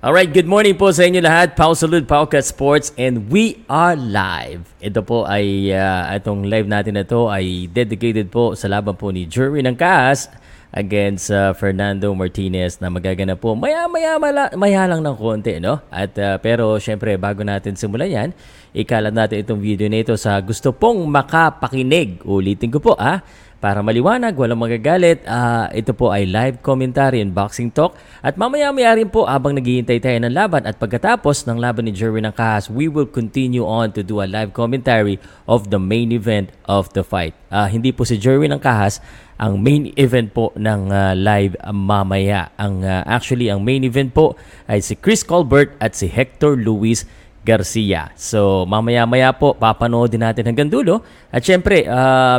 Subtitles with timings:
[0.00, 1.52] Alright, good morning po sa inyo lahat.
[1.52, 4.64] Pau Salud, Paukat Sports, and we are live.
[4.80, 9.12] Ito po ay, uh, itong live natin na to ay dedicated po sa laban po
[9.12, 10.32] ni Jerry ng Kaas
[10.72, 14.16] against uh, Fernando Martinez na magaganap po maya-maya
[14.56, 15.84] maya lang ng konti, no?
[15.92, 18.28] At uh, pero syempre bago natin simulan yan,
[18.72, 22.24] ikalat natin itong video na ito sa gusto pong makapakinig.
[22.24, 23.20] Ulitin ko po, ah
[23.60, 27.92] para maliwanag, walang magagalit, uh, ito po ay live commentary and boxing talk.
[28.24, 32.24] At mamaya-maya rin po habang naghihintay tayo ng laban at pagkatapos ng laban ni Jerwin
[32.24, 36.48] ng Kahas, we will continue on to do a live commentary of the main event
[36.64, 37.36] of the fight.
[37.52, 39.04] Uh, hindi po si Jerwin ng Kahas
[39.40, 42.52] ang main event po ng uh, live mamaya.
[42.60, 44.36] Ang uh, actually ang main event po
[44.68, 47.08] ay si Chris Colbert at si Hector Luis
[47.40, 48.12] Garcia.
[48.20, 51.00] So, mamaya-maya po, papanoodin natin hanggang dulo.
[51.32, 52.38] At syempre, uh,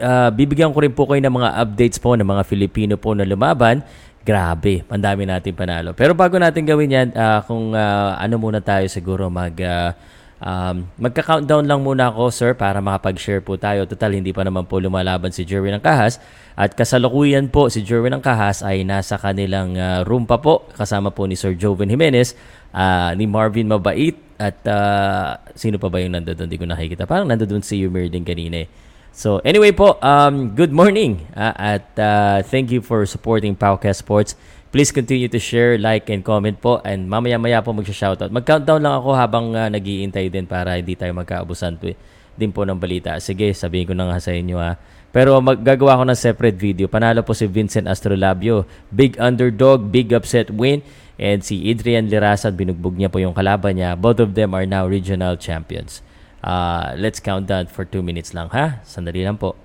[0.00, 3.22] uh, bibigyan ko rin po kayo ng mga updates po ng mga Filipino po na
[3.22, 3.82] lumaban.
[4.20, 5.94] Grabe, pandami natin panalo.
[5.94, 9.54] Pero bago natin gawin yan, uh, kung uh, ano muna tayo siguro mag...
[9.54, 9.92] Uh,
[10.40, 13.84] Um, magka-countdown lang muna ako, sir, para makapag-share po tayo.
[13.84, 16.16] Total, hindi pa naman po lumalaban si Jerwin ng Kahas.
[16.56, 21.12] At kasalukuyan po, si Jerwin ng Kahas ay nasa kanilang uh, room pa po, kasama
[21.12, 22.32] po ni Sir Joven Jimenez,
[22.72, 26.48] uh, ni Marvin Mabait, at uh, sino pa ba yung nandoon?
[26.48, 27.04] Hindi ko nakikita.
[27.04, 28.68] Parang nandoon si Yumer din kanina eh.
[29.12, 34.38] So anyway po, um, good morning uh, at uh, thank you for supporting Powcast Sports.
[34.70, 36.78] Please continue to share, like, and comment po.
[36.86, 38.30] And mamaya-maya po magsha-shoutout.
[38.30, 41.90] Mag-countdown lang ako habang uh, nag-iintay din para hindi tayo magkaabusan po,
[42.38, 43.18] din po ng balita.
[43.18, 44.78] Sige, sabihin ko na nga sa inyo ha.
[45.10, 46.86] Pero maggagawa ko ng separate video.
[46.86, 48.62] Panalo po si Vincent Astrolabio.
[48.94, 50.86] Big underdog, big upset win.
[51.18, 53.98] And si Adrian Lirasan, binugbog niya po yung kalaban niya.
[53.98, 55.98] Both of them are now regional champions.
[56.46, 58.78] Uh, let's count down for 2 minutes lang ha.
[58.86, 59.58] Sandali lang po.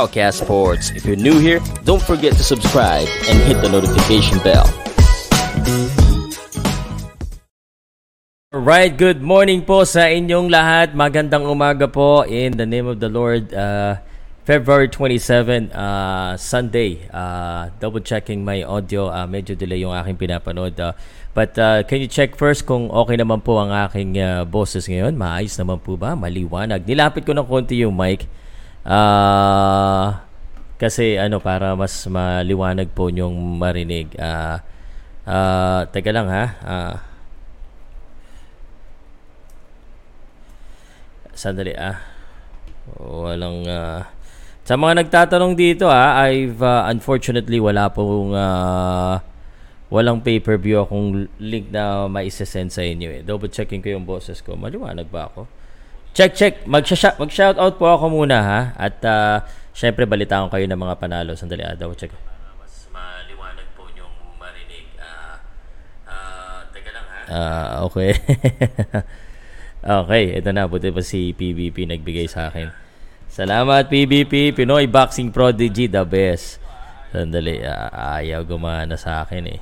[0.00, 0.88] Powcast Sports.
[0.96, 4.64] If you're new here, don't forget to subscribe and hit the notification bell.
[8.48, 10.96] Alright, good morning po sa inyong lahat.
[10.96, 13.52] Magandang umaga po in the name of the Lord.
[13.52, 14.00] Uh,
[14.48, 17.04] February 27, uh, Sunday.
[17.12, 19.12] Uh, double checking my audio.
[19.12, 20.80] Uh, medyo delay yung aking pinapanood.
[20.80, 20.96] Uh,
[21.36, 25.12] but uh, can you check first kung okay naman po ang aking uh, boses ngayon?
[25.20, 26.16] Maayos naman po ba?
[26.16, 26.88] Maliwanag.
[26.88, 28.24] Nilapit ko ng konti yung mic.
[28.80, 30.16] Uh,
[30.80, 34.08] kasi ano para mas maliwanag po nyong marinig.
[34.16, 34.56] Uh,
[35.28, 36.44] uh, teka lang ha.
[36.64, 36.96] Uh,
[41.36, 42.00] sandali ah.
[42.96, 44.04] Walang uh,
[44.64, 49.20] sa mga nagtatanong dito ah, I've uh, unfortunately wala pong uh,
[49.90, 53.20] walang pay-per-view akong link na maisesend sa inyo eh.
[53.26, 54.54] Double checking ko yung boses ko.
[54.54, 55.50] Maliwanag ba ako?
[56.10, 56.54] Check, check.
[56.66, 58.60] Mag-shout mag out po ako muna ha.
[58.74, 59.46] At uh,
[59.80, 61.32] Syempre, balitaan ko kayo ng mga panalo.
[61.38, 62.12] Sandali, ah, daw check.
[62.60, 64.84] Mas maliwanag po yung marinig.
[65.00, 65.40] Ah,
[66.04, 67.20] ah, teka lang ha.
[67.30, 68.12] Ah, okay.
[70.04, 70.68] okay, ito na.
[70.68, 72.68] Buti pa si PBP nagbigay sa akin.
[73.30, 76.60] Salamat PBP, Pinoy Boxing Prodigy, the best.
[77.14, 79.60] Sandali, ah, ayaw gumana sa akin eh.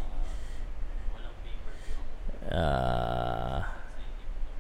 [2.49, 3.71] Ah,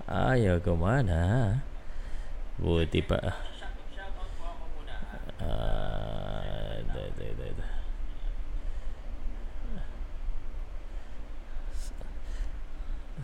[0.06, 1.66] ayaw gumana.
[2.58, 3.16] Buti pa.
[3.22, 3.32] Da.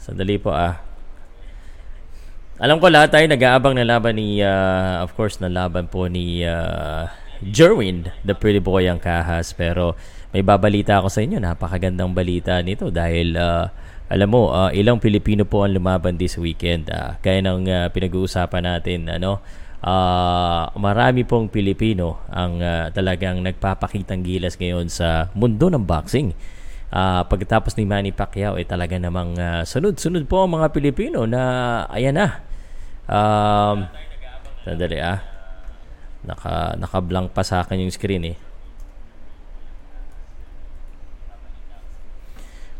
[0.04, 0.84] Sandali po ah.
[2.60, 6.46] Alam ko lahat tayo nag-aabang na laban ni, uh, of course, na laban po ni
[6.46, 7.10] uh,
[7.42, 9.50] Jerwin, the pretty boy ang kahas.
[9.56, 9.98] Pero
[10.30, 13.66] may babalita ako sa inyo, napakagandang balita nito dahil uh,
[14.08, 16.92] alam mo, uh, ilang Pilipino po ang lumaban this weekend.
[16.92, 19.40] Uh, kaya nang uh, pinag-uusapan natin, ano,
[19.84, 26.36] uh, marami pong Pilipino ang uh, talagang nagpapakitang gilas ngayon sa mundo ng boxing
[26.94, 31.26] uh, pagkatapos ni Manny Pacquiao ay eh, talaga namang uh, sunod-sunod po ang mga Pilipino
[31.26, 31.42] na
[31.90, 32.28] ayan na.
[33.04, 33.90] Um,
[34.62, 35.20] sandali ah.
[36.24, 38.36] Naka, naka-blank pa sa akin yung screen eh.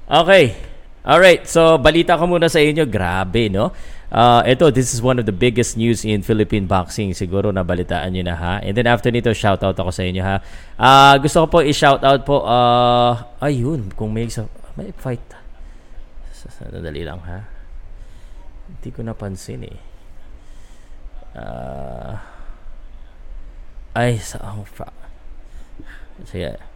[0.09, 0.74] Okay.
[1.05, 2.89] Alright, so balita ko muna sa inyo.
[2.89, 3.77] Grabe, no?
[4.09, 7.13] Uh, ito, this is one of the biggest news in Philippine boxing.
[7.13, 8.55] Siguro nabalitaan nyo na ha.
[8.65, 10.41] And then after nito, shout out ako sa inyo ha.
[10.81, 14.33] Uh, gusto ko po i-shout out po, uh, ayun, kung may,
[14.81, 15.21] may fight.
[16.73, 17.45] Nadali lang ha.
[18.69, 19.79] Hindi ko napansin eh.
[21.37, 22.17] Uh,
[23.93, 24.93] ay, sa, oh, fa-
[26.25, 26.74] Sige.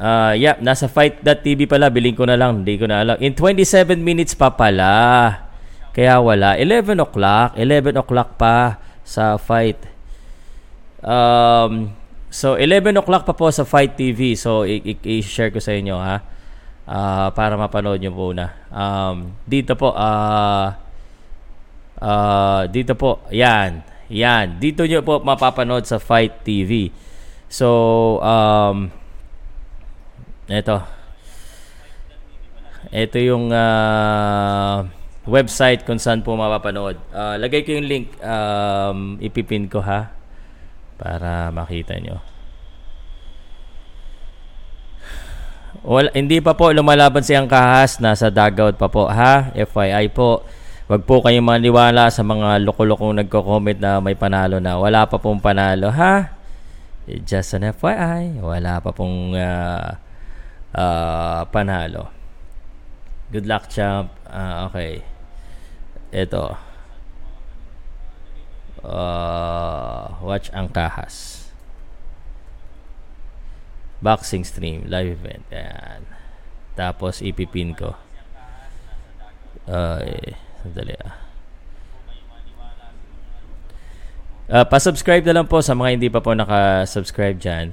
[0.00, 1.92] Uh, yeah, nasa fight.tv pala.
[1.92, 2.64] Biling ko na lang.
[2.64, 3.20] Hindi ko na alam.
[3.20, 5.44] In 27 minutes pa pala.
[5.92, 6.56] Kaya wala.
[6.56, 7.52] 11 o'clock.
[7.60, 9.76] 11 o'clock pa sa fight.
[11.04, 11.92] Um,
[12.32, 14.36] so, 11 o'clock pa po sa Fight TV.
[14.36, 16.16] So, i-share ko sa inyo ha.
[16.90, 18.56] Uh, para mapanood nyo po na.
[18.72, 20.68] Um, dito po, uh,
[22.00, 23.84] uh, dito po, yan.
[24.08, 24.56] Yan.
[24.56, 26.88] Dito nyo po mapapanood sa Fight TV.
[27.50, 27.68] So,
[28.24, 28.99] um,
[30.58, 30.78] ito.
[32.90, 34.82] Ito yung uh,
[35.30, 36.98] website kung saan po mapapanood.
[37.14, 38.18] Uh, lagay ko yung link.
[38.18, 40.10] Um, ipipin ko ha.
[40.98, 42.18] Para makita nyo.
[45.80, 48.02] Wala, hindi pa po lumalaban si Angkahas.
[48.02, 49.54] Nasa dugout pa po ha.
[49.54, 50.44] FYI po.
[50.90, 54.74] Wag po kayong maniwala sa mga loko-lokong nagko-comment na may panalo na.
[54.74, 56.34] Wala pa pong panalo ha.
[57.06, 58.42] Just an FYI.
[58.42, 60.09] Wala pa pong uh,
[60.74, 62.10] uh, panalo.
[63.30, 64.10] Good luck, champ.
[64.26, 65.06] Uh, okay.
[66.10, 66.58] Ito.
[68.82, 71.46] Uh, watch ang kahas.
[74.02, 75.46] Boxing stream, live event.
[75.52, 76.08] Ayan.
[76.74, 77.94] Tapos, ipipin ko.
[79.70, 80.34] Uh, eh,
[80.64, 81.14] sandali ah.
[84.50, 87.70] Uh, pa-subscribe na lang po sa mga hindi pa po naka-subscribe dyan.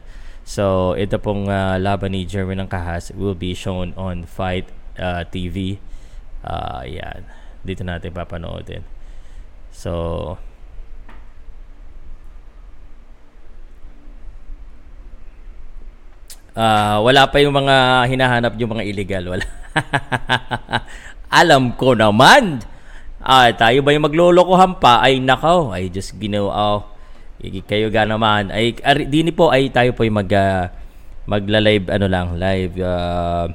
[0.48, 5.28] So, ito pong uh, laban ni Jerwin ng Kahas will be shown on Fight uh,
[5.28, 5.76] TV.
[6.40, 7.28] Uh, yan.
[7.68, 8.88] Dito natin papanoodin.
[9.76, 9.92] So,
[16.56, 19.24] uh, wala pa yung mga hinahanap yung mga illegal.
[19.36, 19.46] Wala.
[21.44, 22.64] Alam ko naman.
[23.20, 25.04] Ah, tayo ba yung maglolokohan pa?
[25.04, 25.76] Ay, nakaw.
[25.76, 26.56] Ay, just ginawa.
[26.56, 26.80] Oh,
[27.66, 30.66] kayo ga naman ay dini po ay tayo po ay mag uh,
[31.28, 33.46] magla-live ano lang live uh,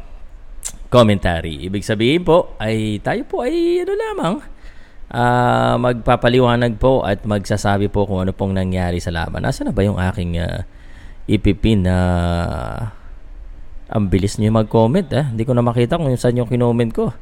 [0.92, 4.34] commentary ibig sabihin po ay tayo po ay ano lamang
[5.10, 9.82] uh, magpapaliwanag po at magsasabi po kung ano pong nangyari sa laban nasa na ba
[9.82, 10.62] yung aking uh,
[11.26, 13.02] ipipin na uh,
[13.92, 15.28] ang bilis niyo mag-comment eh.
[15.28, 17.12] Hindi ko na makita kung saan yung kinoment ko.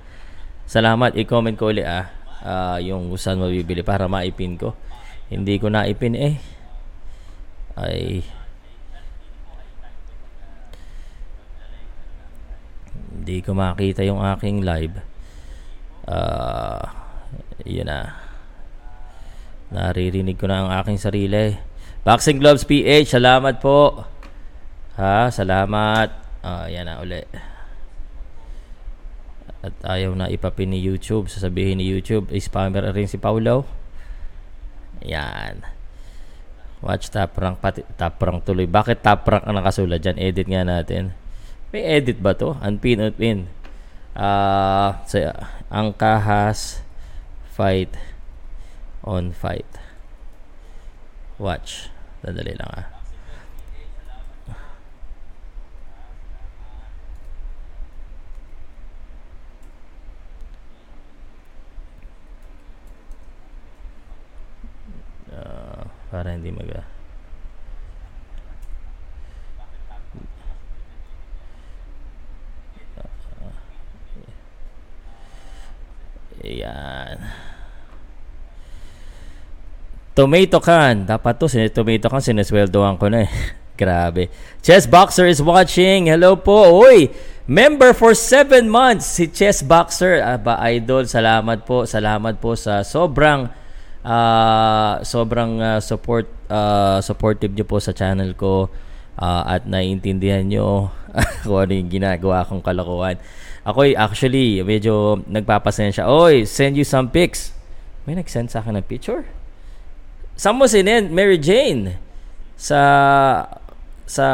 [0.71, 2.07] Salamat, i-comment ko ulit ah.
[2.41, 4.79] Uh, yung saan mabibili para maipin ko.
[5.31, 6.35] Hindi ko naipin eh.
[7.79, 8.27] Ay
[13.21, 14.97] Hindi ko makita yung aking live.
[16.09, 16.83] Uh,
[17.63, 18.17] yun na.
[19.71, 21.55] Naririnig ko na ang aking sarili.
[22.03, 24.03] Boxing Gloves PH, salamat po.
[24.99, 26.09] Ha, salamat.
[26.43, 27.23] Ah, yan na uli.
[29.61, 31.29] At ayaw na ipapin ni YouTube.
[31.29, 33.80] Sasabihin ni YouTube, spammer rin si Paulo.
[35.05, 35.65] Yan.
[36.81, 38.65] Watch top rank pati top rank tuloy.
[38.65, 40.17] Bakit top ang nakasulat diyan?
[40.17, 41.13] Edit nga natin.
[41.71, 42.57] May edit ba to?
[42.65, 43.53] Unpin, unpin.
[44.17, 45.37] Uh, sa
[45.71, 46.83] ang kahas
[47.53, 47.95] fight
[49.05, 49.69] on fight.
[51.39, 51.93] Watch.
[52.25, 52.87] Dadali lang ah.
[65.31, 66.67] Uh, para hindi mag
[76.41, 77.21] Ayan.
[80.17, 81.05] Tomato can.
[81.07, 83.33] Dapat to, sin tomato can, sinesweldoan ko na eh.
[83.81, 84.29] Grabe.
[84.61, 86.09] Chess Boxer is watching.
[86.09, 86.85] Hello po.
[86.85, 87.09] Uy,
[87.49, 89.21] member for 7 months.
[89.21, 90.21] Si Chess Boxer.
[90.21, 91.09] Aba, idol.
[91.09, 91.89] Salamat po.
[91.89, 93.49] Salamat po sa sobrang
[94.05, 98.69] uh, sobrang uh, support uh, supportive niyo po sa channel ko
[99.21, 100.93] uh, at naiintindihan niyo
[101.47, 103.21] kung ano yung ginagawa kong kalokohan.
[103.61, 106.09] Ako actually, medyo nagpapasensya.
[106.09, 107.53] Oy, send you some pics.
[108.09, 109.29] May nag-send sa akin ng picture?
[110.33, 111.13] Saan mo sinend?
[111.13, 112.01] Mary Jane.
[112.57, 112.81] Sa
[114.09, 114.27] sa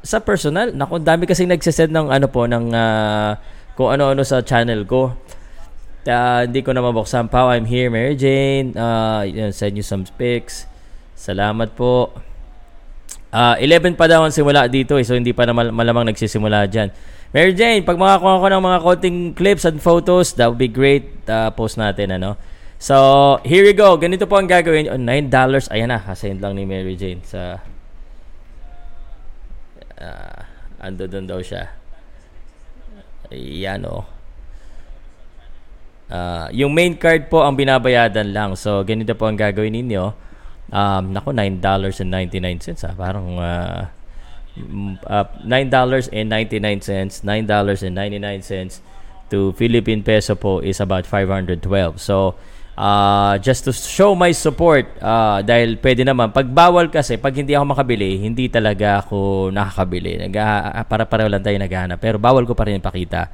[0.00, 0.70] sa personal.
[0.70, 3.34] Naku, dami kasi nagsesend ng ano po ng uh,
[3.74, 5.18] kung ano-ano sa channel ko.
[6.02, 7.54] Uh, hindi ko na mabuksan pa.
[7.54, 8.74] I'm here, Mary Jane.
[8.74, 9.22] Uh,
[9.54, 10.66] send you some pics.
[11.14, 12.10] Salamat po.
[13.32, 16.68] Uh, 11 pa daw ang simula dito eh, so hindi pa na mal- malamang nagsisimula
[16.68, 16.92] dyan.
[17.32, 21.16] Mary Jane, pag makakuha ko ng mga konting clips and photos, that would be great.
[21.24, 22.36] Uh, post natin, ano?
[22.76, 23.96] So, here we go.
[23.96, 24.90] Ganito po ang gagawin.
[24.92, 25.32] Oh, $9.
[25.72, 27.62] Ayan na, kasend lang ni Mary Jane sa...
[29.96, 30.40] Uh,
[30.82, 31.72] ando doon daw siya.
[33.32, 34.11] Ayan, oh.
[36.12, 38.52] Uh, yung main card po ang binabayadan lang.
[38.52, 40.04] So, ganito po ang gagawin ninyo.
[40.68, 42.84] Um, nako, $9.99.
[42.84, 42.92] Ah.
[42.92, 43.26] Parang...
[43.40, 43.82] Uh,
[45.08, 46.12] uh, $9.99
[47.24, 48.80] $9.99
[49.32, 51.64] to Philippine peso po is about 512
[51.96, 52.36] so
[52.76, 57.56] uh, just to show my support uh, dahil pwede naman pag bawal kasi pag hindi
[57.56, 60.36] ako makabili hindi talaga ako nakakabili Nag,
[60.84, 63.32] para pareho lang tayo naghahanap pero bawal ko pa rin ipakita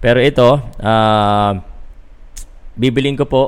[0.00, 0.48] pero ito
[0.80, 1.52] uh,
[2.74, 3.42] bibiling ko po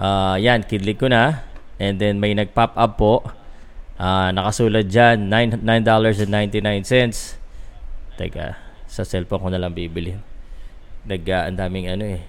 [0.00, 1.44] uh, yan kidlik ko na
[1.80, 3.24] and then may nag pop up po
[3.96, 5.32] Uh, nakasulat dyan,
[5.64, 6.60] $9.99.
[8.20, 8.46] Teka,
[8.84, 10.12] sa cellphone ko na lang bibili.
[11.08, 12.20] Nag, uh, ang daming ano eh.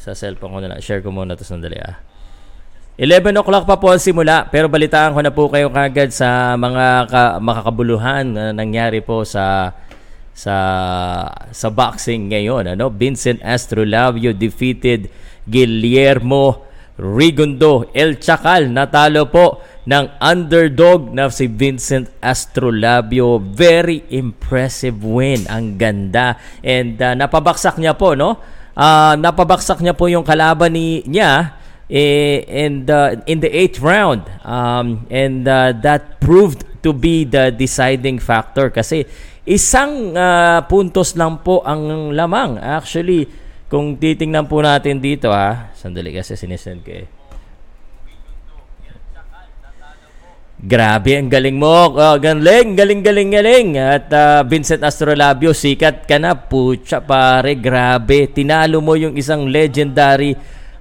[0.00, 0.80] Sa cellphone ko na lang.
[0.80, 2.00] Share ko muna ito sandali ah.
[2.96, 7.10] 11 o'clock pa po ang simula pero balitaan ko na po kayo kagad sa mga
[7.10, 9.74] ka, makakabuluhan na nangyari po sa
[10.34, 10.56] sa
[11.54, 15.06] sa boxing ngayon ano Vincent Astrolabio defeated
[15.46, 16.66] Guillermo
[16.98, 23.36] Rigondo El Chacal natalo po ng underdog na si Vincent Astrolabio.
[23.40, 25.44] Very impressive win.
[25.48, 26.40] Ang ganda.
[26.64, 28.40] And uh, napabaksak niya po, no?
[28.74, 31.54] Uh, napabaksak niya po yung kalaban ni niya
[31.86, 34.24] eh, and uh, in the eighth round.
[34.42, 39.04] Um, and uh, that proved to be the deciding factor kasi
[39.44, 42.56] isang uh, puntos lang po ang lamang.
[42.60, 43.28] Actually,
[43.68, 47.06] kung titingnan po natin dito ha, sandali kasi sinisend ko eh.
[50.64, 51.92] Grabe, ang galing mo.
[51.92, 53.68] Uh, galing, galing, galing, galing.
[53.76, 56.32] At uh, Vincent Astrolabio, sikat ka na.
[56.32, 58.32] Pucha, pare, grabe.
[58.32, 60.32] Tinalo mo yung isang legendary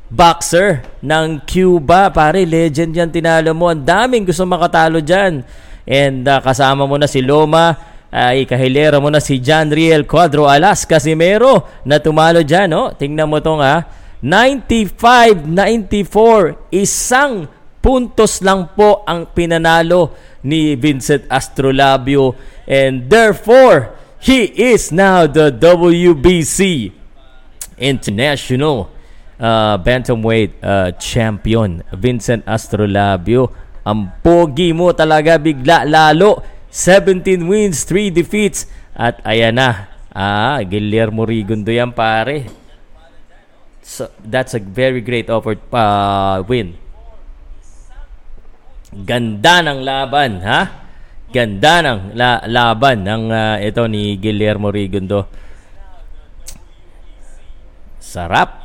[0.08, 2.08] boxer ng Cuba.
[2.16, 3.68] Pare, legend yan tinalo mo.
[3.68, 5.44] Ang daming gusto makatalo dyan.
[5.84, 7.76] And uh, kasama mo na si Loma,
[8.14, 12.70] ay kahilera mo na si John Riel Cuadro Alas Casimero na tumalo dyan.
[12.70, 12.94] No?
[12.94, 13.90] Tingnan mo tong ha.
[14.22, 16.70] 95-94.
[16.70, 17.50] Isang
[17.82, 20.14] puntos lang po ang pinanalo
[20.46, 22.32] ni Vincent Astrolabio
[22.64, 23.92] and therefore
[24.24, 26.88] he is now the WBC
[27.76, 28.88] International
[29.36, 33.52] uh, Bantamweight uh, Champion Vincent Astrolabio
[33.84, 38.66] ang pogi mo talaga bigla lalo 17 wins 3 defeats
[38.98, 42.50] at ayan na ah Guillermo Rigondo yan pare
[43.86, 46.82] so that's a very great offer uh, win
[48.94, 50.86] Ganda ng laban, ha?
[51.34, 55.26] Ganda ng la- laban ng uh, ito ni Guillermo Rigondo.
[57.98, 58.62] Sarap.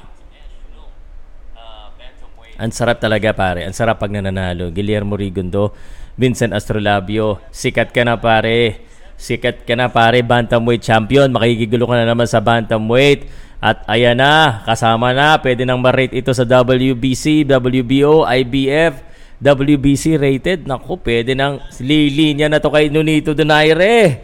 [2.60, 3.64] Ang sarap talaga pare.
[3.64, 4.68] Ang sarap pag nananalo.
[4.68, 5.72] Guillermo Rigondo,
[6.18, 7.38] Vincent Astrolabio.
[7.54, 8.82] Sikat ka na pare.
[9.14, 10.26] Sikat ka na pare.
[10.26, 11.30] Bantamweight champion.
[11.30, 13.30] Makikigulo ka na naman sa bantamweight.
[13.62, 14.66] At ayan na.
[14.66, 15.38] Kasama na.
[15.38, 19.06] Pwede nang ma-rate ito sa WBC, WBO, IBF.
[19.38, 20.66] WBC rated.
[20.66, 24.18] Naku, pwede nang lilinya na to kay Nunito Donaire.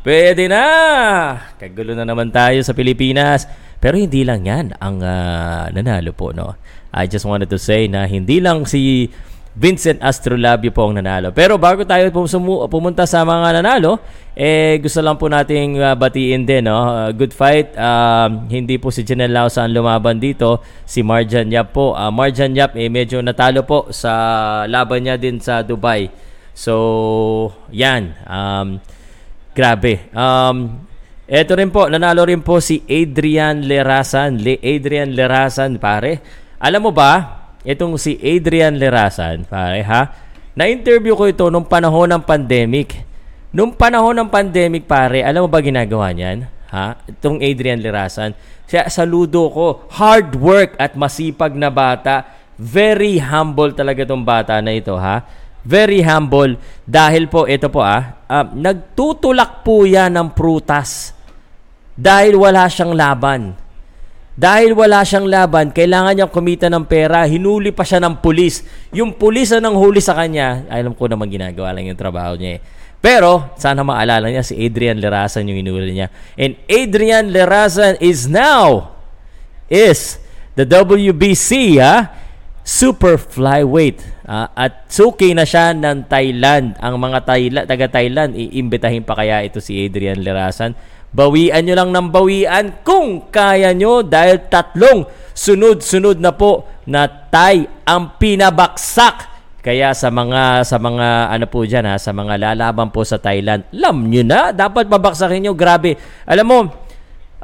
[0.00, 0.64] Pwede na!
[1.60, 3.44] Kagulo na naman tayo sa Pilipinas.
[3.80, 6.56] Pero hindi lang yan ang uh, nanalo po, no?
[6.92, 9.08] I just wanted to say na hindi lang si
[9.50, 11.34] Vincent Astrolabio po ang nanalo.
[11.34, 12.06] Pero bago tayo
[12.70, 13.98] pumunta sa mga nanalo,
[14.38, 16.78] eh gusto lang po nating uh, batiin din, no?
[16.78, 17.74] Uh, good fight.
[17.74, 21.98] Uh, hindi po si Janelle Lausa ang lumaban dito, si Marjan Yap po.
[21.98, 26.06] Uh, Marjan Yap eh medyo natalo po sa laban niya din sa Dubai.
[26.54, 28.14] So, yan.
[28.30, 28.78] Um,
[29.50, 30.14] grabe.
[30.14, 30.86] Um,
[31.26, 34.38] eto rin po, nanalo rin po si Adrian Lerasan.
[34.38, 36.22] Le Adrian Lerasan, pare.
[36.62, 40.02] Alam mo ba, itong si Adrian Lerasan, pare ha,
[40.56, 43.06] na-interview ko ito nung panahon ng pandemic.
[43.50, 46.46] Nung panahon ng pandemic, pare, alam mo ba ginagawa niyan?
[46.70, 47.02] Ha?
[47.10, 48.30] Itong Adrian Lerasan.
[48.70, 49.66] Siya, saludo ko.
[49.90, 52.22] Hard work at masipag na bata.
[52.54, 55.26] Very humble talaga itong bata na ito, ha?
[55.66, 56.54] Very humble.
[56.86, 61.10] Dahil po, ito po, ah, uh, nagtutulak po yan ng prutas.
[61.98, 63.58] Dahil wala siyang laban.
[64.40, 68.64] Dahil wala siyang laban, kailangan niyang kumita ng pera, hinuli pa siya ng pulis.
[68.88, 72.56] Yung pulis na nang huli sa kanya, alam ko naman ginagawa lang yung trabaho niya
[72.56, 72.60] eh.
[73.04, 76.08] Pero, sana maalala niya, si Adrian Lerasan yung hinuli niya.
[76.40, 78.96] And Adrian Lerasan is now,
[79.68, 80.16] is
[80.56, 82.08] the WBC, ha?
[82.64, 84.00] Super flyweight.
[84.24, 86.80] Uh, at suki na siya ng Thailand.
[86.80, 90.72] Ang mga Thailand, taga-Thailand, iimbitahin pa kaya ito si Adrian Lerasan
[91.10, 95.02] Bawian nyo lang ng bawian kung kaya nyo dahil tatlong
[95.34, 99.26] sunod-sunod na po na Thai ang pinabaksak.
[99.60, 103.68] Kaya sa mga sa mga ano po diyan ha, sa mga lalaban po sa Thailand,
[103.74, 106.00] alam niyo na, dapat babaksakin niyo, grabe.
[106.24, 106.58] Alam mo,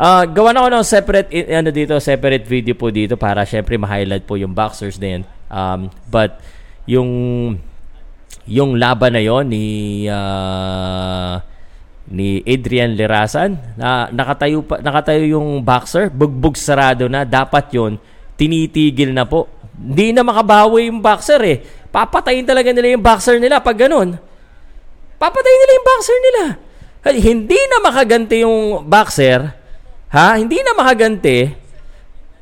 [0.01, 4.25] uh, gawa na ako ng separate ano dito, separate video po dito para syempre ma-highlight
[4.25, 5.29] po yung boxers din.
[5.53, 6.41] Um, but
[6.89, 7.11] yung
[8.47, 11.43] yung laban na yon ni uh,
[12.07, 16.11] ni Adrian Lerasan na nakatayo pa nakatayo yung boxer.
[16.11, 17.27] Bugbog sarado na.
[17.27, 17.99] Dapat yon
[18.39, 19.51] tinitigil na po.
[19.77, 21.59] Hindi na makabawi yung boxer eh.
[21.91, 24.17] Papatayin talaga nila yung boxer nila pag ganun.
[25.19, 26.45] Papatayin nila yung boxer nila.
[27.07, 29.41] Hindi na makaganti yung boxer
[30.11, 30.39] ha?
[30.39, 31.39] Hindi na makaganti.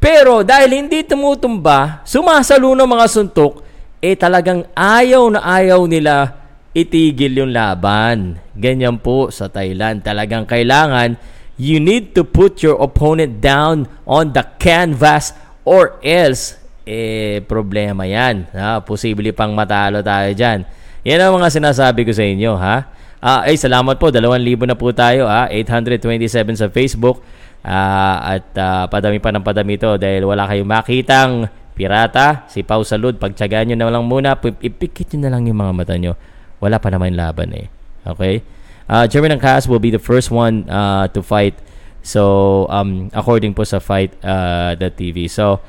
[0.00, 3.64] Pero dahil hindi tumutumba sumasalo ng mga suntok
[4.04, 6.43] eh talagang ayaw na ayaw nila
[6.74, 8.42] itigil yung laban.
[8.58, 10.02] Ganyan po sa Thailand.
[10.02, 11.16] Talagang kailangan
[11.54, 15.30] you need to put your opponent down on the canvas
[15.62, 18.50] or else eh problema yan.
[18.52, 18.82] Ha?
[18.84, 20.66] Posible pang matalo tayo dyan.
[21.06, 22.52] Yan ang mga sinasabi ko sa inyo.
[22.58, 22.76] Ha?
[23.24, 24.12] Ah, ay, salamat po.
[24.12, 25.24] 2,000 na po tayo.
[25.24, 25.48] Ha?
[25.48, 27.24] 827 sa Facebook.
[27.64, 31.32] Ah, at uh, padami pa ng padami to dahil wala kayong makitang
[31.72, 32.44] pirata.
[32.52, 34.36] Si Pau Salud, pagtsagaan nyo na lang muna.
[34.36, 36.33] Ipikit nyo na lang yung mga mata nyo
[36.64, 37.68] wala pa naman laban eh.
[38.08, 38.40] Okay?
[38.88, 41.52] Uh, Jeremy Cass will be the first one uh, to fight.
[42.00, 45.28] So, um, according po sa fight uh, the TV.
[45.28, 45.60] So,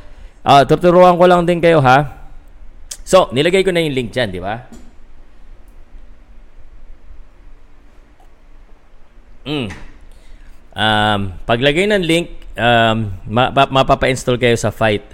[0.47, 2.27] uh, tuturuan ko lang din kayo ha.
[3.03, 4.67] So, nilagay ko na yung link dyan, di ba?
[9.45, 9.69] Mm.
[10.75, 15.05] Um, paglagay ng link, um, ma- mapapa-install kayo sa fight.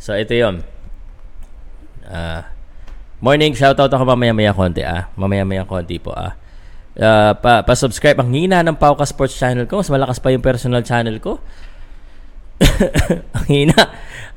[0.00, 0.64] So, ito yon.
[2.06, 2.40] Uh,
[3.20, 5.12] Morning, shoutout ako mamaya-maya konti ah.
[5.12, 6.32] Mamaya-maya konti po ah.
[6.96, 8.16] Uh, pa, pa-subscribe.
[8.16, 9.84] Ang hina ng Pauka Sports channel ko.
[9.84, 11.36] Mas malakas pa yung personal channel ko.
[13.36, 13.76] ang hina.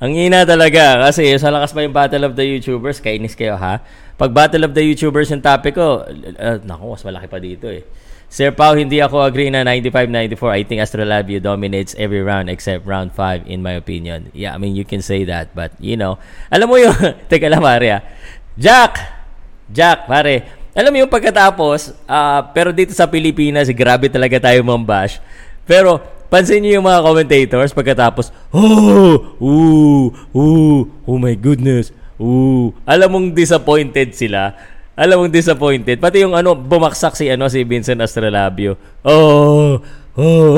[0.04, 1.00] Ang hina talaga.
[1.00, 3.00] Kasi sa lakas pa yung Battle of the YouTubers.
[3.00, 3.80] Kainis kayo ha.
[4.20, 7.88] Pag Battle of the YouTubers yung topic ko, uh, naku, mas malaki pa dito eh.
[8.34, 10.58] Sir Pau, hindi ako agree na 95-94.
[10.58, 14.34] I think Astrolabio dominates every round except round 5 in my opinion.
[14.34, 15.54] Yeah, I mean, you can say that.
[15.54, 16.18] But, you know,
[16.50, 16.98] alam mo yung,
[17.30, 18.02] teka lang, Maria.
[18.54, 19.02] Jack!
[19.74, 20.46] Jack, pare.
[20.74, 25.22] Alam mo yung pagkatapos, uh, pero dito sa Pilipinas, grabe talaga tayo mambash.
[25.70, 32.74] Pero, pansin niyo yung mga commentators pagkatapos, oh, ooh, ooh, oh my goodness, ooh.
[32.90, 34.54] Alam mong disappointed sila.
[34.94, 35.98] Alam mong disappointed.
[35.98, 38.78] Pati yung ano, bumaksak si, ano, si Vincent Astrolabio.
[39.06, 39.82] Oh,
[40.18, 40.58] oh.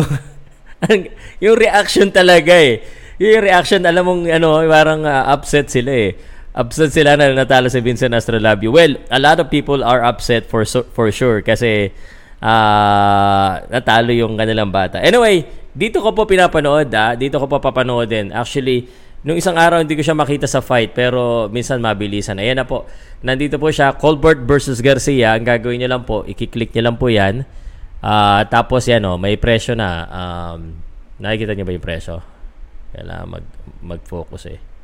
[1.44, 2.84] yung reaction talaga eh.
[3.20, 7.84] Yung reaction, alam mong, ano, parang uh, upset sila eh upset sila na natalo si
[7.84, 8.72] Vincent Astrolabio.
[8.72, 10.64] Well, a lot of people are upset for
[10.96, 11.92] for sure kasi
[12.40, 15.04] uh, natalo yung kanilang bata.
[15.04, 15.44] Anyway,
[15.76, 17.14] dito ko po pinapanood ah.
[17.20, 18.32] Dito ko po papanoodin.
[18.32, 18.88] Actually,
[19.28, 22.40] nung isang araw hindi ko siya makita sa fight pero minsan mabilisan.
[22.40, 22.88] Ayan na po.
[23.20, 25.36] Nandito po siya, Colbert versus Garcia.
[25.36, 27.44] Ang gagawin niyo lang po, i-click niyo lang po yan.
[28.00, 30.08] Uh, tapos yan oh, may presyo na.
[30.08, 30.80] Um,
[31.20, 32.24] nakikita niyo ba yung presyo?
[32.96, 33.46] Kailangan mag,
[33.84, 34.75] mag-focus eh.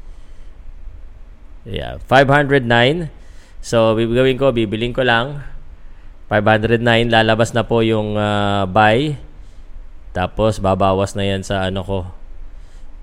[1.62, 3.14] Yeah, 509.
[3.62, 5.46] So, bibigawin ko, bibiling ko lang.
[6.32, 9.14] 509 lalabas na po yung uh, buy.
[10.12, 12.00] Tapos babawas na yan sa ano ko.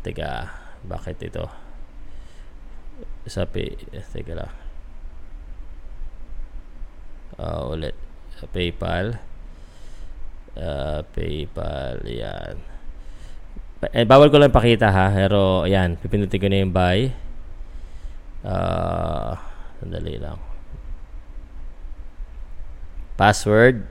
[0.03, 0.51] Teka,
[0.89, 1.47] bakit ito?
[3.29, 4.53] Sa teka lang.
[7.39, 7.95] Uh, ulit.
[8.51, 9.23] PayPal.
[10.59, 12.59] Uh, PayPal, yan.
[13.95, 15.15] Eh, bawal ko lang pakita ha.
[15.15, 15.95] Pero, ayan.
[15.95, 17.28] Pipindutin ko na yung buy.
[18.49, 19.37] Uh,
[19.77, 20.41] sandali lang.
[23.21, 23.85] Password.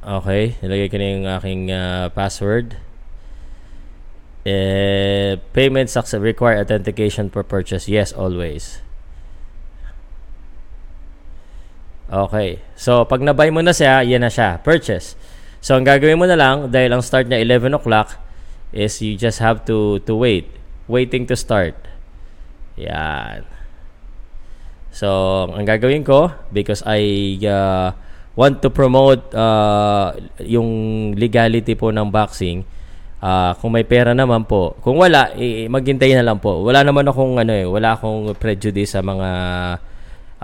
[0.00, 0.56] Okay.
[0.64, 2.80] Nilagay ko na yung aking uh, password.
[4.42, 7.86] Eh, payment success require authentication for purchase.
[7.86, 8.82] Yes, always.
[12.10, 12.58] Okay.
[12.74, 14.58] So, pag nabay mo na siya, yan na siya.
[14.64, 15.14] Purchase.
[15.62, 18.18] So, ang gagawin mo na lang, dahil ang start niya 11 o'clock,
[18.72, 20.48] is you just have to to wait.
[20.88, 21.78] Waiting to start.
[22.76, 23.46] Yan.
[24.92, 25.08] So,
[25.48, 27.00] ang gagawin ko, because I
[27.48, 27.96] uh,
[28.36, 30.12] want to promote uh,
[30.44, 30.68] yung
[31.16, 32.64] legality po ng boxing,
[33.24, 36.60] uh, kung may pera naman po, kung wala, eh, maghintay na lang po.
[36.60, 39.28] Wala naman akong ano eh, wala akong prejudice sa mga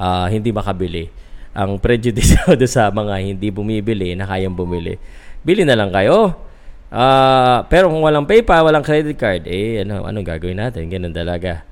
[0.00, 4.94] uh, hindi makabili ang prejudice do sa mga hindi bumibili na kayang bumili.
[5.42, 6.47] Bili na lang kayo.
[6.88, 10.88] Uh, pero kung walang PayPal, walang credit card, eh ano anong gagawin natin?
[10.88, 11.64] Ganun talaga.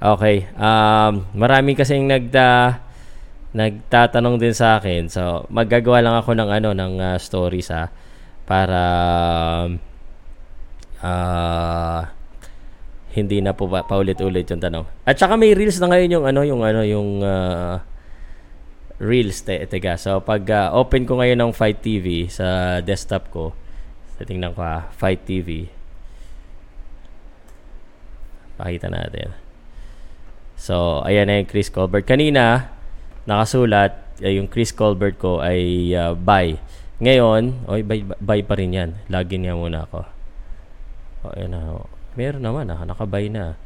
[0.00, 0.48] Okay.
[0.56, 2.80] Um, marami kasing nagda
[3.52, 5.12] nagtatanong din sa akin.
[5.12, 7.92] So, maggagawa lang ako ng ano ng uh, stories ha
[8.48, 8.80] para
[11.04, 12.00] uh,
[13.12, 14.88] hindi na po paulit-ulit yung tanong.
[15.04, 17.76] At saka may reels na ngayon yung ano yung ano yung uh,
[19.02, 19.98] Reels, te, tega.
[19.98, 23.50] So, pag uh, open ko ngayon ng Fight TV sa desktop ko,
[24.16, 25.68] so, tingnan ko ha, Fight TV.
[28.56, 29.34] Pakita natin.
[30.54, 32.06] So, ayan na yung Chris Colbert.
[32.06, 32.70] Kanina,
[33.26, 36.54] nakasulat, uh, yung Chris Colbert ko ay uh, buy.
[37.02, 38.90] Ngayon, oy, buy, buy pa rin yan.
[39.10, 40.06] Login niya muna ako.
[41.26, 41.82] O, ayan na.
[42.14, 43.58] Meron naman ah, nakabuy na.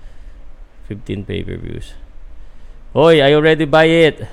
[0.89, 1.99] 15 pay-per-views.
[2.97, 4.25] Hoy, I already buy it.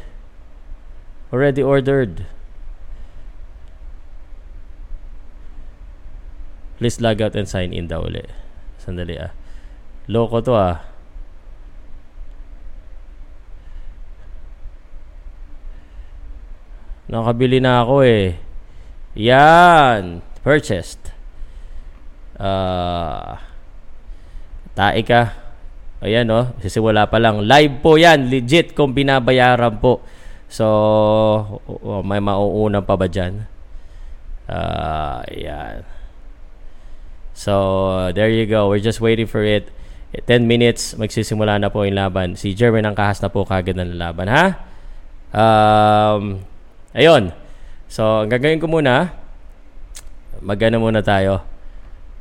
[1.34, 2.30] Already ordered.
[6.78, 8.30] Please log out and sign in daw ulit.
[8.82, 9.32] Sandali ah.
[10.10, 10.82] Loko to ah.
[17.08, 18.36] Nakabili na ako eh.
[19.14, 20.26] Yan.
[20.42, 21.14] Purchased.
[22.42, 23.38] Uh,
[24.74, 25.38] tae ka.
[26.02, 26.52] Ayan oh.
[26.60, 27.46] Sisiwala pa lang.
[27.46, 28.34] Live po yan.
[28.34, 30.02] Legit kung binabayaran po.
[30.54, 30.66] So,
[31.66, 33.50] oh, may mauuna pa ba dyan?
[34.46, 35.82] Uh, yan.
[37.34, 38.70] So, there you go.
[38.70, 39.74] We're just waiting for it.
[40.14, 42.38] 10 minutes, magsisimula na po yung laban.
[42.38, 44.46] Si Jeremy ng kahas na po kagad ng laban, ha?
[45.34, 46.46] Um,
[46.94, 47.34] ayun.
[47.90, 49.10] So, ang gagawin ko muna,
[50.38, 51.42] magana muna tayo.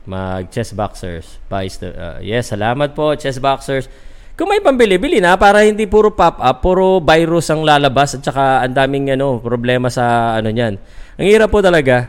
[0.09, 1.37] Mag chess boxers.
[1.53, 3.93] Uh, yes, salamat po, chess boxers.
[4.33, 8.65] Kung may pambili, bili na para hindi puro pop-up, puro virus ang lalabas at saka
[8.65, 10.81] ang daming ano, problema sa ano niyan.
[11.21, 12.09] Ang hirap po talaga.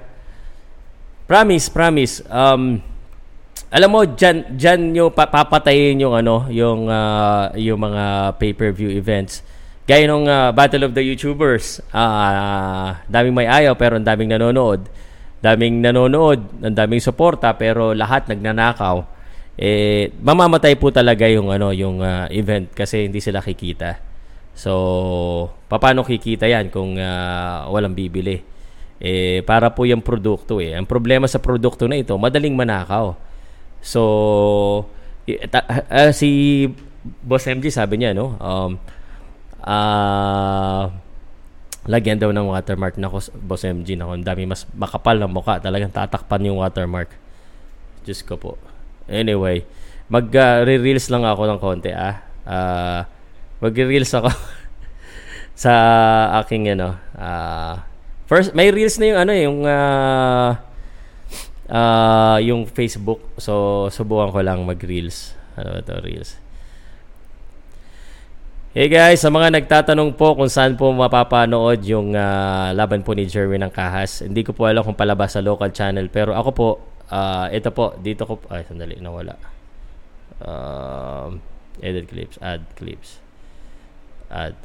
[1.27, 2.23] Promise, promise.
[2.31, 2.79] Um,
[3.73, 9.41] alam mo, dyan, dyan nyo papatayin yung ano, yung, uh, yung mga pay-per-view events.
[9.89, 11.81] Gaya nung uh, Battle of the YouTubers.
[11.89, 14.85] Uh, daming may ayaw pero ang daming nanonood.
[15.41, 19.11] Daming nanonood, ang daming suporta pero lahat nagnanakaw
[19.53, 24.01] eh mamamatay po talaga yung ano yung uh, event kasi hindi sila kikita.
[24.53, 28.41] So, paano kikita 'yan kung uh, walang bibili?
[28.97, 30.73] Eh para po yung produkto eh.
[30.73, 33.13] Ang problema sa produkto na ito, madaling manakaw.
[33.83, 34.01] So,
[35.27, 36.29] uh, si
[37.03, 38.79] Boss MG sabi niya no, um
[39.59, 40.87] uh,
[41.83, 45.91] lagyan daw ng watermark na Boss MG na ang dami mas makapal na mukha talagang
[45.91, 47.11] tatakpan yung watermark.
[48.07, 48.55] Diyos ko po.
[49.07, 49.67] Anyway,
[50.07, 52.23] mag-reels uh, lang ako ng konti ah.
[52.43, 53.01] Uh,
[53.59, 54.31] mag-reels ako
[55.63, 55.73] sa
[56.43, 56.95] aking ano.
[57.19, 57.83] Uh,
[58.31, 60.55] first, may reels na yung ano yung uh,
[61.69, 63.21] uh, yung Facebook.
[63.37, 65.37] So, subukan ko lang mag-reels.
[65.53, 66.39] Ano to, reels.
[68.73, 73.29] Hey guys, sa mga nagtatanong po kung saan po mapapanood yung uh, laban po ni
[73.29, 76.69] Jerwin ng Kahas, hindi ko po alam kung palabas sa local channel pero ako po
[77.13, 79.37] Uh, ito po, dito ko, ay sandali, nawala.
[80.41, 81.37] Uh,
[81.77, 83.21] edit clips, add clips.
[84.33, 84.57] Add.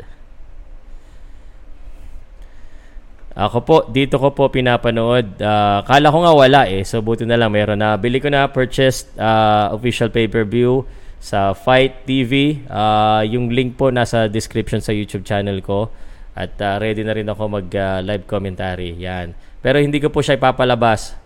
[3.36, 5.40] Ako po, dito ko po pinapanood.
[5.40, 6.82] Uh, kala ko nga wala eh.
[6.86, 7.98] So, buti na lang meron na.
[7.98, 10.86] Bili ko na, purchased uh, official pay-per-view.
[11.18, 12.62] sa Fight TV.
[12.70, 15.90] Uh, yung link po nasa description sa YouTube channel ko.
[16.38, 18.94] At uh, ready na rin ako mag uh, live commentary.
[18.94, 19.34] Yan.
[19.58, 21.18] Pero hindi ko po siya ipapalabas.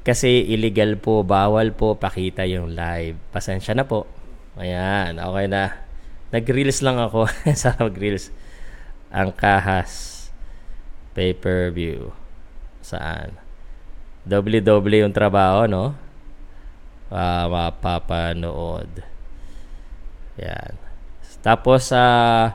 [0.00, 3.20] Kasi illegal po, bawal po pakita yung live.
[3.28, 4.08] Pasensya na po.
[4.56, 5.89] Ayan, okay na.
[6.30, 7.26] Nag-reels lang ako.
[7.58, 8.30] sa mag-reels.
[9.10, 10.26] Ang kahas.
[11.18, 12.14] Pay-per-view.
[12.80, 13.34] Saan?
[14.22, 15.98] Doble-doble yung trabaho, no?
[17.10, 19.02] Uh, mapapanood.
[20.38, 20.78] Yan.
[21.42, 22.54] Tapos, uh,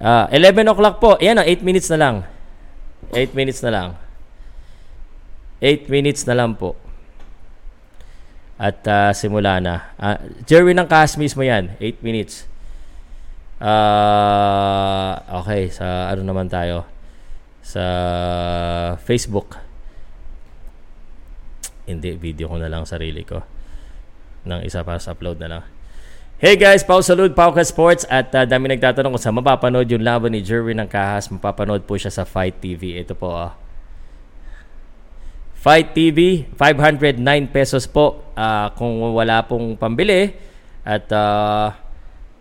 [0.00, 1.20] uh, 11 o'clock po.
[1.20, 2.16] Ayan, 8 minutes na lang.
[3.12, 3.88] 8 minutes na lang.
[5.60, 6.72] 8 minutes na lang po.
[8.56, 9.92] At uh, simula na.
[10.00, 10.16] Uh,
[10.48, 11.76] Jerry ng cast mismo yan.
[11.78, 12.47] 8 minutes.
[13.58, 16.86] Uh, okay, sa ano naman tayo?
[17.58, 17.82] Sa
[19.02, 19.58] Facebook.
[21.90, 23.42] Hindi, video ko na lang sarili ko.
[24.46, 25.64] Nang isa para sa upload na lang.
[26.38, 30.30] Hey guys, Pau Salud, Pauka Sports at uh, dami nagtatanong kung sa mapapanood yung laban
[30.30, 31.26] ni Jerwin ng Kahas.
[31.34, 32.94] Mapapanood po siya sa Fight TV.
[32.94, 33.58] Ito po ah.
[35.58, 37.18] Fight TV, 509
[37.50, 40.30] pesos po uh, kung wala pong pambili
[40.86, 41.74] at uh,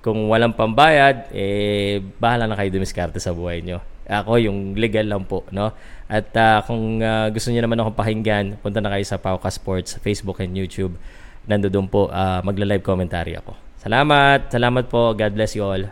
[0.02, 3.84] kung walang pambayad, eh, bahala na kayo dumiskarte sa buhay nyo.
[4.08, 5.76] Ako, yung legal lang po, no?
[6.08, 10.00] At uh, kung uh, gusto niyo naman akong pakinggan, punta na kayo sa Pauka Sports,
[10.00, 10.96] Facebook and YouTube.
[11.44, 13.52] Nandoon po, uh, magla-live commentary ako.
[13.84, 15.12] Salamat, salamat po.
[15.12, 15.84] God bless you all.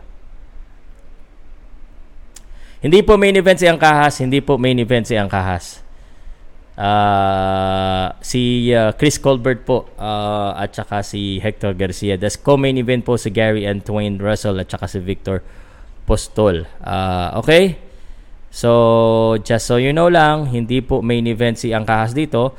[2.80, 5.85] Hindi po main event si Angkahas, hindi po main event si Angkahas.
[6.76, 12.20] Uh, si uh, Chris Colbert po uh, at saka si Hector Garcia.
[12.20, 15.40] Das co-main event po si Gary and Twain Russell at saka si Victor
[16.04, 16.68] Postol.
[16.84, 17.80] Uh, okay?
[18.52, 22.52] So, just so you know lang, hindi po main event si Angkahas dito.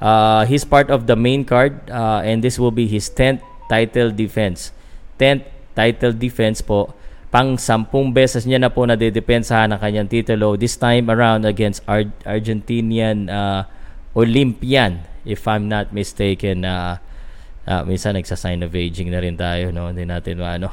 [0.00, 3.40] Uh, he's part of the main card uh, and this will be his 10th
[3.72, 4.76] title defense.
[5.16, 6.92] 10th title defense po
[7.32, 11.80] pang sampung beses niya na po na dedepensahan ang kanyang titulo this time around against
[11.88, 13.64] Ar- Argentinian uh,
[14.12, 17.00] Olympian if I'm not mistaken uh,
[17.64, 19.88] uh, minsan nagsa-sign of aging na rin tayo no?
[19.88, 20.68] Hindi natin ano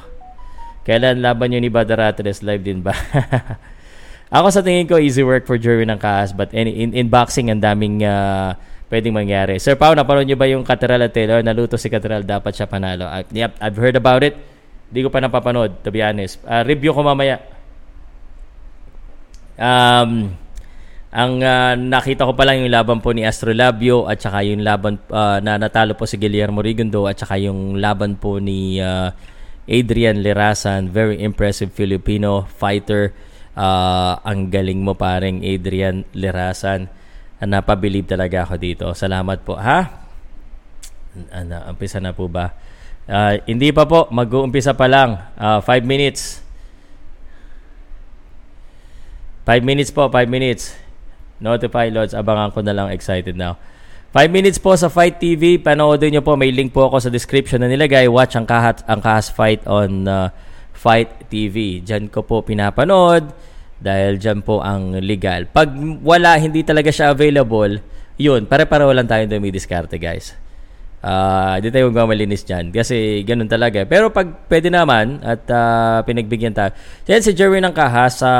[0.83, 2.91] kailan laban yun ni Badaratres live din ba?
[4.35, 7.47] Ako sa tingin ko easy work for Jerwin ng Kaas but in, in, in boxing
[7.47, 8.51] ang daming uh,
[8.91, 9.63] pwedeng mangyari.
[9.63, 11.39] Sir Pao napanood niyo ba yung Catedral at Taylor?
[11.39, 13.07] Naluto si Catedral dapat siya panalo.
[13.07, 14.48] I, yep, I've heard about it
[14.89, 16.41] hindi ko pa napapanood, to be honest.
[16.41, 17.37] Uh, review ko mamaya.
[19.59, 20.33] Um,
[21.09, 25.01] ang uh, nakita ko pa lang yung laban po ni Astrolabio at saka yung laban
[25.09, 29.09] uh, na natalo po si Guillermo Rigondo at saka yung laban po ni uh,
[29.65, 30.89] Adrian Lerasan.
[30.93, 33.13] Very impressive Filipino fighter.
[33.57, 36.89] Uh, ang galing mo paring Adrian Lerasan.
[37.41, 38.85] Napabilib talaga ako dito.
[38.93, 39.57] Salamat po.
[39.57, 39.79] Ha?
[41.33, 42.53] Ano, umpisa na po ba?
[43.09, 45.17] Uh, hindi pa po, mag-uumpisa pa lang.
[45.33, 46.45] 5 uh, ah, minutes.
[49.49, 50.77] 5 minutes po, 5 minutes.
[51.41, 53.57] Notify Lords, abangan ko na lang excited now.
[54.13, 55.57] 5 minutes po sa Fight TV.
[55.57, 58.05] Panoodin nyo po, may link po ako sa description na nilagay.
[58.05, 60.29] Watch ang Kahat ang Kahas Fight on uh,
[60.73, 61.81] Fight TV.
[61.81, 63.25] Diyan ko po pinapanood
[63.81, 65.49] dahil diyan po ang legal.
[65.49, 65.73] Pag
[66.05, 67.81] wala, hindi talaga siya available,
[68.21, 70.38] yun, pare-pareho lang tayong dumidiskarte guys.
[70.99, 72.75] Uh, hindi tayo magmamalinis dyan.
[72.75, 73.87] Kasi ganun talaga.
[73.87, 76.75] Pero pag pwede naman at uh, pinagbigyan tayo.
[77.07, 78.31] Yan si Jerwin ng Kaha sa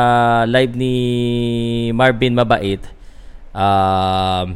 [0.43, 0.95] live ni
[1.95, 2.83] Marvin Mabait.
[3.55, 4.51] Uh,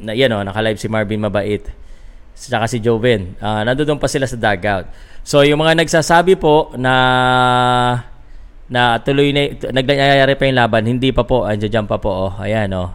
[0.00, 1.62] na, yan o, oh, naka-live si Marvin Mabait.
[2.32, 3.36] Saka si Joven.
[3.36, 4.88] Uh, nandoon pa sila sa dugout.
[5.22, 6.94] So yung mga nagsasabi po na
[8.72, 12.32] na tuloy na nagnayayari pa yung laban, hindi pa po, andiyan pa po.
[12.32, 12.32] Oh.
[12.40, 12.90] Ayan oh.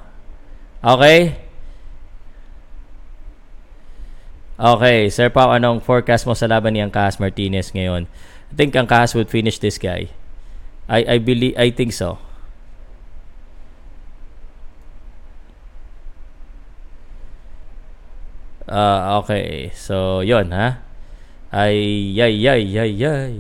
[0.82, 1.47] Okay?
[4.58, 8.10] Okay, Sir Pao, anong forecast mo sa laban ni Angkas Martinez ngayon?
[8.50, 10.10] I think Angkas would finish this guy.
[10.90, 12.18] I I believe I think so.
[18.68, 19.70] Uh, okay.
[19.78, 20.84] So, yon ha.
[21.54, 23.36] Ay, ay, ay, ay, ay.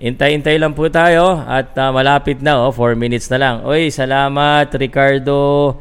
[0.00, 3.56] Intay-intay lang po tayo at uh, malapit na oh, 4 minutes na lang.
[3.64, 5.76] Oy, salamat Ricardo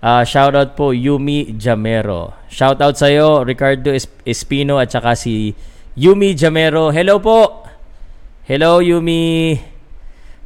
[0.00, 2.32] Uh, shoutout po Yumi Jamero.
[2.48, 3.92] Shoutout sa iyo Ricardo
[4.24, 5.52] Espino at saka si
[5.92, 6.88] Yumi Jamero.
[6.88, 7.68] Hello po.
[8.48, 9.60] Hello Yumi.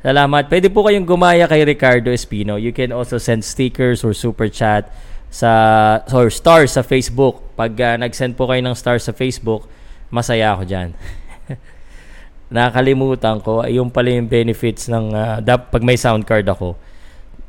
[0.02, 0.50] Salamat.
[0.50, 2.58] Pwede po kayong gumaya kay Ricardo Espino.
[2.58, 4.90] You can also send stickers or super chat
[5.30, 7.38] sa or stars sa Facebook.
[7.54, 9.70] Pag uh, nag-send po kayo ng stars sa Facebook,
[10.10, 10.88] masaya ako diyan.
[12.58, 16.74] Nakalimutan ko, yung pala yung benefits ng uh, pag may sound card ako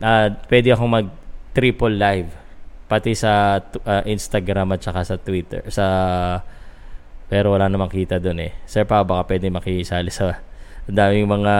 [0.02, 1.08] uh, pwede akong mag
[1.56, 2.30] triple live
[2.86, 5.88] pati sa uh, Instagram at saka sa Twitter sa
[7.26, 8.54] pero wala namang kita doon eh.
[8.70, 10.38] Sir pa baka pwede makisali sa
[10.86, 11.56] daming mga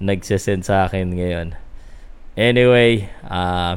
[0.00, 1.48] nagsesend sa akin ngayon.
[2.32, 3.76] Anyway, uh,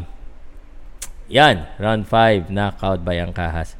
[1.27, 3.75] yan, round 5, knockout by ang kahas.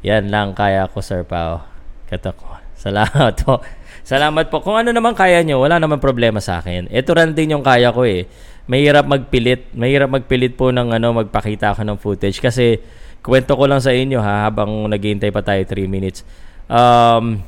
[0.00, 1.60] Yan lang kaya ko, Sir Pao.
[2.08, 2.48] Katok ko.
[2.76, 3.60] Salamat po.
[4.06, 4.64] Salamat po.
[4.64, 6.88] Kung ano naman kaya nyo, wala naman problema sa akin.
[6.88, 8.24] Ito rin din yung kaya ko eh
[8.66, 12.82] mahirap magpilit, mahirap magpilit po ng ano, magpakita ako ng footage kasi
[13.22, 16.22] kwento ko lang sa inyo ha habang naghihintay pa tayo 3 minutes.
[16.66, 17.42] Um,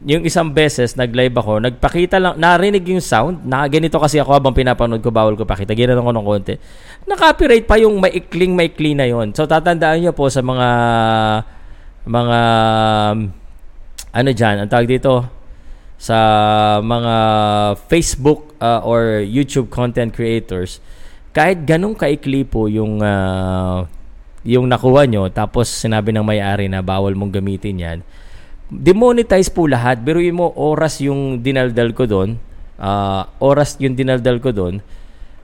[0.00, 4.56] yung isang beses nag-live ako, nagpakita lang, narinig yung sound, na ganito kasi ako habang
[4.56, 6.54] pinapanood ko, bawal ko pakita, ginanon ko ng konti.
[7.04, 9.36] Na-copyright pa yung maikling maikli na yon.
[9.36, 10.68] So tatandaan niyo po sa mga
[12.08, 12.38] mga
[14.10, 15.39] ano diyan, ang tawag dito
[16.00, 16.16] sa
[16.80, 17.14] mga
[17.92, 20.80] Facebook uh, or YouTube content creators,
[21.36, 23.84] kahit ganong kaikli po yung uh,
[24.40, 27.98] yung nakuha nyo, tapos sinabi ng may-ari na bawal mong gamitin yan,
[28.72, 30.00] demonetize po lahat.
[30.00, 32.40] Pero mo, oras yung dinaldal ko doon,
[32.80, 34.80] uh, oras yung dinaldal ko doon,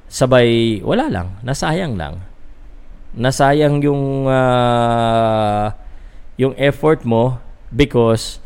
[0.08, 2.24] sabay, wala lang, nasayang lang.
[3.12, 5.68] Nasayang yung uh,
[6.40, 7.36] yung effort mo
[7.68, 8.40] because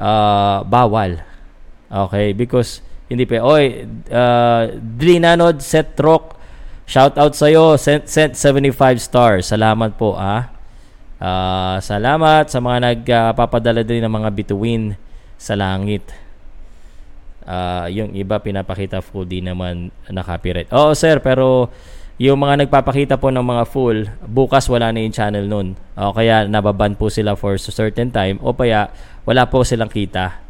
[0.00, 1.20] uh, bawal.
[1.90, 3.42] Okay, because hindi pa.
[3.42, 3.82] Oy,
[4.14, 6.38] uh, Drinanod Set Rock.
[6.86, 7.74] Shout out sa iyo.
[7.74, 9.50] Sent, sent 75 stars.
[9.50, 10.54] Salamat po ah.
[11.20, 14.96] Uh, salamat sa mga nagpapadala uh, din ng mga bituin
[15.36, 16.06] sa langit.
[17.44, 20.70] Uh, yung iba pinapakita full di naman na copyright.
[20.70, 21.68] Oo sir, pero
[22.20, 25.76] yung mga nagpapakita po ng mga full, bukas wala na yung channel nun.
[25.96, 28.88] O kaya nababan po sila for a certain time o kaya
[29.26, 30.49] wala po silang kita.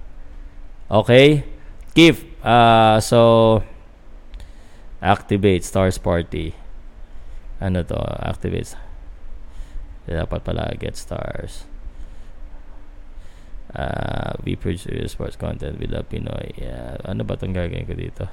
[0.90, 1.46] Okay?
[1.94, 3.60] Keith, Uh, so,
[5.02, 6.56] activate stars party.
[7.60, 8.00] Ano to?
[8.24, 8.72] Activate.
[10.08, 11.68] Dapat pala get stars.
[13.70, 16.50] Uh, we produce sports content with Pinoy.
[16.58, 16.98] Yeah.
[17.06, 18.26] Ano ba itong gagawin ko dito?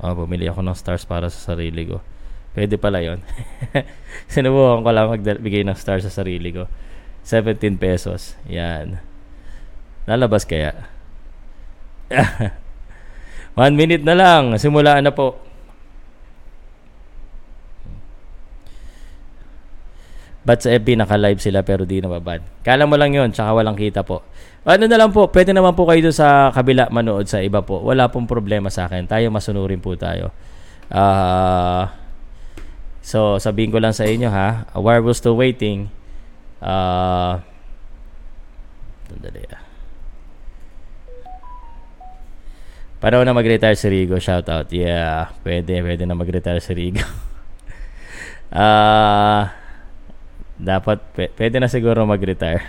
[0.00, 2.00] Oh, bumili ako ng stars para sa sarili ko.
[2.56, 3.20] Pwede pala yon.
[4.32, 6.66] Sinubukan ko lang magbigay ng stars sa sarili ko.
[7.28, 8.34] 17 pesos.
[8.48, 8.96] Yan.
[10.08, 10.88] Lalabas kaya?
[13.60, 14.56] One minute na lang.
[14.56, 15.49] Simulaan na po.
[20.40, 22.40] Ba't sa FB naka-live sila pero di nababad?
[22.64, 24.24] Kala mo lang yon tsaka walang kita po.
[24.64, 27.80] Ano na lang po, pwede naman po kayo sa kabila manood sa iba po.
[27.84, 29.04] Wala pong problema sa akin.
[29.04, 30.32] Tayo masunurin po tayo.
[30.88, 31.88] Uh,
[33.04, 35.92] so, sabihin ko lang sa inyo ha, while we're still waiting,
[36.64, 37.40] uh,
[39.10, 39.62] Sandali ah.
[43.00, 44.68] Para na mag-retire si Rigo, shout out.
[44.70, 47.02] Yeah, pwede, pwede na mag-retire si Rigo.
[48.50, 49.42] Ah, uh,
[50.60, 52.62] dapat pwede na siguro mag-retire.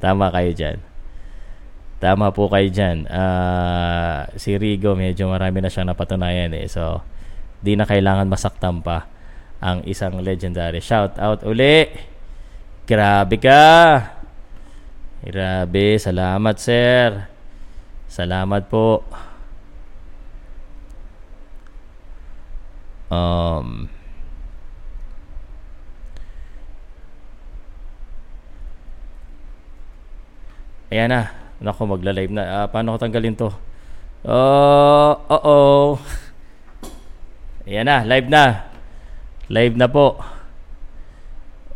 [0.00, 0.78] Tama kayo diyan.
[2.04, 3.08] Tama po kayo dyan.
[3.08, 6.68] Uh, si Rigo, medyo marami na siyang napatunayan eh.
[6.68, 7.00] So,
[7.64, 9.08] di na kailangan masaktan pa
[9.64, 10.84] ang isang legendary.
[10.84, 11.88] Shout out uli!
[12.84, 13.64] Grabe ka!
[15.24, 15.96] Grabe.
[15.96, 17.24] Salamat, sir.
[18.12, 19.00] Salamat po.
[23.08, 23.88] Um,
[30.94, 31.22] ayan na.
[31.58, 32.42] Nako, magla-live na.
[32.46, 33.50] Uh, paano ko tanggalin to?
[34.22, 35.98] Uh, uh-oh.
[37.66, 38.70] Ayan na, live na.
[39.50, 40.22] Live na po.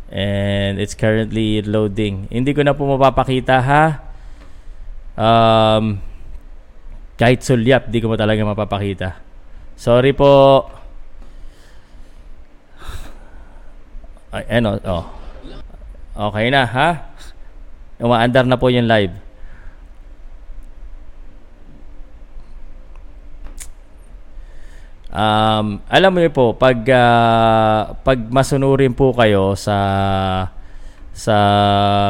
[0.07, 2.31] And it's currently loading.
[2.31, 3.83] Hindi ko na po mapapakita ha.
[5.19, 5.99] Um,
[7.19, 9.19] kahit sulyap, di ko mo talaga mapapakita.
[9.75, 10.63] Sorry po.
[14.31, 15.05] Ay, ano, oh.
[16.31, 16.89] Okay na, ha?
[17.99, 19.11] Umaandar na po yung live.
[25.09, 29.77] Um, alam mo po, pag uh, pag masunurin po kayo sa
[31.11, 31.37] sa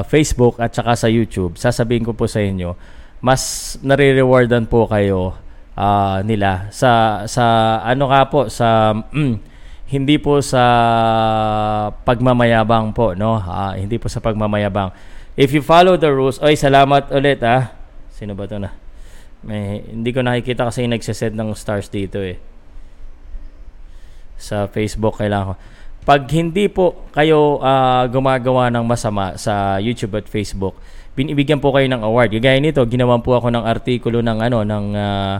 [0.05, 2.75] Facebook at saka sa YouTube, sasabihin ko po sa inyo,
[3.23, 5.33] mas nare-rewardan po kayo
[5.79, 6.69] uh, nila.
[6.75, 9.35] Sa sa ano nga po sa mm,
[9.89, 10.61] hindi po sa
[12.05, 13.39] pagmamayabang po no?
[13.41, 14.91] Uh, hindi po sa pagmamayabang
[15.39, 17.71] if you follow the rules oy salamat ulit ah
[18.11, 18.75] sino ba to na
[19.39, 22.35] may hindi ko nakikita kasi yung nagse-set ng stars dito eh
[24.39, 25.55] sa Facebook kailangan ko.
[26.07, 30.79] Pag hindi po kayo uh, gumagawa ng masama sa YouTube at Facebook,
[31.13, 32.33] binibigyan po kayo ng award.
[32.39, 35.35] Gaya nito, ginawan po ako ng artikulo ng ano ng uh,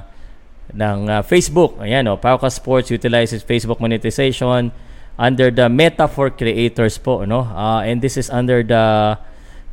[0.76, 1.80] ng uh, Facebook.
[1.82, 4.70] Ayan oh, Pauka Sports utilizes Facebook monetization
[5.18, 7.50] under the Meta for Creators po, no?
[7.50, 9.18] Uh, and this is under the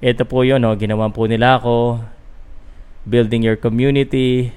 [0.05, 0.77] ito po 'yon, no?
[0.77, 2.03] Ginawan po nila ako
[3.07, 4.51] building your community.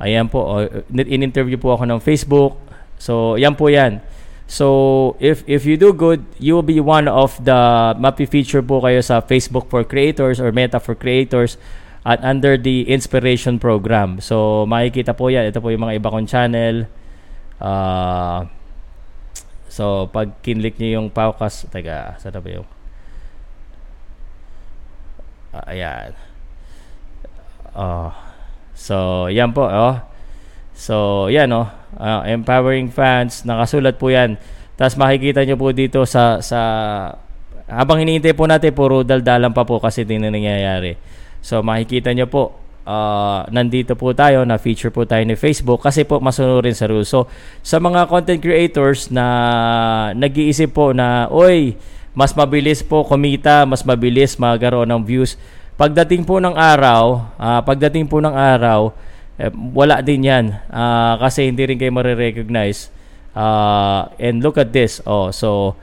[0.00, 2.58] Ayan po, oh, in-interview po ako ng Facebook.
[2.98, 4.02] So, yan po yan.
[4.44, 9.00] So, if if you do good, you will be one of the mapi-feature po kayo
[9.00, 11.56] sa Facebook for Creators or Meta for Creators
[12.04, 14.20] at under the Inspiration Program.
[14.20, 15.48] So, makikita po yan.
[15.48, 16.84] Ito po yung mga iba kong channel.
[17.56, 18.44] Uh,
[19.72, 22.73] so, pag kinlik niyo yung Paukas, taga, saan ba yung?
[25.54, 26.10] Uh, ayan.
[27.70, 28.10] Uh,
[28.74, 29.70] so, yan po.
[29.70, 30.02] Oh.
[30.74, 34.38] So, yan oh uh, empowering fans, nakasulat po yan.
[34.74, 36.60] Tapos makikita nyo po dito sa, sa
[37.70, 40.98] habang hinihintay po natin, puro daldalan pa po kasi din na nangyayari.
[41.44, 42.42] So makikita nyo po,
[42.88, 47.06] uh, nandito po tayo, na feature po tayo ni Facebook kasi po masunurin sa rules.
[47.06, 47.30] So
[47.62, 49.24] sa mga content creators na
[50.18, 51.78] nag-iisip po na, oy,
[52.14, 55.34] mas mabilis po kumita, mas mabilis magkaroon ng views.
[55.74, 58.94] Pagdating po ng araw, uh, pagdating po ng araw,
[59.34, 60.54] eh, wala din yan.
[60.70, 62.94] Uh, kasi hindi rin kayo marirecognize.
[63.34, 65.02] Uh, and look at this.
[65.02, 65.74] Oh so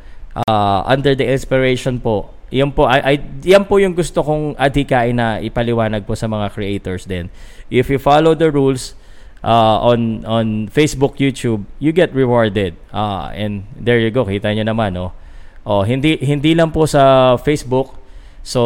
[0.48, 5.16] uh, under the inspiration po yan po ay, ay yan po yung gusto kong adhikain
[5.16, 7.32] na ipaliwanag po sa mga creators din.
[7.72, 8.96] If you follow the rules
[9.44, 12.76] uh, on on Facebook YouTube you get rewarded.
[12.92, 15.12] Uh, and there you go kita niyo naman oh
[15.66, 17.94] oh hindi hindi lang po sa Facebook
[18.42, 18.62] so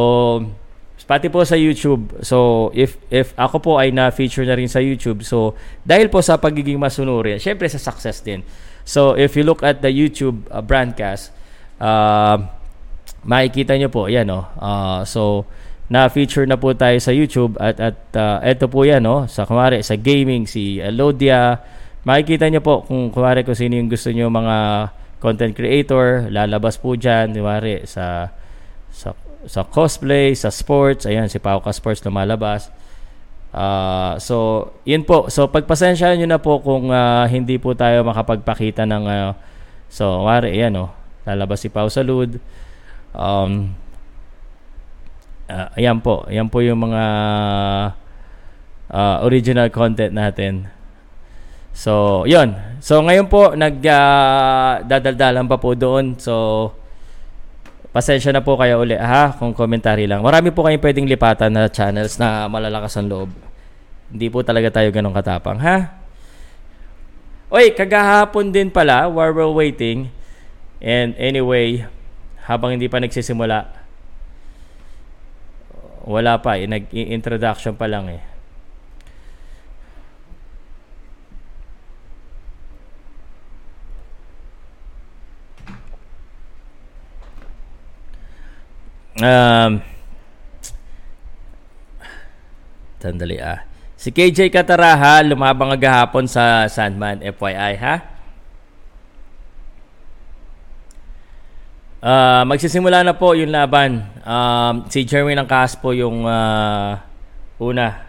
[1.06, 2.18] Pati po sa YouTube.
[2.26, 5.54] So, if if ako po ay na-feature na rin sa YouTube, so
[5.86, 8.42] dahil po sa pagiging masunuri, syempre sa success din.
[8.82, 11.30] So, if you look at the YouTube uh, broadcast,
[11.78, 12.42] uh,
[13.22, 14.50] makikita nyo po, yan oh.
[14.58, 15.46] Uh, so,
[15.94, 19.86] na-feature na po tayo sa YouTube at at uh, eto po yan oh, sa kumare
[19.86, 21.62] sa gaming si Elodia.
[22.02, 24.58] Makikita nyo po kung kumare kung sino yung gusto nyo mga
[25.26, 28.30] content creator, lalabas po diyan, kumare sa
[28.94, 29.18] sa
[29.50, 31.10] sa cosplay, sa sports.
[31.10, 32.70] Ayan, si Pauka Sports lumalabas.
[33.56, 35.32] Uh, so, yun po.
[35.32, 39.04] So, pagpasensyahan nyo na po kung uh, hindi po tayo makapagpakita ng...
[39.08, 39.32] Uh,
[39.88, 40.76] so, wari, ayan.
[40.76, 40.92] Oh,
[41.24, 42.36] lalabas si Pau Salud.
[43.16, 43.72] Um,
[45.48, 46.28] uh, ayan po.
[46.28, 47.04] Ayan po yung mga
[48.92, 50.68] uh, original content natin.
[51.76, 52.56] So, yun.
[52.80, 56.16] So, ngayon po, nagdadaldalan uh, pa po doon.
[56.16, 56.72] So,
[57.96, 60.20] Pasensya na po kayo uli ha kung komentary lang.
[60.20, 63.32] Marami po kayong pwedeng lipatan na channels na malalakas ang loob.
[64.12, 66.04] Hindi po talaga tayo ganun katapang ha.
[67.48, 70.12] Oy, kagahapon din pala while we're waiting.
[70.84, 71.88] And anyway,
[72.44, 73.72] habang hindi pa nagsisimula,
[76.04, 76.68] wala pa eh.
[76.68, 78.20] Nag-introduction pa lang eh.
[89.16, 89.80] Um,
[93.00, 93.64] sandali ah.
[93.96, 97.96] Si KJ Kataraha lumabang agahapon sa Sandman FYI ha.
[102.06, 104.04] Uh, magsisimula na po yung laban.
[104.28, 107.00] Um, si Jeremy ng Caspo yung uh,
[107.64, 108.04] una.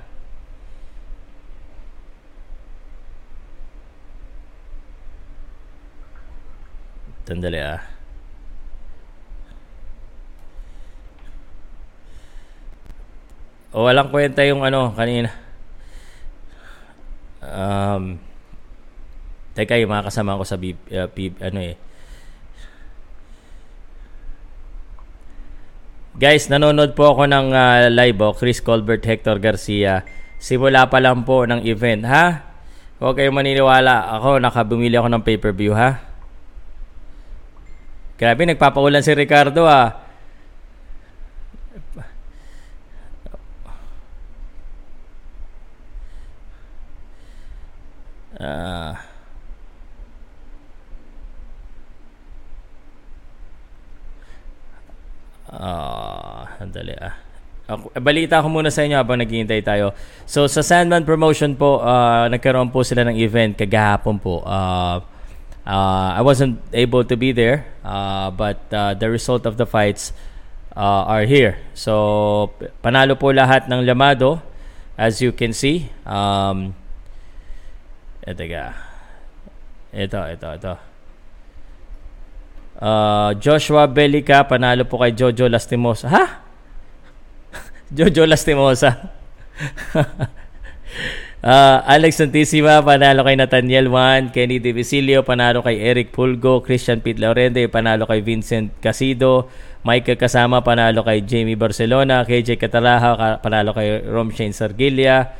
[7.22, 7.95] Sandali ah.
[13.76, 15.28] O walang kwenta yung ano kanina.
[17.44, 18.16] Um,
[19.52, 21.76] teka, yung mga kasama ko sa bib, uh, bib, ano eh.
[26.16, 30.08] Guys, nanonood po ako ng uh, live oh, Chris Colbert, Hector Garcia.
[30.40, 32.56] Simula pa lang po ng event, ha?
[32.96, 34.08] Huwag kayong maniniwala.
[34.16, 36.00] Ako, nakabumili ako ng pay-per-view, ha?
[38.16, 40.08] Grabe, nagpapaulan si Ricardo, ah.
[48.36, 48.92] Uh,
[56.76, 57.14] uh, andali ah.
[57.66, 59.90] Ako, balita ko muna sa inyo habang naghihintay tayo.
[60.22, 64.38] So sa Sandman Promotion po, uh, nagkaroon po sila ng event kagahapon po.
[64.46, 65.02] Uh,
[65.66, 70.14] uh, I wasn't able to be there, uh, but uh, the result of the fights
[70.78, 71.58] uh, are here.
[71.74, 72.54] So
[72.86, 74.38] panalo po lahat ng Lamado
[74.94, 75.90] as you can see.
[76.06, 76.70] Um,
[78.22, 78.78] eh, teka.
[79.90, 80.74] Ito, ito, ito.
[82.78, 86.06] Uh, Joshua Belica, panalo po kay Jojo Lastimosa.
[86.14, 86.45] Ha?
[87.94, 89.14] Jojo Lastimosa.
[91.42, 94.34] uh, Alex Santissima, panalo kay Nathaniel Juan.
[94.34, 96.66] Kenny De Visilio, panalo kay Eric Pulgo.
[96.66, 99.46] Christian Pete Laurente, panalo kay Vincent Casido.
[99.86, 102.26] Michael Kasama, panalo kay Jamie Barcelona.
[102.26, 105.30] KJ Cataraja, panalo kay Romshane Sargilia.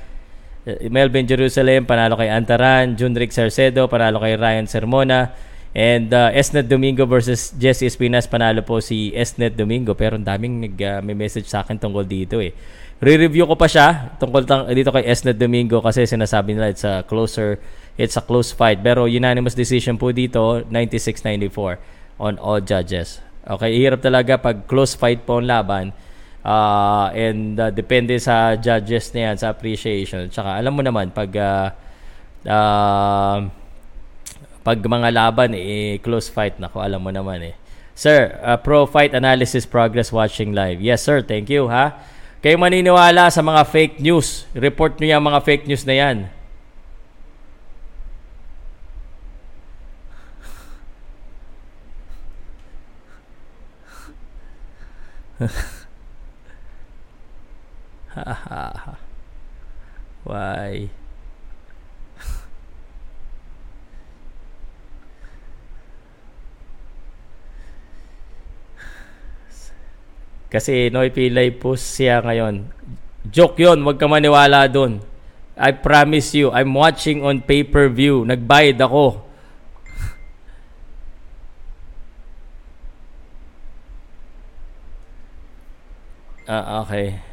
[0.63, 2.95] Uh, Melvin Jerusalem, panalo kay Antaran.
[2.95, 5.35] Junrick Sarcedo, panalo kay Ryan Sermona.
[5.77, 9.93] And uh, Esnet Domingo versus Jesse Espinas, panalo po si Esnet Domingo.
[9.93, 12.57] Pero ang daming nag, uh, sa akin tungkol dito eh.
[12.97, 17.05] Re-review ko pa siya tungkol tang, dito kay Esnet Domingo kasi sinasabi nila it's a
[17.05, 17.61] closer,
[18.01, 18.81] it's a close fight.
[18.81, 21.77] Pero unanimous decision po dito, 96-94
[22.25, 23.21] on all judges.
[23.45, 25.93] Okay, hirap talaga pag close fight po ang laban.
[26.41, 30.33] Uh, and uh, depende sa judges na yan, sa appreciation.
[30.33, 31.69] Tsaka alam mo naman, pag uh,
[32.49, 33.45] uh,
[34.67, 37.57] pag mga laban eh close fight nako alam mo naman eh
[37.97, 40.85] Sir, uh, pro fight analysis progress watching live.
[40.85, 41.97] Yes sir, thank you ha.
[42.45, 44.45] Kayo maniniwala sa mga fake news.
[44.53, 46.29] Report niyo yung mga fake news na yan.
[60.29, 60.93] Why?
[70.47, 72.71] Kasi Noy Pilay post siya ngayon.
[73.27, 75.03] Joke yon, wag ka maniwala doon.
[75.59, 78.29] I promise you, I'm watching on pay-per-view.
[78.29, 79.25] Nagbayad ako.
[86.53, 87.26] ah, okay.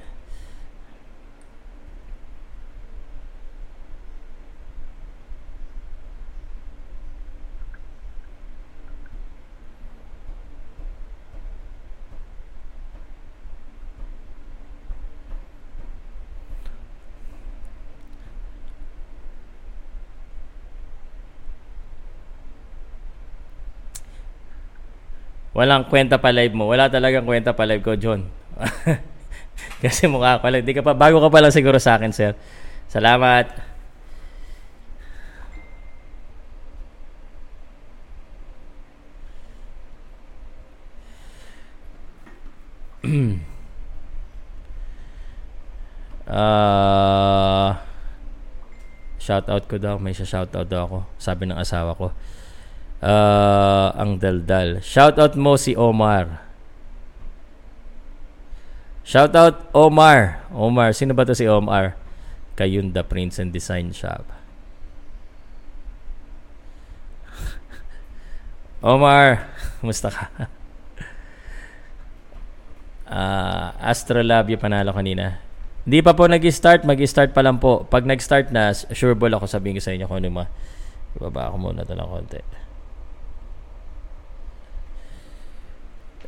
[25.54, 26.66] Walang kwenta pa live mo.
[26.66, 28.26] Wala talagang kwenta pa live ko, John.
[29.86, 30.66] Kasi mukha pa lang.
[30.66, 32.34] Di ka pa, bago ka pa lang siguro sa akin, sir.
[32.90, 33.54] Salamat.
[46.34, 47.78] uh,
[49.22, 50.02] shout out ko daw.
[50.02, 51.06] May shout out daw ako.
[51.22, 52.10] Sabi ng asawa ko
[53.04, 54.80] uh, ang daldal.
[54.80, 56.40] Shout out mo si Omar.
[59.04, 60.48] Shout out Omar.
[60.56, 62.00] Omar, sino ba to si Omar?
[62.56, 64.24] Kayunda Prince and Design Shop.
[68.96, 69.52] Omar,
[69.84, 70.48] kumusta ka?
[73.12, 75.44] uh, Astrolab yung panalo kanina.
[75.84, 77.84] Hindi pa po nag-start, mag-start pa lang po.
[77.84, 80.46] Pag nag-start na, sure ball ako sabihin ko sa inyo kung ano ma.
[81.20, 82.40] Ibaba ako muna ito ng konti.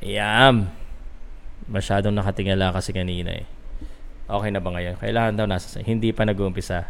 [0.03, 0.71] Yam.
[1.65, 3.45] Masyadong nakatingala kasi kanina eh.
[4.25, 4.97] Okay na ba ngayon?
[4.97, 6.89] Kailangan daw nasa hindi pa nag-uumpisa.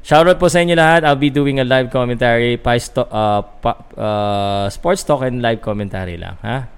[0.00, 1.04] Shoutout po sa inyo lahat.
[1.04, 6.16] I'll be doing a live commentary, pa, uh, pa, uh, sports talk and live commentary
[6.16, 6.72] lang, ha?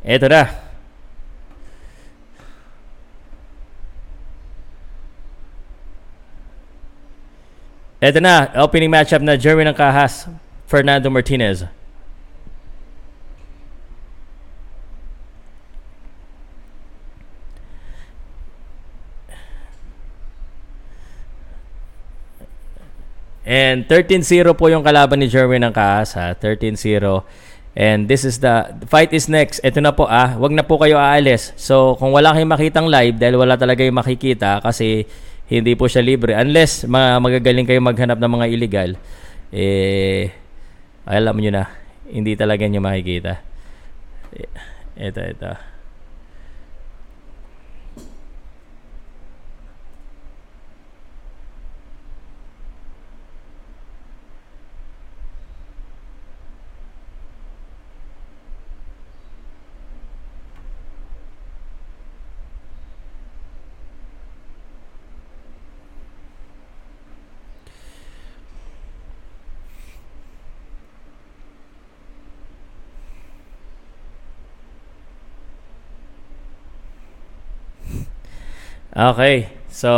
[0.00, 0.48] Eto na.
[8.00, 10.28] Eto na, opening matchup na Jerwin ng Kahas,
[10.68, 11.64] Fernando Martinez.
[23.44, 24.24] And 13-0
[24.56, 26.32] po yung kalaban ni Jerwin ng Kaas ha.
[26.32, 26.80] 13-0.
[27.76, 29.60] And this is the, the fight is next.
[29.60, 30.32] Ito na po ah.
[30.40, 31.52] Huwag na po kayo aalis.
[31.60, 35.04] So kung wala kayong makitang live dahil wala talaga yung makikita kasi
[35.44, 36.32] hindi po siya libre.
[36.32, 38.90] Unless mga magagaling kayo maghanap ng mga illegal.
[39.52, 40.32] Eh,
[41.04, 41.68] alam niyo na.
[42.08, 43.44] Hindi talaga niyo makikita.
[44.96, 45.73] Ito, ito.
[78.94, 79.50] Okay.
[79.74, 79.90] So,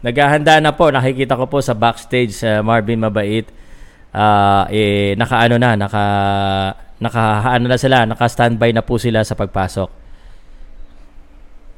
[0.00, 0.88] naghahanda na po.
[0.88, 3.44] Nakikita ko po sa backstage sa uh, Marvin Mabait.
[4.12, 6.04] Uh, eh, naka ano na, naka,
[7.00, 9.88] naka ano na sila, naka standby na po sila sa pagpasok.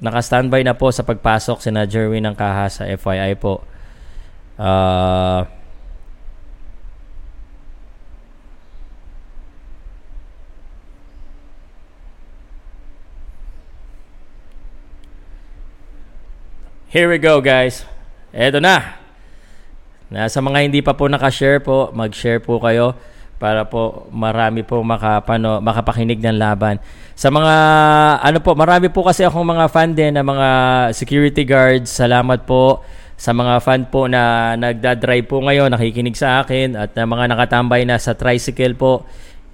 [0.07, 3.67] Naka standby na po sa pagpasok sina Jerwin ng Kaha sa FYI po.
[4.55, 5.43] Uh,
[16.95, 17.83] Here we go guys.
[18.31, 18.95] Eto na.
[20.15, 22.95] Nasa mga hindi pa po nakashare po, mag-share po kayo
[23.35, 26.79] para po marami po makapano, makapakinig ng laban.
[27.19, 27.55] Sa mga
[28.23, 30.49] ano po, marami po kasi akong mga fan din na mga
[30.95, 31.91] security guards.
[31.91, 32.87] Salamat po
[33.19, 37.83] sa mga fan po na nagda-drive po ngayon, nakikinig sa akin at na mga nakatambay
[37.83, 39.03] na sa tricycle po.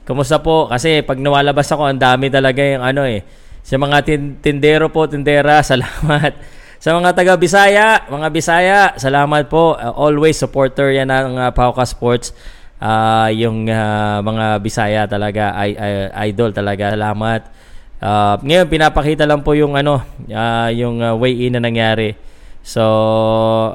[0.05, 0.68] Kumusta po?
[0.68, 3.24] Kasi pag nawalabas ako, ang dami talaga yung ano eh.
[3.64, 4.05] Sa mga
[4.45, 6.59] tindero po, tindera, salamat.
[6.81, 9.76] Sa mga taga Bisaya, mga Bisaya, salamat po.
[9.76, 12.33] Uh, always supporter yan ng uh, Pauka Sports.
[12.81, 15.91] Uh, yung uh, mga Bisaya talaga, I, I,
[16.33, 16.97] idol talaga.
[16.97, 17.53] Salamat.
[18.01, 20.01] Uh, ngayon pinapakita lang po yung ano,
[20.33, 22.16] uh, yung uh, way in na nangyari.
[22.64, 22.81] So,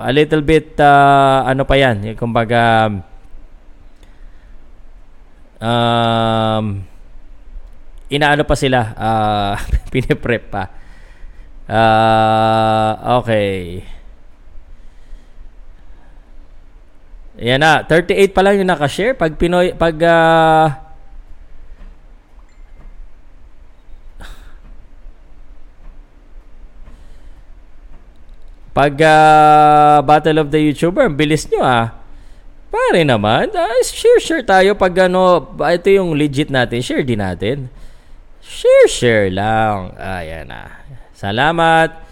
[0.01, 2.89] a little bit uh, ano pa 'yan, kumbaga
[5.61, 6.65] um
[8.09, 9.53] inaano pa sila, uh,
[9.93, 10.84] piniprep pa.
[11.65, 12.91] Uh,
[13.21, 13.81] okay.
[17.35, 20.85] Yan na, 38 pa lang yung naka-share pag Pinoy pag uh,
[28.75, 31.95] Pag uh, Battle of the YouTuber, bilis nyo ah.
[32.67, 37.71] Pare naman, uh, share share tayo pag ano, ito yung legit natin, share din natin.
[38.43, 39.95] Share share lang.
[39.95, 40.84] Ayan ah.
[41.15, 42.03] Salamat.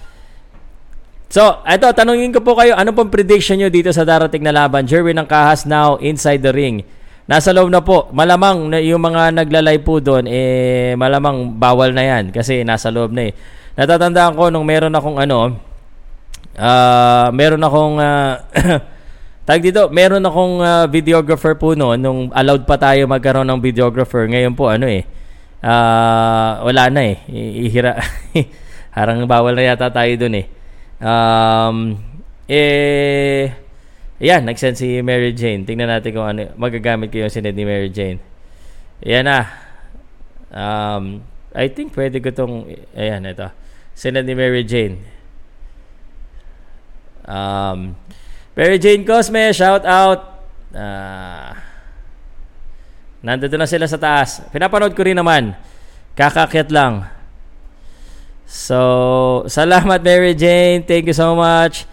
[1.27, 4.87] So, ito, tanungin ko po kayo, ano pong prediction nyo dito sa darating na laban?
[4.87, 6.87] Jerwin ng Kahas now inside the ring.
[7.27, 8.07] Nasa loob na po.
[8.15, 13.11] Malamang na yung mga naglalay po doon, eh, malamang bawal na yan kasi nasa loob
[13.11, 13.33] na eh.
[13.75, 15.57] Natatandaan ko nung meron akong ano,
[16.55, 18.33] uh, meron akong, uh,
[19.43, 24.29] tag dito, meron akong uh, videographer po noon, nung allowed pa tayo magkaroon ng videographer.
[24.29, 25.03] Ngayon po, ano eh,
[25.65, 27.17] uh, wala na eh.
[27.33, 27.97] Ihira.
[28.93, 30.47] Harang bawal na yata tayo dun eh.
[31.01, 31.97] Um,
[32.45, 33.49] eh,
[34.21, 35.65] yan, nag-send si Mary Jane.
[35.65, 38.21] Tingnan natin kung ano, magagamit ko yung sinend ni Mary Jane.
[39.01, 39.39] Yan na.
[40.53, 43.49] Um, I think pwede ko tong, ayan, ito.
[43.97, 45.01] Sinend ni Mary Jane.
[47.25, 47.97] Um,
[48.53, 50.45] Mary Jane Cosme, shout out.
[50.73, 51.53] Uh,
[53.21, 54.41] nandito na sila sa taas.
[54.49, 55.57] Pinapanood ko rin naman.
[56.13, 57.12] Kakakyat lang.
[58.53, 60.85] So, salamat Mary Jane.
[60.85, 61.89] Thank you so much.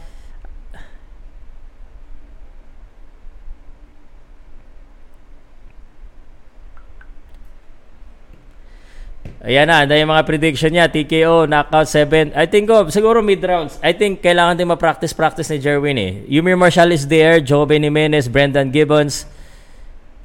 [9.41, 10.93] Ayan na, yung mga prediction niya.
[10.93, 12.37] TKO, knockout 7.
[12.37, 13.81] I think, oh, siguro mid-rounds.
[13.81, 16.13] I think kailangan din ma-practice-practice ni Jerwin eh.
[16.29, 17.41] Yumir Marshall is there.
[17.41, 19.25] Joven Jimenez, Brendan Gibbons.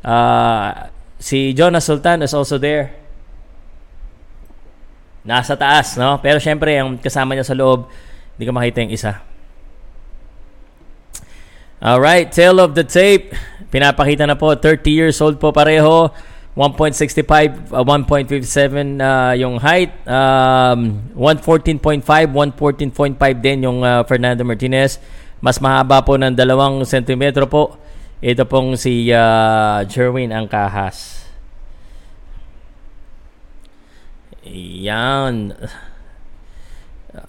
[0.04, 3.05] Uh, si Jonas Sultan is also there
[5.26, 6.22] nasa taas, no?
[6.22, 7.90] Pero syempre, ang kasama niya sa loob,
[8.38, 9.26] hindi ko makita yung isa.
[11.82, 13.36] Alright, tail of the tape.
[13.74, 16.08] Pinapakita na po, 30 years old po pareho.
[16.56, 19.92] 1.65, uh, 1.57 uh, yung height.
[20.08, 25.04] Um, 114.5, 114.5 din yung uh, Fernando Martinez.
[25.44, 27.76] Mas mahaba po ng dalawang sentimetro po.
[28.24, 31.15] Ito pong si uh, Jerwin Angkahas.
[34.46, 35.58] Yan.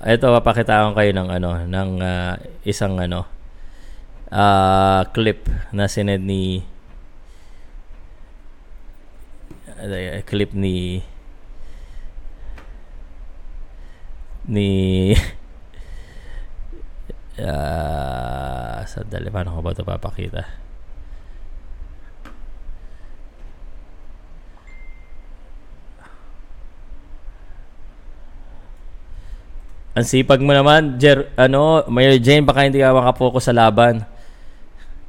[0.04, 2.34] Ito papakita ko kayo ng ano ng uh,
[2.68, 3.24] isang ano
[4.28, 6.60] uh, clip na sined ni
[9.78, 11.00] uh, clip ni
[14.50, 14.68] ni
[17.38, 20.65] uh, sandali paano ko ba ito papakita
[29.96, 34.04] Ang sipag mo naman, Jer, ano, Mayor Jane, baka hindi ka makapokus sa laban.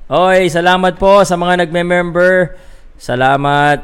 [0.07, 2.55] Oy, salamat po sa mga nagme-member.
[2.95, 3.83] Salamat.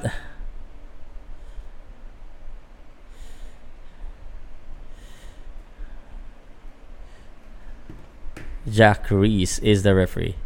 [8.63, 10.39] Jack Reese is the referee.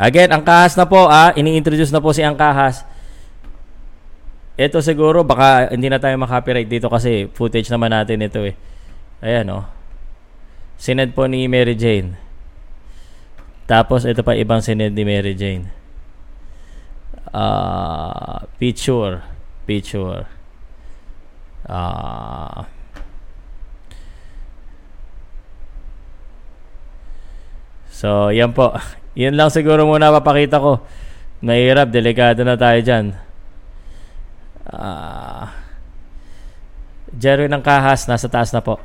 [0.00, 2.80] Again, ang kahas na po, ah, ini-introduce na po si ang kahas.
[4.56, 8.56] Ito siguro, baka hindi na tayo makapiright dito kasi footage naman natin ito eh.
[9.18, 9.66] Ayan, oh.
[10.78, 12.14] Sinad po ni Mary Jane.
[13.66, 15.66] Tapos, ito pa ibang sinend ni Mary Jane.
[17.34, 19.26] Uh, picture.
[19.66, 20.30] Picture.
[21.66, 22.62] Uh,
[27.90, 28.72] so, yan po.
[29.18, 30.86] Yan lang siguro muna papakita ko.
[31.42, 33.18] Mahirap, delikado na tayo dyan.
[34.62, 35.50] Uh,
[37.18, 38.78] Jerry ng Kahas, nasa taas na po.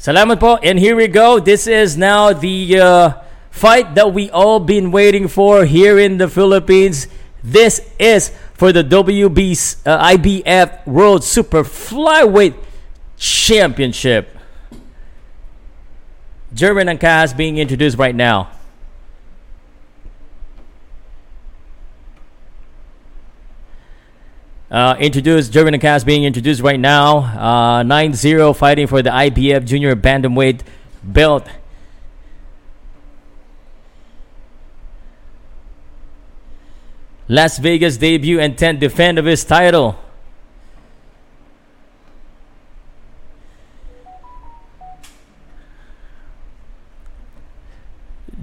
[0.00, 0.56] Salamat po.
[0.64, 1.44] And here we go.
[1.44, 3.12] This is now the uh,
[3.52, 7.04] fight that we all been waiting for here in the Philippines.
[7.44, 9.52] This is for the WB
[9.84, 12.56] uh, IBF World Super Flyweight
[13.20, 14.32] Championship.
[16.56, 18.48] German and Kaz being introduced right now.
[24.70, 27.18] Uh, introduced, and Kaz being introduced right now.
[27.18, 30.60] Uh, 9-0 fighting for the IBF Junior Bantamweight
[31.02, 31.48] belt.
[37.26, 39.98] Las Vegas debut and 10th defend of his title.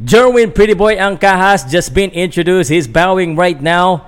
[0.03, 2.69] Jerwin Pretty Boy Anka has just been introduced.
[2.69, 4.07] He's bowing right now.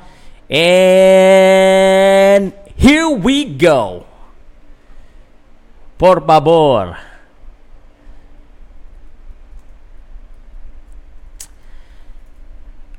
[0.49, 4.09] And here we go.
[6.01, 6.97] Por favor.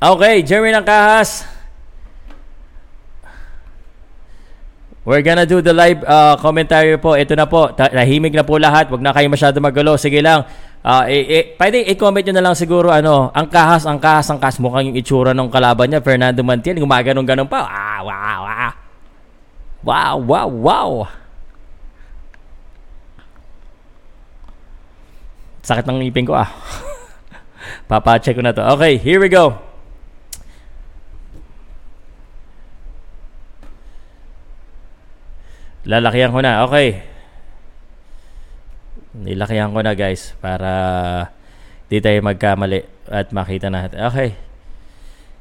[0.01, 1.43] Okay, Jeremy ng Kahas.
[5.03, 7.19] We're gonna do the live uh, commentary po.
[7.19, 7.75] Ito na po.
[7.75, 8.95] Tahimik na po lahat.
[8.95, 9.99] Huwag na kayo masyado magulo.
[9.99, 10.47] Sige lang.
[10.81, 14.41] Uh, eh, eh, pwede i-comment nyo na lang siguro ano, ang kahas, ang kahas, ang
[14.41, 14.57] kahas.
[14.57, 16.81] Mukhang yung itsura ng kalaban niya, Fernando Mantiel.
[16.81, 17.69] Gumaganong-ganon pa.
[17.69, 18.73] Ah, wow, wow.
[19.81, 20.91] Wow, wow, wow.
[25.61, 26.49] Sakit ng ngipin ko ah.
[27.89, 28.65] Papacheck ko na to.
[28.77, 29.61] Okay, here we go.
[35.85, 36.65] Lalakihan ko na.
[36.69, 37.10] Okay.
[39.15, 40.71] Nilakihan ko na guys para
[41.91, 44.07] di tayo magkamali at makita natin.
[44.07, 44.51] Okay.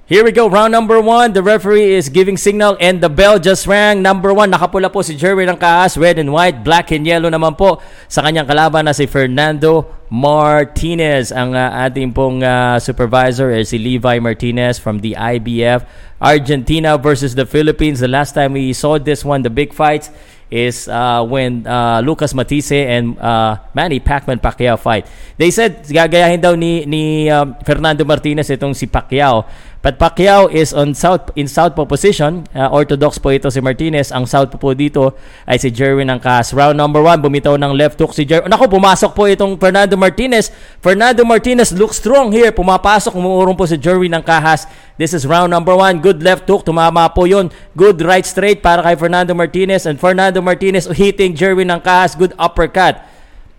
[0.10, 1.38] Here we go, round number one.
[1.38, 4.02] The referee is giving signal and the bell just rang.
[4.02, 6.02] Number one, nakapula po si Jerry ng kaas.
[6.02, 7.78] Red and white, black and yellow naman po
[8.10, 11.30] sa kanyang kalaban na si Fernando Martinez.
[11.30, 15.86] Ang uh, ating pong uh, supervisor is si Levi Martinez from the IBF.
[16.18, 18.02] Argentina versus the Philippines.
[18.02, 20.10] The last time we saw this one, the big fights,
[20.50, 25.06] is uh, when uh, Lucas Matisse and uh, Manny Pacman Pacquiao fight.
[25.38, 29.46] They said gagayahin daw ni ni um, Fernando Martinez itong si Pacquiao.
[29.80, 32.44] But Pacquiao is on south in southpaw position.
[32.52, 34.12] Uh, orthodox po ito si Martinez.
[34.12, 35.16] Ang southpaw po dito
[35.48, 36.52] ay si Jerwin ng Cas.
[36.52, 38.52] Round number one, bumitaw ng left hook si Jerwin.
[38.52, 40.52] Nako, pumasok po itong Fernando Martinez.
[40.84, 42.52] Fernando Martinez looks strong here.
[42.52, 44.68] Pumapasok, umuurong po si Jerwin ng Kahas.
[45.00, 46.04] This is round number one.
[46.04, 46.68] Good left hook.
[46.68, 47.48] Tumama po yun.
[47.72, 49.88] Good right straight para kay Fernando Martinez.
[49.88, 52.20] And Fernando Martinez hitting Jerwin ng Kahas.
[52.20, 53.00] Good uppercut.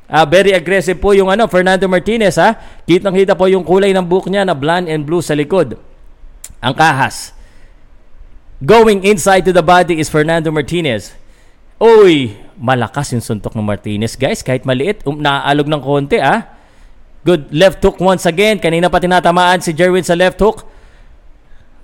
[0.05, 2.61] Uh, very aggressive po yung ano, Fernando Martinez ha.
[2.85, 5.81] Kitang-kita po yung kulay ng buhok niya na blonde and blue sa likod.
[6.61, 7.33] Ang kahas.
[8.61, 11.17] Going inside to the body is Fernando Martinez.
[11.81, 14.13] Uy, malakas yung suntok ng Martinez.
[14.21, 16.45] Guys, kahit maliit, um, naaalog ng konti ah.
[17.25, 18.61] Good left hook once again.
[18.61, 20.69] Kanina pa tinatamaan si Jerwin sa left hook.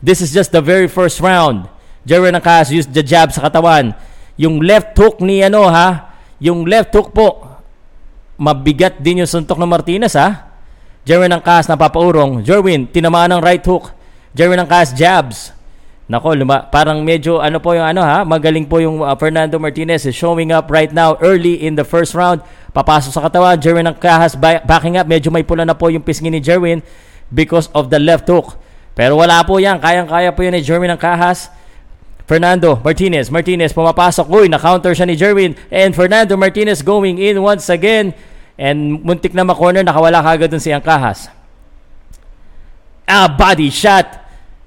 [0.04, 1.72] This is just the very first round.
[2.04, 3.96] Jerwin Akas used the jab sa katawan.
[4.36, 7.40] Yung left hook ni ano ha, yung left hook po,
[8.36, 10.52] mabigat din yung suntok ng Martinez ha.
[11.08, 12.44] Jerwin Akas napapaurong.
[12.44, 13.95] Jerwin, tinamaan ng right hook.
[14.36, 15.56] Jerwin Akas jabs.
[16.06, 20.06] Nako, luma, parang medyo ano po yung ano ha, magaling po yung uh, Fernando Martinez
[20.06, 22.44] is showing up right now early in the first round.
[22.70, 26.38] Papasok sa katawan, Jerwin Akas backing up, medyo may pula na po yung pisngi ni
[26.38, 26.84] Jerwin
[27.32, 28.54] because of the left hook.
[28.96, 29.76] Pero wala po yan.
[29.76, 31.52] Kayang-kaya po yan ni Jerwin ng kahas.
[32.24, 33.28] Fernando Martinez.
[33.28, 34.26] Martinez pumapasok.
[34.32, 35.52] Uy, na-counter siya ni Jerwin.
[35.68, 38.16] And Fernando Martinez going in once again.
[38.56, 39.84] And muntik na ma-corner.
[39.84, 41.28] Nakawala kagad dun si Angkahas.
[43.04, 44.25] Ah, body shot.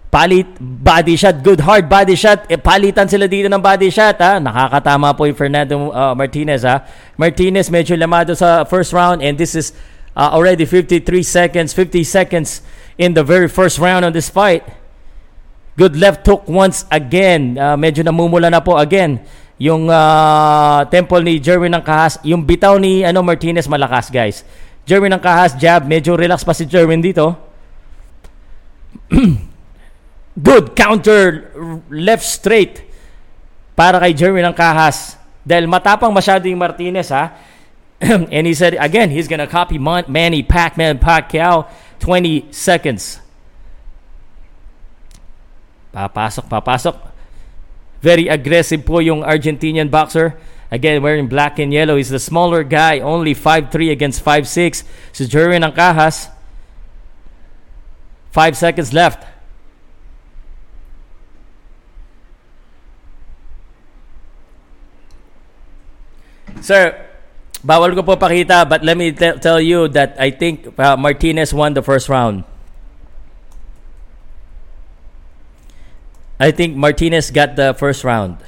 [0.10, 1.45] Palit, body shot.
[1.45, 2.49] Good hard body shot.
[2.49, 4.18] E, palitan sila dito ng body shot.
[4.18, 4.41] Ha?
[4.41, 6.66] Nakakatama po yung Fernando uh, Martinez.
[6.66, 6.82] Ha?
[7.14, 9.22] Martinez medyo lamado sa first round.
[9.22, 9.70] And this is
[10.18, 11.78] uh, already 53 seconds.
[11.78, 12.66] 50 seconds
[12.97, 14.66] in the very first round of this fight.
[15.78, 17.62] Good left hook once again.
[17.62, 19.22] Uh, medyo namumula na po again
[19.62, 22.18] yung uh, temple ni Jerwin ng Kahas.
[22.26, 24.41] Yung bitaw ni ano Martinez malakas guys.
[24.89, 25.86] Jerwin ng Kahas jab.
[25.86, 27.38] Medyo relax pa si Jerwin dito.
[30.40, 31.52] Good counter
[31.92, 32.88] left straight
[33.76, 35.20] para kay Jerwin ng Kahas.
[35.44, 37.36] Dahil matapang masyado yung Martinez ha.
[38.00, 41.68] and he said again he's gonna copy Manny Pac-Man Pacquiao
[42.00, 43.20] 20 seconds.
[45.92, 46.96] Papasok, papasok.
[48.00, 50.40] Very aggressive po yung Argentinian boxer.
[50.72, 51.98] Again, wearing black and yellow.
[51.98, 54.86] He's the smaller guy, only 5'3 against 5'6.
[55.12, 56.30] Si Jerwin Angkajas.
[58.30, 59.26] Five seconds left.
[66.60, 66.95] Sir,
[67.64, 71.51] bawal ko po pakita but let me t- tell you that I think uh, Martinez
[71.51, 72.43] won the first round.
[76.39, 78.39] I think Martinez got the first round.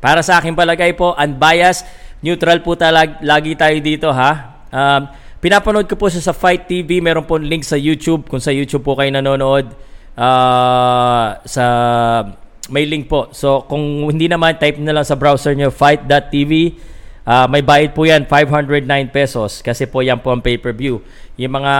[0.00, 1.84] Para sa akin palagay po, unbiased,
[2.24, 4.64] neutral po talag, lagi tayo dito ha.
[4.72, 5.12] Um,
[5.44, 7.04] pinapanood ko po siya sa Fight TV.
[7.04, 8.24] Meron po link sa YouTube.
[8.32, 9.76] Kung sa YouTube po kayo nanonood,
[10.16, 11.64] uh, sa
[12.72, 13.28] may link po.
[13.36, 16.80] So kung hindi naman, type na lang sa browser nyo, fight.tv.
[17.28, 21.04] Uh, may bayad po yan, 509 pesos kasi po yan po ang pay-per-view.
[21.36, 21.74] Yung mga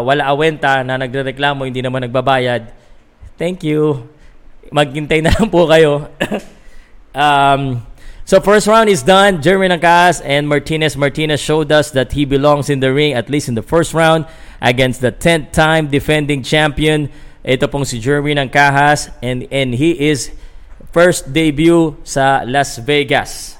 [0.00, 2.72] wala awenta na nagrereklamo, hindi naman nagbabayad,
[3.36, 4.08] thank you.
[4.72, 6.08] Maghintay na lang po kayo.
[7.12, 7.84] um,
[8.24, 9.44] so first round is done.
[9.44, 10.96] Jeremy Nacas and Martinez.
[10.96, 14.24] Martinez showed us that he belongs in the ring, at least in the first round,
[14.64, 17.12] against the 10th time defending champion.
[17.44, 20.32] Ito pong si Jeremy Nacas and, and he is
[20.96, 23.53] first debut sa Las Vegas.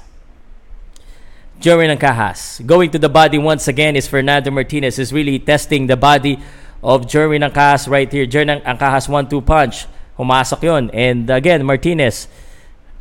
[1.65, 2.61] Jeremy Nangkajas.
[2.61, 6.37] Going to the body once again is Fernando Martinez is really testing the body
[6.85, 8.29] of Jeremy Nangkajas right here.
[8.29, 9.89] Jeremy Nangkajas one-two punch.
[10.13, 12.29] Humasok yon And again, Martinez.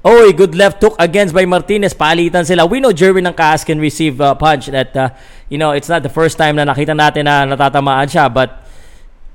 [0.00, 1.92] Oh, good left hook against by Martinez.
[1.92, 2.64] Palitan sila.
[2.64, 5.12] We know Jeremy Nangkajas can receive a punch that, uh,
[5.52, 8.32] you know, it's not the first time na nakita natin na natatamaan siya.
[8.32, 8.64] But,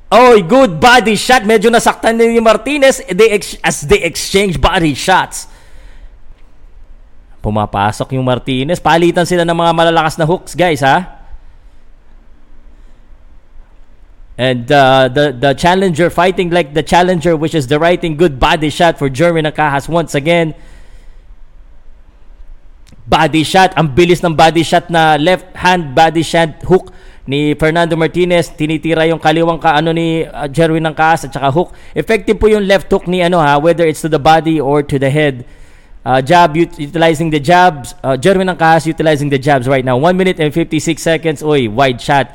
[0.10, 1.46] oh, good body shot.
[1.46, 5.46] Medyo nasaktan ni Martinez they ex- as they exchange body shots.
[7.40, 8.84] Pumapasok yung Martinez.
[8.84, 11.20] Palitan sila ng mga malalakas na hooks, guys, ha?
[14.40, 18.72] And uh, the the challenger fighting like the challenger, which is the writing good body
[18.72, 20.56] shot for Jeremy Nakahas once again.
[23.04, 26.88] Body shot, ang bilis ng body shot na left hand body shot hook
[27.28, 28.48] ni Fernando Martinez.
[28.56, 31.76] Tinitira yung kaliwang ka ano ni uh, Jeremy Nakahas at saka hook.
[31.92, 34.96] Effective po yung left hook ni ano ha, whether it's to the body or to
[34.96, 35.44] the head.
[36.10, 37.94] Uh, jab ut- utilizing the jabs.
[38.02, 39.94] Uh, Jeremy Nakahas utilizing the jabs right now.
[39.94, 41.46] 1 minute and 56 seconds.
[41.46, 42.34] Oy, wide shot.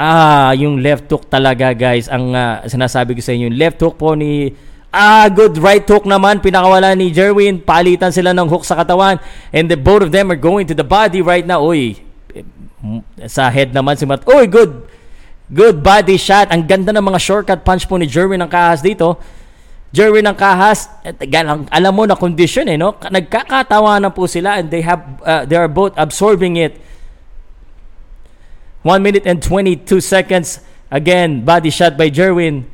[0.00, 3.52] Ah, yung left hook talaga guys ang uh, sinasabi ko sa inyo.
[3.52, 4.56] Yung left hook po ni
[4.92, 6.44] Ah, good right hook naman.
[6.44, 7.64] Pinakawala ni Jerwin.
[7.64, 9.16] Palitan sila ng hook sa katawan.
[9.48, 11.64] And the both of them are going to the body right now.
[11.64, 11.96] Uy,
[13.24, 14.20] sa head naman si Mat.
[14.28, 14.84] Uy, good.
[15.48, 16.52] Good body shot.
[16.52, 19.16] Ang ganda ng mga shortcut punch po ni Jerwin ng kahas dito.
[19.92, 20.88] Jerwin ng kahas,
[21.68, 22.96] alam mo na condition eh, no?
[22.96, 26.80] Nagkakatawanan po sila and they have, uh, they are both absorbing it
[28.82, 30.64] 1 minute and 22 seconds.
[30.90, 32.66] Again, body shot by Jerwin.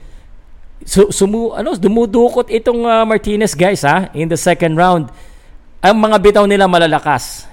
[0.87, 5.13] So, sumu, ano, dumudukot itong uh, Martinez guys ha, in the second round.
[5.85, 7.47] Ang mga bitaw nila malalakas.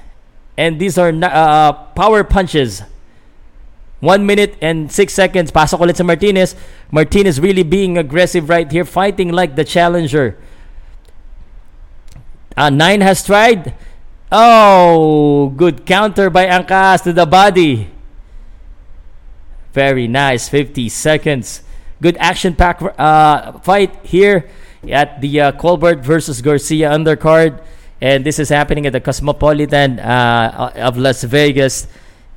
[0.55, 2.81] And these are uh, power punches.
[4.01, 5.51] 1 minute and 6 seconds.
[5.51, 6.55] Pasok ulit sa Martinez.
[6.91, 10.37] Martinez really being aggressive right here, fighting like the challenger.
[12.55, 13.73] Uh, nine has tried.
[14.31, 17.91] Oh, good counter by Angkas to the body.
[19.73, 20.47] Very nice.
[20.47, 21.61] 50 seconds.
[22.01, 24.49] Good action pack uh, fight here
[24.87, 27.63] at the uh, Colbert versus Garcia undercard.
[28.01, 31.87] And this is happening at the Cosmopolitan uh, of Las Vegas.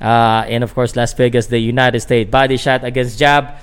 [0.01, 2.31] Uh, and of course, Las Vegas, the United States.
[2.31, 3.59] Body shot against jab.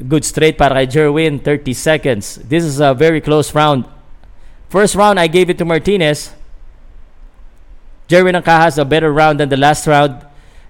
[0.00, 1.42] Good straight para kay Jerwin.
[1.42, 2.38] 30 seconds.
[2.46, 3.84] This is a very close round.
[4.70, 6.30] First round, I gave it to Martinez.
[8.06, 10.26] Jerwin Angka a better round than the last round.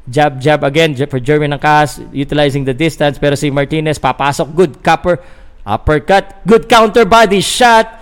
[0.09, 3.21] Jab, jab again for Jeremy Nacas, utilizing the distance.
[3.21, 4.49] Pero si Martinez, papasok.
[4.57, 5.21] Good copper.
[5.65, 6.41] Uppercut.
[6.49, 8.01] Good counter body shot.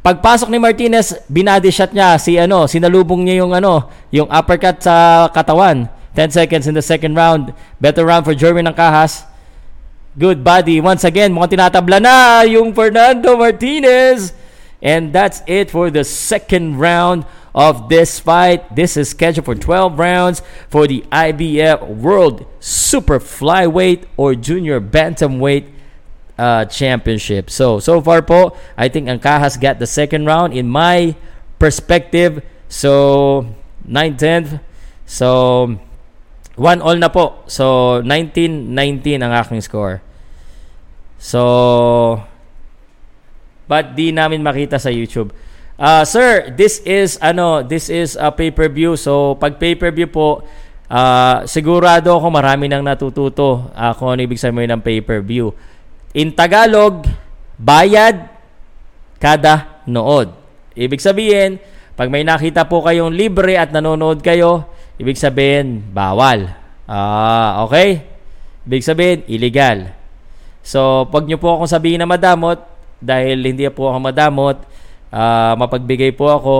[0.00, 5.28] Pagpasok ni Martinez, binody shot niya si ano, sinalubong niya yung ano, yung uppercut sa
[5.28, 5.92] katawan.
[6.14, 7.54] 10 seconds in the second round.
[7.80, 9.24] Better round for Jeremy Nacas.
[10.18, 10.80] Good body.
[10.80, 14.32] Once again, mukhang tinatabla na yung Fernando Martinez.
[14.82, 18.74] And that's it for the second round of this fight.
[18.74, 25.70] This is scheduled for 12 rounds for the IBF World Super Flyweight or Junior Bantamweight
[26.38, 27.50] uh, Championship.
[27.50, 31.14] So, so far po, I think Angka has got the second round in my
[31.58, 32.42] perspective.
[32.68, 33.54] So,
[33.86, 34.60] 9-10.
[35.04, 35.78] So,
[36.60, 37.40] one all na po.
[37.48, 40.04] So, 19-19 ang aking score.
[41.16, 41.40] So,
[43.64, 45.32] but di namin makita sa YouTube.
[45.80, 49.00] Uh, sir, this is ano, this is a pay-per-view.
[49.00, 50.44] So pag pay-per-view po,
[50.92, 55.56] uh, sigurado ako marami nang natututo uh, kung ano ibig sabihin ng pay-per-view.
[56.12, 57.08] In Tagalog,
[57.56, 58.28] bayad
[59.16, 60.36] kada nood.
[60.76, 61.56] Ibig sabihin,
[61.96, 64.68] pag may nakita po kayong libre at nanonood kayo,
[65.00, 66.52] ibig sabihin bawal.
[66.84, 68.04] Ah, okay?
[68.68, 69.96] Ibig sabihin illegal.
[70.60, 72.60] So, pag nyo po akong sabihin na madamot,
[73.00, 74.60] dahil hindi po ako madamot,
[75.08, 76.56] uh, mapagbigay po ako.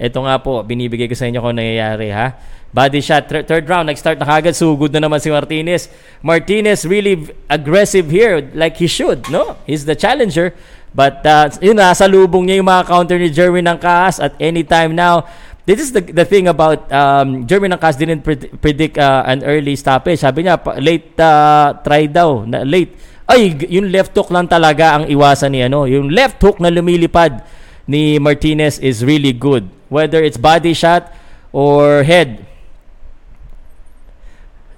[0.00, 2.32] Ito nga po, binibigay ko sa inyo kung nangyayari ha.
[2.72, 5.92] Body shot, th- third round, nag-start na kagad, sugod na naman si Martinez.
[6.24, 9.60] Martinez really aggressive here, like he should, no?
[9.68, 10.56] He's the challenger.
[10.96, 14.32] But uh, yun na, sa lubong niya yung mga counter ni Jerwin ng Kaas at
[14.40, 15.28] any time now.
[15.62, 18.26] This is the the thing about um, Jerwin ng Kaas didn't
[18.58, 20.18] predict uh, an early stoppage.
[20.18, 22.98] Sabi niya, late uh, try daw, na late
[23.30, 25.86] ay yung left hook lang talaga ang iwasan ni ano.
[25.86, 27.46] Yung left hook na lumilipad
[27.86, 29.70] ni Martinez is really good.
[29.86, 31.14] Whether it's body shot
[31.54, 32.42] or head.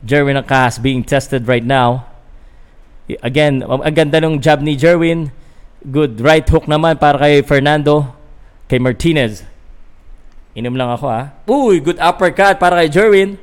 [0.05, 2.13] Jerwin Akas being tested right now.
[3.25, 5.33] Again, ang ganda ng jab ni Jerwin.
[5.81, 8.13] Good right hook naman para kay Fernando.
[8.69, 9.49] Kay Martinez.
[10.55, 11.35] Inom lang ako ah.
[11.51, 13.35] Uy, good uppercut para kay Jerwin.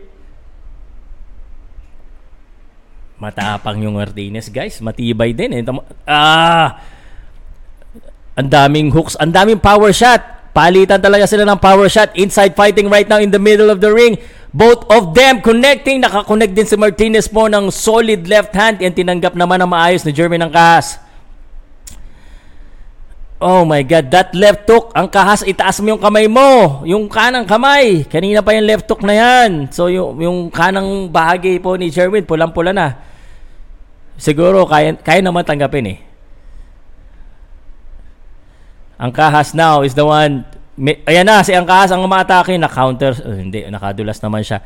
[3.22, 4.82] Matapang yung Martinez, guys.
[4.82, 5.62] Matibay din eh.
[6.10, 6.82] Ah!
[8.34, 10.24] Ang daming hooks, ang daming power shot.
[10.56, 12.16] Palitan talaga sila ng power shot.
[12.18, 14.18] Inside fighting right now in the middle of the ring.
[14.56, 16.02] Both of them connecting.
[16.02, 18.80] Nakakonect din si Martinez mo ng solid left hand.
[18.80, 21.00] Yan tinanggap naman ng maayos ni Jeremy ng Kahas.
[23.42, 26.86] Oh my God, that left hook, ang kahas, itaas mo yung kamay mo.
[26.86, 28.06] Yung kanang kamay.
[28.06, 29.66] Kanina pa yung left hook na yan.
[29.74, 33.02] So yung, yung kanang bahagi po ni Jerwin, pulang-pula na
[34.22, 36.00] siguro kaya, kaya naman tanggapin eh.
[39.02, 40.46] Ang Kahas now is the one
[40.78, 44.62] may, ayan na si ang Kahas ang umatake na counter uh, hindi nakadulas naman siya.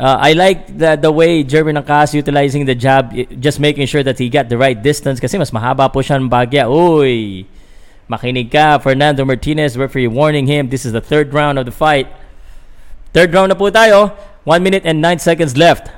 [0.00, 4.00] Uh, I like the the way Jeremy ng Kahas utilizing the jab just making sure
[4.00, 6.64] that he got the right distance kasi mas mahaba po siya ng bagya.
[6.64, 7.44] Uy.
[8.08, 10.72] Makinig ka, Fernando Martinez, referee warning him.
[10.72, 12.08] This is the third round of the fight.
[13.12, 14.16] Third round na po tayo.
[14.48, 15.92] 1 minute and 9 seconds left.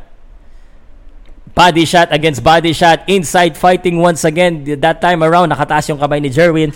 [1.55, 3.07] Body shot against body shot.
[3.07, 4.67] Inside fighting once again.
[4.83, 6.75] That time around, nakataas yung kamay ni Jerwin.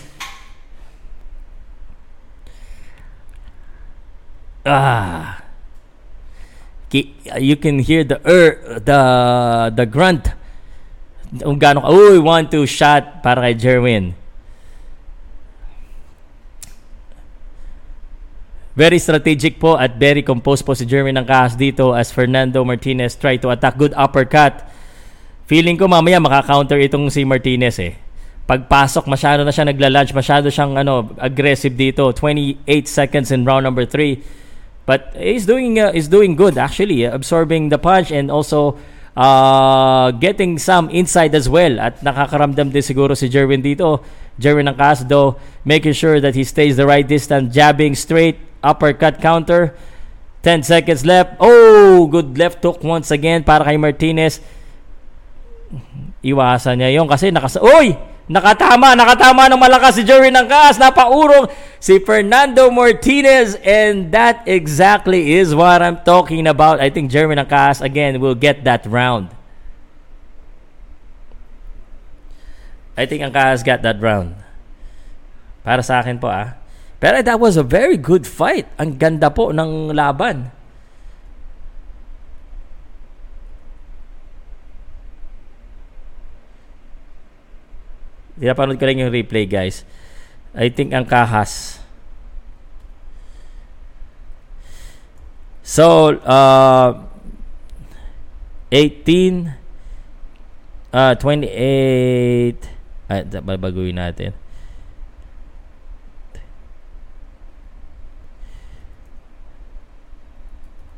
[4.62, 5.45] Ah.
[6.92, 9.00] You can hear the er, the
[9.74, 10.30] the grunt.
[11.42, 14.14] Kung gaano ka, uy, one, two shot para kay Jerwin.
[18.76, 23.16] Very strategic po at very composed po si Jeremy ng Kahas dito as Fernando Martinez
[23.16, 23.80] try to attack.
[23.80, 24.68] Good uppercut.
[25.48, 27.96] Feeling ko mamaya maka-counter itong si Martinez eh.
[28.44, 32.12] Pagpasok, masyado na siya nagla-lunge, masyado siyang ano, aggressive dito.
[32.12, 34.45] 28 seconds in round number 3.
[34.86, 38.78] But he's doing uh, he's doing good actually, uh, absorbing the punch and also
[39.18, 41.82] uh, getting some inside as well.
[41.82, 44.06] At nakakaramdam din siguro si Jerwin dito.
[44.38, 49.74] Jerwin ng Casdo, making sure that he stays the right distance, jabbing straight, uppercut counter.
[50.46, 51.34] 10 seconds left.
[51.42, 54.38] Oh, good left hook once again para kay Martinez.
[56.22, 57.58] Iwasan niya yon kasi nakas...
[57.58, 57.98] Uy!
[58.26, 60.82] Nakatama, nakatama ng malakas si Jerry ng Kaas.
[60.82, 61.46] Napaurong
[61.78, 63.54] si Fernando Martinez.
[63.62, 66.82] And that exactly is what I'm talking about.
[66.82, 69.30] I think Jerry ng Kaas, again, will get that round.
[72.98, 74.34] I think ang Kaas got that round.
[75.62, 76.58] Para sa akin po ah.
[76.98, 78.66] Pero that was a very good fight.
[78.80, 80.55] Ang ganda po ng laban.
[88.36, 89.88] Pinapanood ko lang yung replay guys.
[90.52, 91.80] I think ang kahas.
[95.66, 97.04] So, uh,
[98.70, 99.50] 18,
[100.94, 102.54] uh, 28,
[103.10, 104.30] ah, babaguhin natin.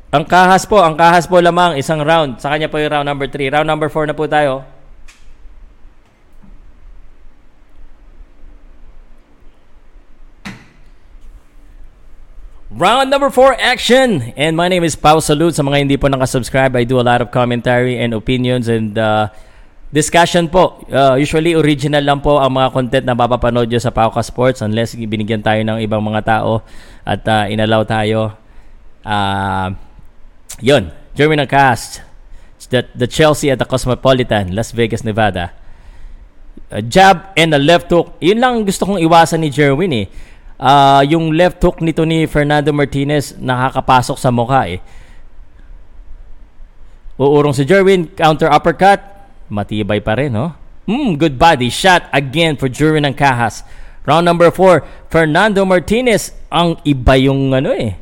[0.09, 2.41] Ang kahas po, ang kahas po lamang isang round.
[2.41, 3.53] Sa kanya po yung round number 3.
[3.53, 4.65] Round number 4 na po tayo.
[12.79, 14.31] Round number 4 action.
[14.39, 15.51] And my name is Pau Salud.
[15.51, 19.27] Sa mga hindi po nakasubscribe, I do a lot of commentary and opinions and uh,
[19.91, 20.79] discussion po.
[20.87, 24.95] Uh, usually original lang po ang mga content na mapapanood nyo sa Pauka Sports unless
[24.95, 26.63] binigyan tayo ng ibang mga tao
[27.03, 28.39] at uh, inalaw tayo.
[29.03, 29.75] Uh,
[30.63, 31.99] Yun, German cast.
[32.71, 35.51] The, the Chelsea at the Cosmopolitan, Las Vegas, Nevada.
[36.71, 38.15] A jab and a left hook.
[38.23, 40.07] Yun lang gusto kong iwasan ni Jerwin eh.
[40.59, 44.83] Uh, yung left hook nito ni Fernando Martinez nakakapasok sa mukha eh.
[47.15, 48.99] Uurong si Jerwin, counter uppercut,
[49.47, 50.55] matibay pa rin, no?
[50.87, 53.63] Mm, good body shot again for Jerwin ng Kahas.
[54.07, 56.31] Round number 4, Fernando Martinez.
[56.49, 57.99] Ang iba yung ano eh.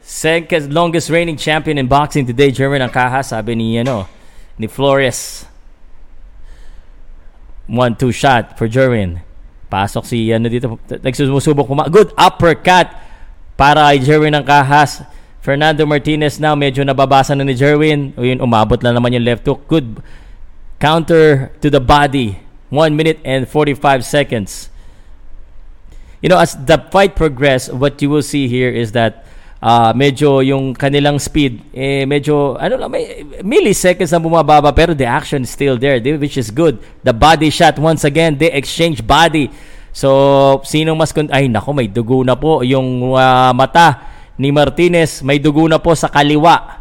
[0.00, 4.08] Second longest reigning champion in boxing today, Jerwin ng Kahas, sabi ni ano,
[4.54, 5.49] ni Flores.
[7.70, 9.22] 1-2 shot for Jerwin.
[9.70, 11.86] Pasok si ano dito, nagsusubok kuma.
[11.86, 12.90] Good uppercut
[13.54, 15.06] para kay Jerwin ng Kahas.
[15.40, 18.10] Fernando Martinez now medyo nababasa na ni Jerwin.
[18.18, 19.70] O yun, umabot lang naman yung left hook.
[19.70, 20.02] Good
[20.82, 22.42] counter to the body.
[22.74, 24.70] 1 minute and 45 seconds.
[26.20, 29.24] You know, as the fight progress, what you will see here is that
[29.62, 35.06] uh, medyo yung kanilang speed, eh, medyo, ano lang, may milliseconds na bumababa, pero the
[35.06, 36.80] action is still there, which is good.
[37.04, 39.52] The body shot, once again, they exchange body.
[39.92, 44.00] So, sinong mas, ay nako, may dugo na po yung uh, mata
[44.40, 45.20] ni Martinez.
[45.20, 46.80] May dugo na po sa kaliwa.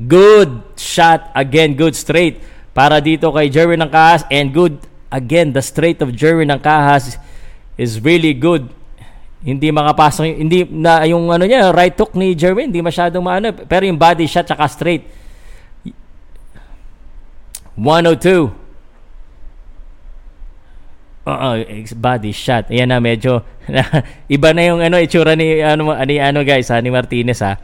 [0.00, 2.40] Good shot again, good straight
[2.72, 4.80] para dito kay Jerwin ng Kahas and good
[5.12, 7.20] again the straight of Jerwin ng Kahas
[7.76, 8.72] is really good.
[9.42, 13.82] Hindi makapasok hindi na yung ano niya right hook ni Jerwin hindi masyadong maano pero
[13.82, 15.02] yung body shot saka straight
[17.74, 18.62] 102
[21.22, 21.50] Oo,
[22.02, 22.66] body shot.
[22.66, 23.46] Ayan na medyo
[24.34, 27.62] iba na yung ano itsura ni ano ni ano guys, ha, ni Martinez ha.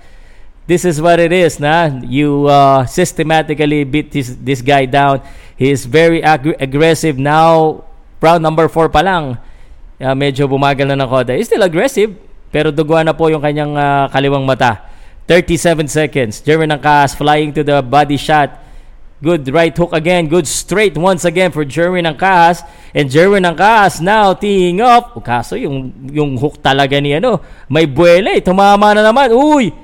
[0.71, 5.27] This is what it is na you uh, systematically beat this this guy down.
[5.59, 7.83] He is very ag- aggressive now.
[8.23, 9.43] Round number 4 pa lang.
[9.99, 11.35] Uh, medyo bumagal na ng konti.
[11.37, 12.15] He's still aggressive
[12.49, 14.87] pero duguan na po yung kanyang uh, kaliwang mata.
[15.27, 16.41] 37 seconds.
[16.41, 18.69] Jeremy Nangkas flying to the body shot
[19.19, 20.31] Good right hook again.
[20.31, 22.63] Good straight once again for Jerwin ng Kahas.
[22.95, 25.19] And Jerwin ng Kahas now teeing up.
[25.19, 28.39] O kaso yung, yung hook talaga ni ano, may buwele.
[28.39, 29.35] Tumama na naman.
[29.35, 29.75] Uy!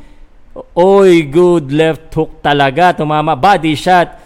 [0.71, 2.95] Uy, good left hook talaga.
[3.03, 3.35] Tumama.
[3.35, 4.23] Body shot.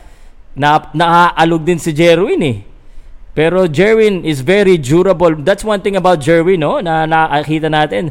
[0.53, 2.68] Na, naaalog din si Jerwin eh.
[3.39, 5.31] Pero Jerwin is very durable.
[5.47, 6.83] That's one thing about Jerwin, no?
[6.83, 8.11] Na nakakita natin.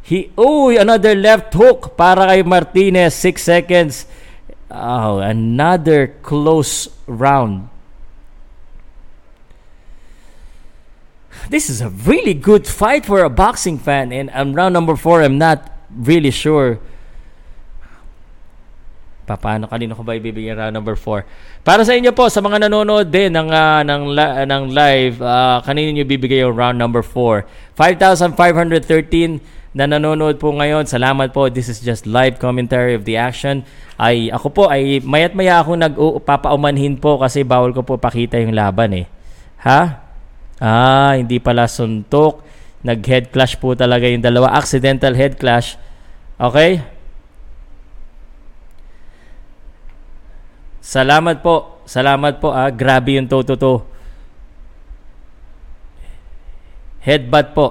[0.00, 3.12] He, uy, another left hook para kay Martinez.
[3.12, 4.08] 6 seconds.
[4.72, 7.68] Oh, another close round.
[11.52, 14.16] This is a really good fight for a boxing fan.
[14.16, 16.80] And um, round number four, I'm not really sure.
[19.24, 21.64] Paano kanino ko ba ibibigyan round number 4?
[21.64, 24.02] Para sa inyo po, sa mga nanonood din ng, uh, ng,
[24.44, 27.44] ng live, uh, kanino nyo bibigay yung round number 4?
[27.72, 30.86] 5,513 na nanonood po ngayon.
[30.86, 31.50] Salamat po.
[31.50, 33.66] This is just live commentary of the action.
[33.98, 38.54] Ay ako po ay mayat maya ako nagpapaumanhin po kasi bawal ko po pakita yung
[38.54, 39.06] laban eh.
[39.66, 40.04] Ha?
[40.62, 42.46] Ah, hindi pala suntok.
[42.86, 44.54] Nag-head clash po talaga yung dalawa.
[44.54, 45.74] Accidental head clash.
[46.38, 46.93] Okay?
[50.84, 51.80] Salamat po.
[51.88, 52.68] Salamat po ah.
[52.68, 53.80] Grabe yung toto to.
[57.00, 57.66] Headbutt po.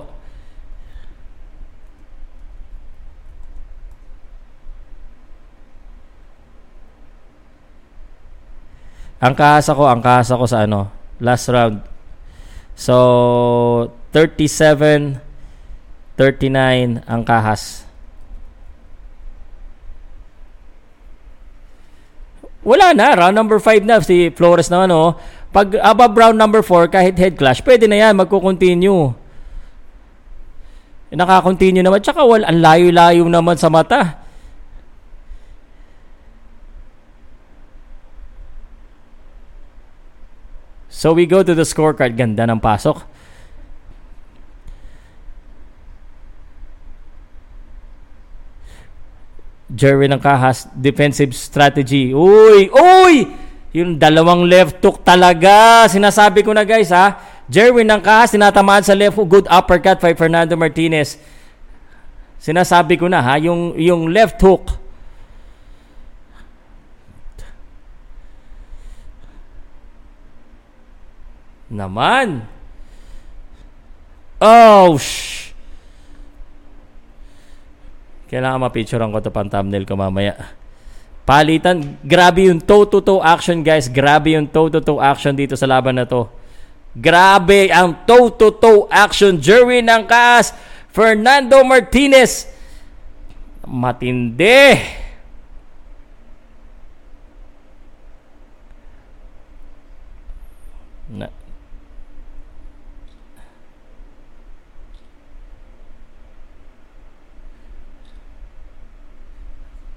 [9.24, 10.91] Ang kahasa ko, ang kahasa ko sa ano,
[11.24, 11.80] last round.
[12.76, 15.22] So, 37
[16.18, 17.82] 39 ang kahas.
[22.64, 25.19] Wala na, round number 5 na si Flores na ano.
[25.52, 29.14] Pag above round number 4 kahit head clash, pwede na yan magko-continue.
[31.14, 32.02] Naka-continue naman.
[32.02, 34.23] Tsaka wala, ang layo-layo naman sa mata.
[40.90, 42.15] So we go to the scorecard.
[42.15, 43.12] Ganda ng pasok.
[49.73, 52.13] Jerry ng Kahas, defensive strategy.
[52.13, 52.69] Uy!
[52.69, 53.25] Uy!
[53.73, 55.89] Yung dalawang left hook talaga.
[55.89, 57.17] Sinasabi ko na guys ha.
[57.49, 59.41] Jerwin ng Kahas, tinatamaan sa left hook.
[59.41, 61.17] Good uppercut by Fernando Martinez.
[62.37, 63.41] Sinasabi ko na ha.
[63.41, 64.83] Yung, yung left hook
[71.73, 72.45] Naman.
[74.37, 75.43] Oh, shh.
[78.34, 80.57] Kailangan mapicturean ko to pang thumbnail ko mamaya.
[81.22, 82.01] Palitan.
[82.01, 83.85] Grabe yung toe-to-toe action, guys.
[83.85, 86.26] Grabe yung toe-to-toe action dito sa laban na to.
[86.97, 89.38] Grabe ang toe-to-toe action.
[89.38, 90.49] Jerry ng Kaas.
[90.89, 92.49] Fernando Martinez.
[93.69, 95.02] Matindi.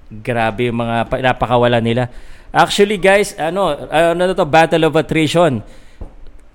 [0.07, 2.07] Grabe yung mga napakawala nila.
[2.51, 5.59] Actually guys, ano, ano to, battle of attrition.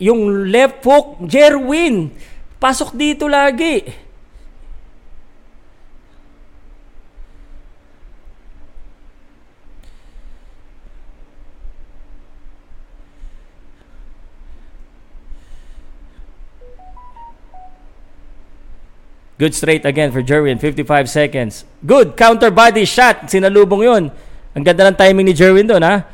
[0.00, 2.10] Yung left hook, Jerwin,
[2.56, 3.84] pasok dito lagi.
[19.42, 20.62] Good straight again for Jerwin.
[20.62, 21.66] 55 seconds.
[21.82, 23.26] Good counter body shot.
[23.26, 24.02] Sinalubong yun.
[24.54, 26.06] Ang ganda ng timing ni Jerwin doon, ha?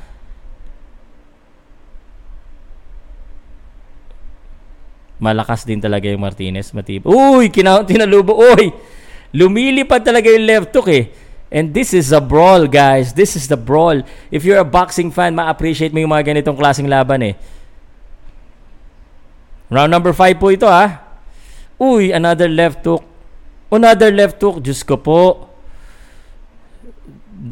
[5.20, 6.72] Malakas din talaga yung Martinez.
[6.72, 7.04] Matib.
[7.04, 8.56] Uy, kina tinalubong.
[8.56, 8.72] Uy!
[9.36, 11.12] Lumilipad talaga yung left hook eh.
[11.52, 13.12] And this is a brawl, guys.
[13.12, 14.00] This is the brawl.
[14.32, 17.34] If you're a boxing fan, ma-appreciate mo yung mga ganitong klaseng laban eh.
[19.68, 21.04] Round number 5 po ito, ha?
[21.76, 23.07] Uy, another left hook.
[23.68, 24.64] Another left hook.
[24.64, 25.48] Diyos ko po.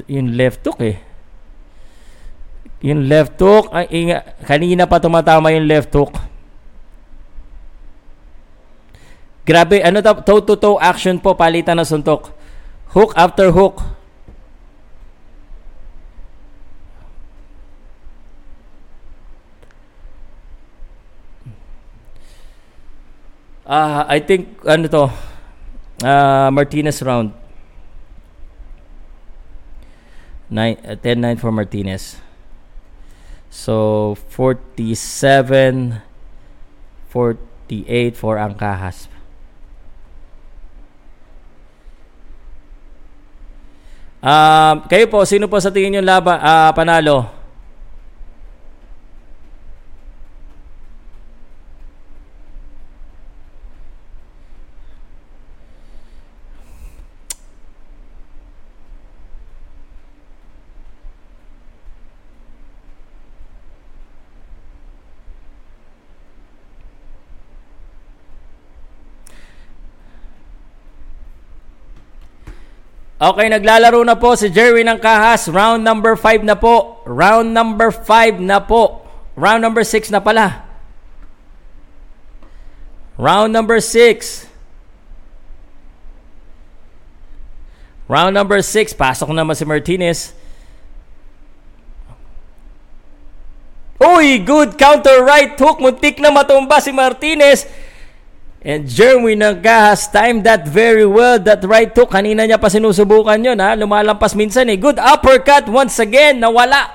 [0.08, 0.96] Yung left hook eh.
[2.80, 3.68] Yung left hook.
[3.72, 6.16] Ay, inga, kanina pa tumatama yung left hook.
[9.46, 10.12] Grabe, ano to?
[10.26, 12.34] Toe-to-toe action po, palitan ng suntok.
[12.90, 13.78] Hook after hook.
[23.66, 25.25] Ah, uh, I think ano to?
[26.02, 27.32] Uh, Martinez round.
[30.50, 32.16] 9 uh, 10-9 for Martinez.
[33.50, 36.02] So 47
[37.08, 39.08] 48 for Angkahas.
[44.20, 47.35] Um, kayo po, sino po sa tingin niyo laban uh, panalo?
[73.26, 75.50] Okay, naglalaro na po si Jerry ng Kahas.
[75.50, 77.02] Round number 5 na po.
[77.10, 79.02] Round number 5 na po.
[79.34, 80.62] Round number 6 na pala.
[83.18, 84.46] Round number 6.
[88.06, 88.94] Round number 6.
[88.94, 90.30] Pasok naman si Martinez.
[93.98, 95.82] Uy, good counter right hook.
[95.82, 97.66] Muntik na matumba si Martinez.
[98.64, 101.38] And Jeremy Nagas timed that very well.
[101.38, 103.58] That right hook, kanina niya pa sinusubukan yun.
[103.62, 103.78] Ha?
[103.78, 104.76] Lumalampas minsan eh.
[104.76, 106.42] Good uppercut once again.
[106.42, 106.90] Nawala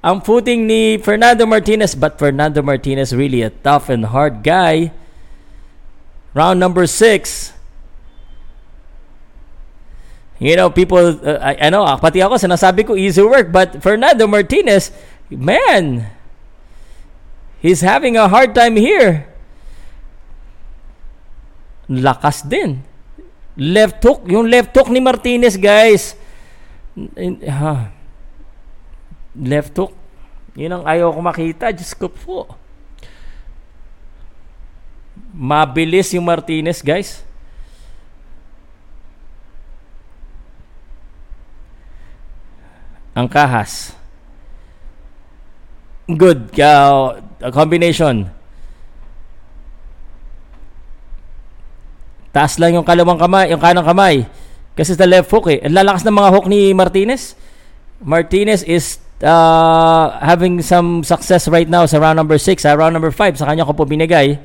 [0.00, 1.92] ang footing ni Fernando Martinez.
[1.92, 4.96] But Fernando Martinez really a tough and hard guy.
[6.32, 7.52] Round number six.
[10.40, 13.52] You know, people, uh, I, I know, pati ako, sinasabi ko easy work.
[13.52, 14.88] But Fernando Martinez,
[15.28, 16.08] man,
[17.60, 19.29] he's having a hard time here.
[21.90, 22.78] Lakas din.
[23.58, 24.22] Left hook.
[24.30, 26.14] Yung left hook ni Martinez, guys.
[27.50, 27.90] Ha.
[29.34, 29.92] Left hook.
[30.54, 31.74] Yun ang ayaw ko makita.
[31.74, 32.46] Diyos ko po.
[35.34, 37.26] Mabilis yung Martinez, guys.
[43.18, 43.98] Ang kahas.
[46.06, 46.54] Good.
[46.54, 47.18] Uh,
[47.50, 48.30] combination.
[52.30, 54.26] Taas lang yung kalawang kamay, yung kanang kamay.
[54.78, 55.58] Kasi sa left hook eh.
[55.66, 57.34] Ang lalakas ng mga hook ni Martinez.
[58.00, 62.62] Martinez is uh, having some success right now sa round number 6.
[62.62, 64.38] Sa round number 5, sa kanya ko po binigay.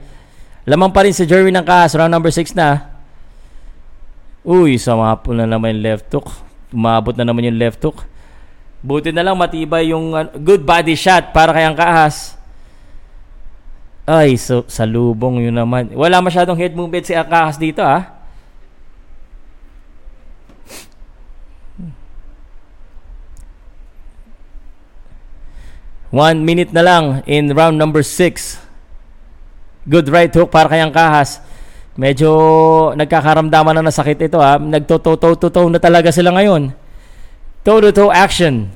[0.66, 1.94] Lamang pa rin si Jeremy ng kahas.
[1.94, 2.90] Round number 6 na.
[4.46, 6.30] Uy, sumapol na naman yung left hook.
[6.74, 8.06] Umabot na naman yung left hook.
[8.86, 12.35] Buti na lang matibay yung uh, good body shot para kay ang kahas.
[14.06, 15.90] Ay, so, sa lubong yun naman.
[15.98, 18.16] Wala masyadong head movement si Akahas dito, ah.
[26.16, 28.64] One minute na lang in round number 6.
[29.84, 31.44] Good right hook para kay Angkahas.
[32.00, 32.32] Medyo
[32.96, 34.56] nagkakaramdaman na ng sakit ito ha.
[34.56, 36.72] Nagto-toe-to-toe na talaga sila ngayon.
[37.68, 38.72] Toe-to-toe action.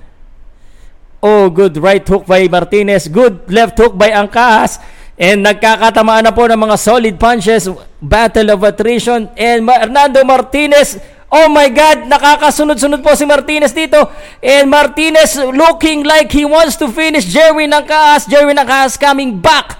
[1.23, 3.07] Oh, good right hook by Martinez.
[3.07, 4.83] Good left hook by Angkahas.
[5.19, 7.67] And nagkakatamaan na po ng mga solid punches,
[7.99, 10.95] battle of attrition, and Hernando Martinez,
[11.27, 13.99] oh my God, nakakasunod-sunod po si Martinez dito.
[14.39, 19.75] And Martinez looking like he wants to finish Jerry Nakaas, Jerry Nakaas coming back.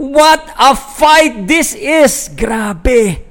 [0.00, 2.32] What a fight this is!
[2.32, 3.28] Grabe!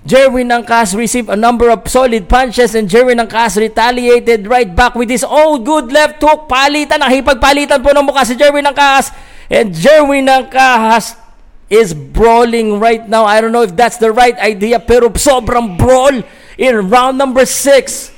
[0.00, 5.12] Jerwin Nangkas received a number of solid punches and Jerwin Nangkas retaliated right back with
[5.12, 6.48] his own good left hook.
[6.48, 9.12] Palitan, nakipagpalitan po ng mukha si Jerwin Nangkas.
[9.50, 11.18] And Jerwin Nangkas
[11.66, 13.26] is brawling right now.
[13.26, 16.22] I don't know if that's the right idea pero sobrang brawl
[16.54, 18.14] in round number 6.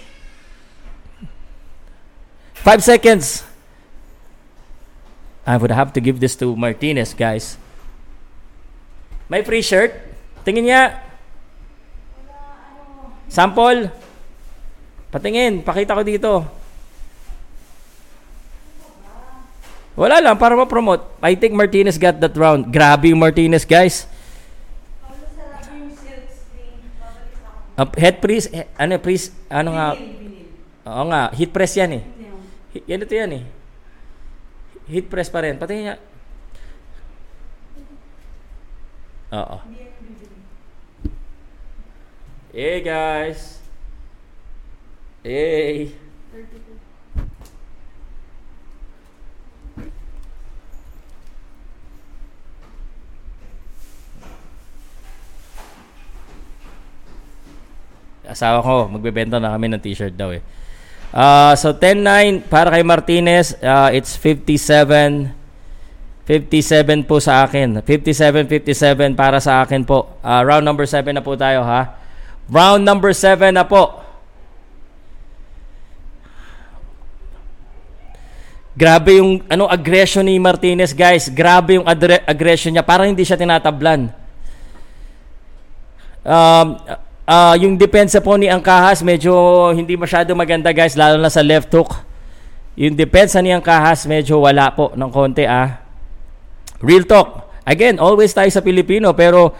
[2.62, 3.42] 5 seconds.
[5.42, 7.59] I would have to give this to Martinez, guys.
[9.26, 9.90] May free shirt.
[10.46, 11.02] Tingin niya.
[13.26, 13.90] Sample.
[15.10, 15.66] Patingin.
[15.66, 16.61] Pakita ko dito.
[19.93, 21.05] Wala lang, para ma-promote.
[21.20, 22.73] I think Martinez got that round.
[22.73, 24.09] Grabe yung Martinez, guys.
[27.73, 29.97] Uh, head press, eh, ano press, ano nga?
[30.82, 32.02] Oo nga, hit press yan eh.
[32.74, 33.44] Hit, yan ito yan eh.
[34.93, 35.56] Hit press pa rin.
[35.56, 35.97] Patingin niya.
[39.32, 39.56] Oo.
[42.52, 43.64] Hey guys.
[45.24, 45.97] Hey.
[58.32, 60.40] Asawa ko, magbebenta na kami ng t-shirt daw eh.
[61.12, 65.42] Uh, so 10-9 para kay Martinez, uh, it's 57
[66.22, 67.82] 57 po sa akin.
[67.82, 70.16] 57-57 para sa akin po.
[70.22, 71.98] Uh, round number 7 na po tayo ha.
[72.46, 74.00] Round number 7 na po.
[78.72, 81.28] Grabe yung ano aggression ni Martinez, guys.
[81.28, 81.84] Grabe yung
[82.24, 82.86] aggression niya.
[82.86, 84.09] Parang hindi siya tinatablan.
[86.22, 86.66] Um,
[87.27, 89.32] uh, yung depensa po ni Angkahas medyo
[89.74, 91.93] hindi masyado maganda, guys, lalo na sa left hook.
[92.78, 95.82] Yung depensa ni Angkahas medyo wala po ng konti ah.
[96.82, 97.53] Real talk.
[97.62, 99.55] Again, always tayo sa Pilipino pero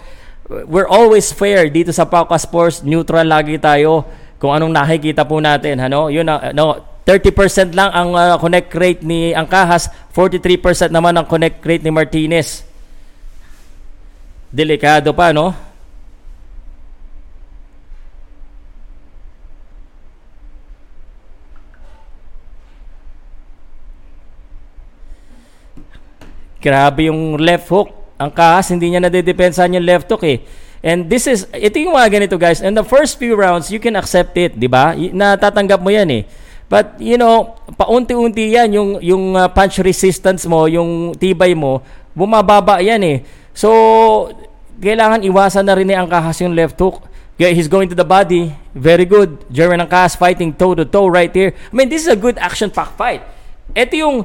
[0.67, 2.83] we're always fair dito sa Pauka Sports.
[2.83, 4.03] Neutral lagi tayo
[4.43, 5.79] kung anong nakikita po natin.
[5.79, 6.11] Ano?
[6.11, 11.63] Yun, uh, no, 30% lang ang uh, connect rate ni Angkahas, 43% naman ang connect
[11.67, 12.63] rate ni Martinez.
[14.55, 15.72] Delikado pa, no?
[26.63, 27.91] Grabe yung left hook.
[28.23, 30.47] Ang kahas, hindi niya nadedepensahan yung left hook eh.
[30.79, 32.63] And this is, ito yung mga ganito guys.
[32.63, 34.95] In the first few rounds, you can accept it, di ba?
[34.95, 36.23] Natatanggap mo yan eh.
[36.71, 41.83] But, you know, paunti-unti yan, yung, yung uh, punch resistance mo, yung tibay mo,
[42.15, 43.19] bumababa yan eh.
[43.53, 43.69] So,
[44.81, 47.11] kailangan iwasan na rin ni Angkahas yung left hook.
[47.43, 48.55] He's going to the body.
[48.71, 49.43] Very good.
[49.51, 51.53] Jeremy Angkahas fighting toe-to-toe right here.
[51.53, 53.23] I mean, this is a good action-packed fight.
[53.75, 54.17] Ito yung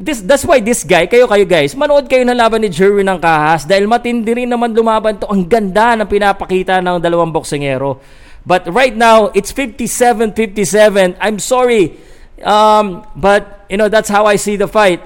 [0.00, 3.20] This, that's why this guy, kayo kayo guys, manood kayo ng laban ni Jerwin ng
[3.20, 5.28] Kahas dahil matindi rin naman lumaban to.
[5.28, 8.00] Ang ganda ng pinapakita ng dalawang boksingero.
[8.48, 11.20] But right now, it's 57-57.
[11.20, 12.00] I'm sorry.
[12.40, 15.04] Um, but, you know, that's how I see the fight.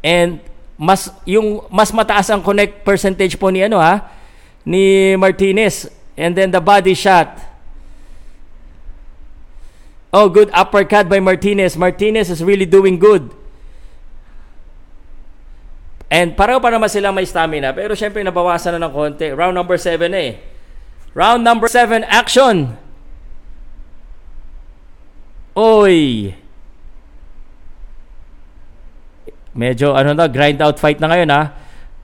[0.00, 0.40] And
[0.80, 4.08] mas yung mas mataas ang connect percentage po ni ano ha
[4.64, 7.36] ni Martinez and then the body shot
[10.10, 11.78] Oh, good uppercut by Martinez.
[11.78, 13.30] Martinez is really doing good.
[16.10, 17.70] And pareho pa naman sila may stamina.
[17.70, 19.30] Pero syempre nabawasan na ng konti.
[19.30, 20.42] Round number 7 eh.
[21.14, 22.74] Round number 7, action!
[25.58, 26.30] Oy!
[29.50, 31.42] Medyo ano na, grind out fight na ngayon ha.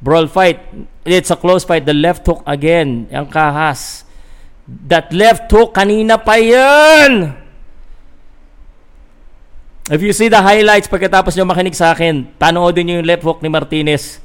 [0.03, 0.59] Brawl fight.
[1.07, 1.87] It's a close fight.
[1.87, 3.07] The left hook again.
[3.15, 4.03] Ang kahas.
[4.66, 7.45] That left hook, kanina pa yan!
[9.86, 13.38] If you see the highlights pagkatapos nyo makinig sa akin, panoodin nyo yung left hook
[13.38, 14.18] ni Martinez.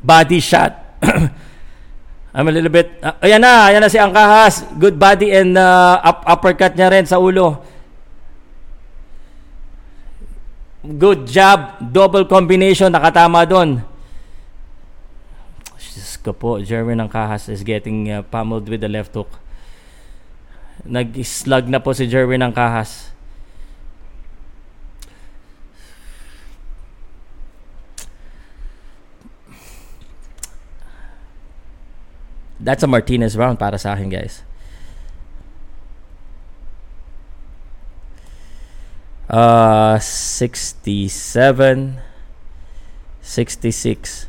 [0.00, 0.72] Body shot.
[2.36, 2.96] I'm a little bit...
[3.04, 4.64] Uh, ayan na, ayan na si Angkahas.
[4.80, 7.60] Good body and uh, up, uppercut niya rin sa ulo.
[10.80, 11.82] Good job.
[11.82, 12.88] Double combination.
[12.88, 13.84] Nakatama doon.
[15.98, 16.50] Diyos ko po.
[16.62, 19.28] Jeremy Angkahas is getting uh, pummeled with the left hook.
[20.86, 23.10] Nag-slug na po si Jerwin ng kahas.
[32.60, 34.42] That's a Martinez round para sa akin, guys.
[39.28, 42.00] Uh, 67
[43.20, 44.28] 66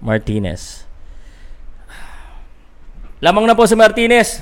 [0.00, 0.87] Martinez.
[3.18, 4.38] Lamang na po si Martinez.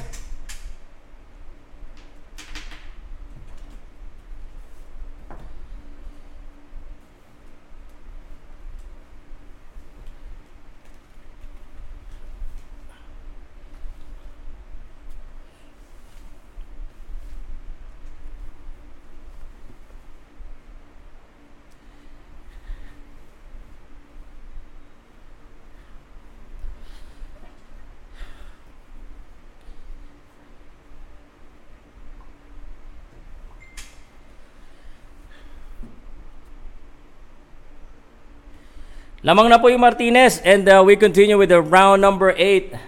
[39.26, 42.78] Lamang na po yung Martinez and uh, we continue with the round number 8.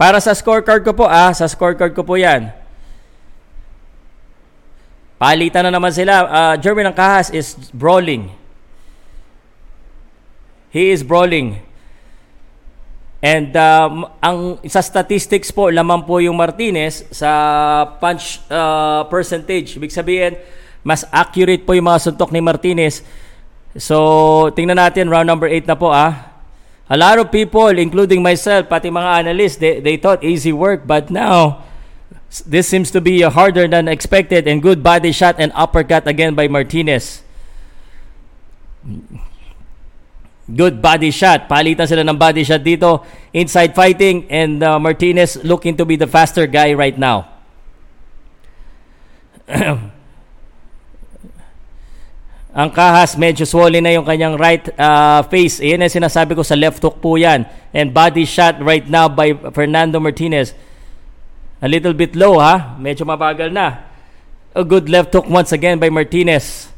[0.00, 2.48] Para sa scorecard ko po ah, sa scorecard ko po yan.
[5.20, 6.24] Palitan na naman sila.
[6.24, 8.32] Uh, Jeremy ng Kahas is brawling.
[10.72, 11.60] He is brawling.
[13.20, 17.28] And um, ang sa statistics po, lamang po yung Martinez sa
[18.00, 19.76] punch uh, percentage.
[19.76, 20.40] Ibig sabihin,
[20.80, 23.04] mas accurate po yung mga suntok ni Martinez
[23.76, 26.32] So, tingnan natin round number 8 na po ah.
[26.92, 30.84] A lot of people, including myself, pati mga analysts, they, they thought easy work.
[30.84, 31.64] But now,
[32.44, 36.48] this seems to be harder than expected and good body shot and uppercut again by
[36.48, 37.22] Martinez.
[40.52, 41.48] Good body shot.
[41.48, 43.06] Palitan sila ng body shot dito.
[43.32, 47.32] Inside fighting and uh, Martinez looking to be the faster guy right now.
[52.52, 55.56] Ang kahas, medyo swollen na yung kanyang right uh, face.
[55.64, 57.48] Iyan ang sinasabi ko sa left hook po yan.
[57.72, 60.52] And body shot right now by Fernando Martinez.
[61.64, 62.76] A little bit low ha.
[62.76, 63.88] Medyo mabagal na.
[64.52, 66.68] A good left hook once again by Martinez.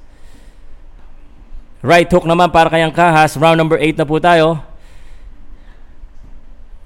[1.83, 3.35] Right hook naman para kayang kahas.
[3.35, 4.63] Round number 8 na po tayo.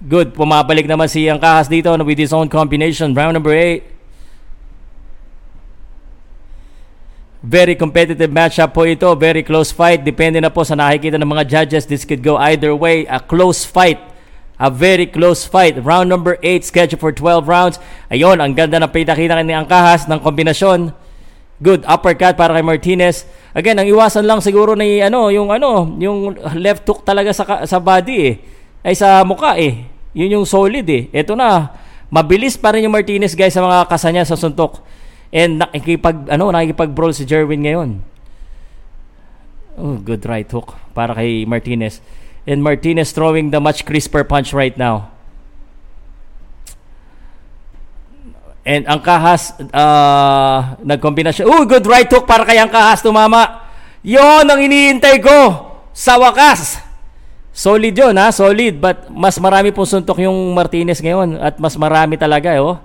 [0.01, 0.33] Good.
[0.33, 3.13] Pumabalik naman si ang kahas dito with his own combination.
[3.13, 3.98] Round number 8.
[7.39, 9.07] Very competitive matchup po ito.
[9.15, 10.03] Very close fight.
[10.03, 11.87] Depende na po sa nakikita ng mga judges.
[11.87, 13.07] This could go either way.
[13.07, 14.03] A close fight.
[14.59, 15.79] A very close fight.
[15.79, 17.79] Round number 8 scheduled for 12 rounds.
[18.11, 20.91] Ayun, ang ganda ng pinakita ni Angkahas ng kombinasyon.
[21.63, 23.23] Good uppercut para kay Martinez.
[23.55, 27.79] Again, ang iwasan lang siguro ni ano, yung ano, yung left hook talaga sa sa
[27.79, 28.35] body eh.
[28.83, 29.87] Ay sa mukha eh.
[30.11, 31.07] Yun yung solid eh.
[31.15, 31.71] Ito na.
[32.11, 34.83] Mabilis pa rin yung Martinez guys sa mga kasanya sa suntok.
[35.29, 37.91] And nakikipag ano, nakikipag-brawl si Jerwin ngayon.
[39.79, 42.03] Oh, good right hook para kay Martinez.
[42.49, 45.13] And Martinez throwing the much crisper punch right now.
[48.69, 51.45] And ang kahas uh, nagkombinasyon.
[51.49, 53.69] Oh, good right hook para kay ang kahas tumama.
[54.05, 56.81] Yon ang iniintay ko sa wakas.
[57.53, 58.81] Solid yun ha, solid.
[58.81, 61.37] But mas marami pong suntok yung Martinez ngayon.
[61.37, 62.81] At mas marami talaga eh, oh.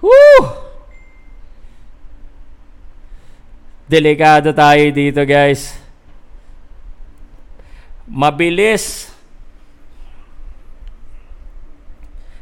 [0.00, 0.40] Woo!
[3.90, 5.76] Delikado tayo dito, guys.
[8.08, 9.10] Mabilis.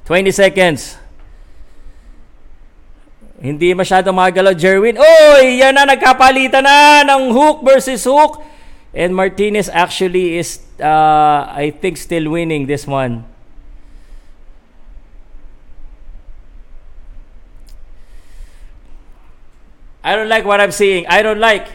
[0.09, 0.97] 20 seconds.
[3.39, 4.99] Hindi masyado magalaw, Jerwin.
[4.99, 8.43] Oy, yan na, nagkapalitan na ng Hook versus Hook.
[8.91, 13.23] And Martinez actually is, uh, I think, still winning this one.
[20.03, 21.07] I don't like what I'm seeing.
[21.07, 21.67] I don't like.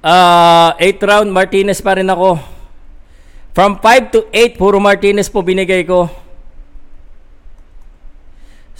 [0.00, 2.40] Uh, 8 round Martinez pa rin ako.
[3.52, 6.08] From 5 to 8 puro Martinez po binigay ko.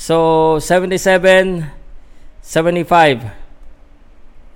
[0.01, 1.69] So, 77,
[2.41, 3.21] 75.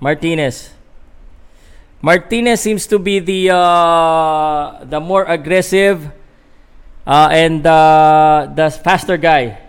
[0.01, 0.73] Martinez.
[2.01, 6.09] Martinez seems to be the uh, the more aggressive
[7.05, 9.61] uh, and uh, the faster guy.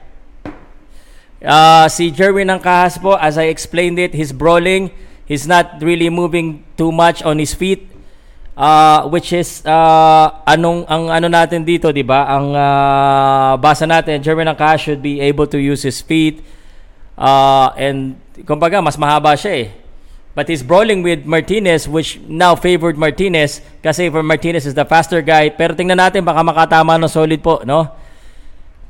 [1.44, 2.64] Uh, si Jerwin ng
[3.04, 4.96] po, as I explained it, he's brawling.
[5.28, 7.84] He's not really moving too much on his feet
[8.56, 12.26] uh, which is uh, anong ang ano natin dito, 'di ba?
[12.26, 16.42] Ang uh, basa natin, German Cash should be able to use his feet
[17.20, 18.16] uh, and
[18.48, 19.68] kumbaga mas mahaba siya eh.
[20.36, 25.24] But he's brawling with Martinez which now favored Martinez kasi for Martinez is the faster
[25.24, 25.48] guy.
[25.48, 27.88] Pero tingnan natin baka makatama ng solid po, no?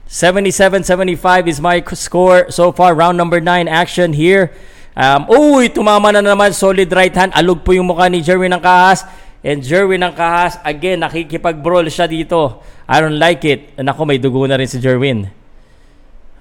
[0.06, 2.94] 77-75 is my score so far.
[2.94, 4.54] Round number 9 action here.
[4.96, 7.34] Um, uy, tumama na naman solid right hand.
[7.34, 9.06] Alog po yung mukha ni Jeremy ng kahas.
[9.46, 12.66] And Jerwin ng Kahas, again, nakikipag-brawl siya dito.
[12.90, 13.78] I don't like it.
[13.78, 15.30] Nako, may dugo na rin si Jerwin.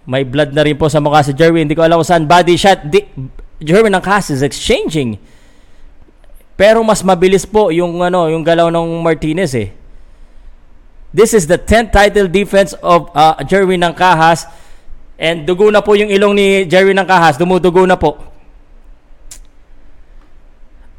[0.10, 1.70] May blood na rin po sa mukha si Jerwin.
[1.70, 2.26] Hindi ko alam kung saan.
[2.26, 2.82] Body shot.
[2.90, 3.06] Di,
[3.62, 5.22] Jerwin ng Kahas is exchanging.
[6.58, 9.70] Pero mas mabilis po yung, ano, yung galaw ng Martinez eh.
[11.14, 14.50] This is the 10th title defense of uh, Jerwin ng Kahas.
[15.22, 17.38] And dugo na po yung ilong ni Jerwin ng Kahas.
[17.38, 18.18] Dumudugo na po.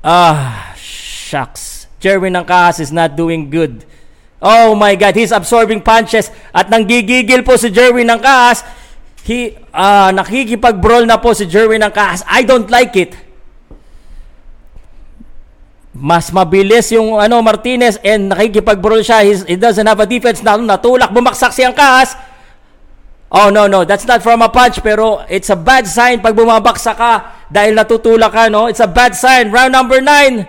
[0.06, 1.75] Ah, shucks.
[2.06, 3.82] Jerwin ng Kahas is not doing good.
[4.38, 8.62] Oh my God, he's absorbing punches at nanggigigil po si Jerwin ng Kahas.
[9.26, 12.22] He, uh, nakikipag-brawl na po si Jerwin ng Kahas.
[12.30, 13.18] I don't like it.
[15.90, 19.26] Mas mabilis yung ano Martinez and nakikipag-brawl siya.
[19.26, 22.14] He's, he doesn't have a defense na natulak, bumaksak siyang Kahas.
[23.26, 26.94] Oh no no, that's not from a punch pero it's a bad sign pag bumabaksak
[26.94, 28.70] ka dahil natutulak ka no.
[28.70, 29.50] It's a bad sign.
[29.50, 30.46] Round number 9.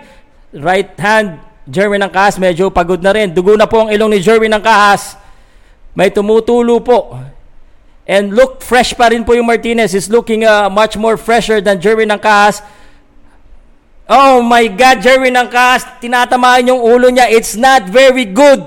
[0.62, 3.28] Right hand Jerwin ng Kahas medyo pagod na rin.
[3.28, 5.20] Dugo na po ang ilong ni Jerwin ng Kahas.
[5.92, 7.12] May tumutulo po.
[8.08, 9.92] And look, fresh pa rin po yung Martinez.
[9.92, 12.64] He's looking uh, much more fresher than Jerwin ng Kahas.
[14.08, 17.28] Oh my God, Jerwin ng Kahas, tinatamaan yung ulo niya.
[17.28, 18.64] It's not very good.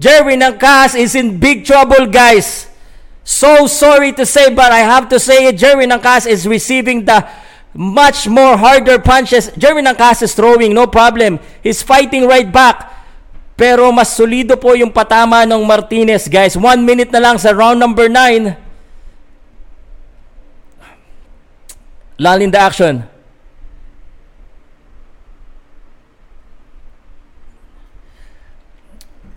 [0.00, 2.72] Jerwin ng Kahas is in big trouble, guys.
[3.20, 5.60] So sorry to say, but I have to say it.
[5.60, 7.20] Jerwin ng Kahas is receiving the
[7.74, 9.50] much more harder punches.
[9.54, 11.38] Jerwin ng Kahas is throwing, no problem.
[11.62, 12.90] He's fighting right back.
[13.54, 16.56] Pero mas solido po yung patama ng Martinez, guys.
[16.56, 18.56] One minute na lang sa round number 9.
[22.20, 23.04] Lal in the action.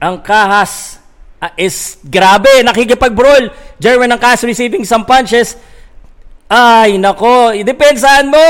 [0.04, 1.00] Ang kahas
[1.40, 3.52] uh, is grabe, nakikipag-brawl.
[3.80, 5.56] Jerwin ng kahas receiving some punches.
[6.54, 8.46] Ay, nako, idepensahan mo!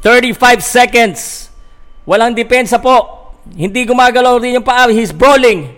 [0.00, 1.52] 35 seconds.
[2.08, 3.28] Walang depensa po.
[3.52, 4.88] Hindi gumagalaw rin yung paa.
[4.88, 5.68] He's brawling.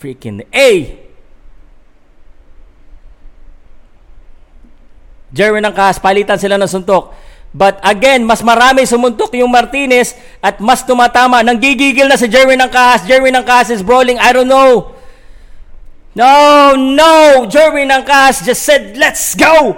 [0.00, 0.70] Freaking A.
[5.36, 7.12] Jerwin ng Kahas, palitan sila ng suntok.
[7.56, 10.12] But again, mas marami sumuntok yung Martinez
[10.44, 11.40] at mas tumatama.
[11.40, 13.08] Nanggigigil na si Jerwin ng Kahas.
[13.08, 14.20] Jerwin ng Kahas is brawling.
[14.20, 14.92] I don't know.
[16.12, 17.48] No, no!
[17.48, 19.72] Jerwin ng Kahas just said, let's go!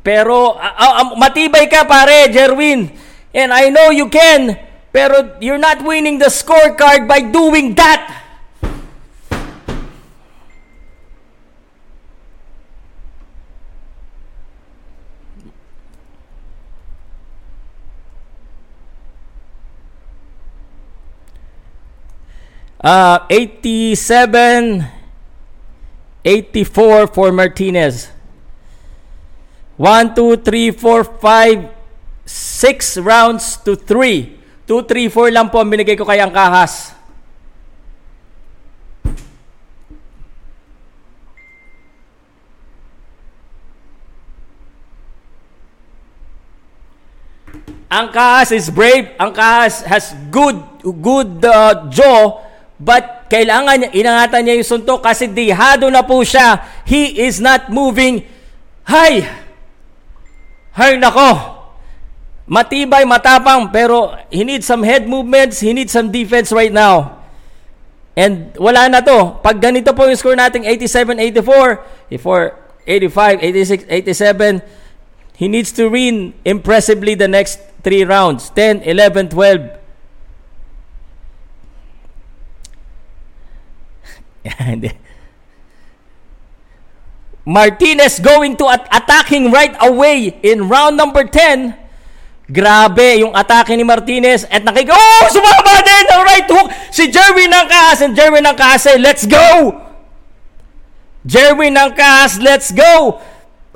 [0.00, 2.88] Pero uh, uh, matibay ka pare, Jerwin.
[3.36, 4.56] And I know you can.
[4.96, 8.21] Pero you're not winning the scorecard by doing that.
[22.82, 24.82] Uh, 87
[26.24, 28.10] 84 for Martinez.
[29.78, 31.70] 1, 2, 3, 4, 5,
[32.26, 34.38] 6 rounds to 3.
[34.66, 36.94] 2, 3, 4 lang po ang binigay ko kay Angkahas.
[47.92, 49.12] Angkahas is brave.
[49.20, 52.40] Angkahas has good good uh, jaw
[52.82, 56.58] but kailangan inangatan niya yung suntok kasi dihado na po siya.
[56.82, 58.26] He is not moving.
[58.90, 59.22] Hay!
[60.74, 61.62] Hay nako!
[62.42, 67.22] Matibay, matapang, pero he needs some head movements, he needs some defense right now.
[68.18, 69.40] And wala na to.
[69.40, 76.34] Pag ganito po yung score natin, 87-84, 84, 85, 86, 87, he needs to win
[76.44, 78.50] impressively the next three rounds.
[78.52, 79.81] 10, 11, 12.
[87.46, 91.74] Martinez going to at attacking right away in round number 10.
[92.52, 94.90] Grabe yung atake ni Martinez at nakik...
[94.92, 95.22] Oh!
[95.30, 99.78] Sumama din ang right hook si Jerwin ng Kahas and Jerwin ng Kahas let's go!
[101.22, 103.22] Jerwin ng Kahas, let's go!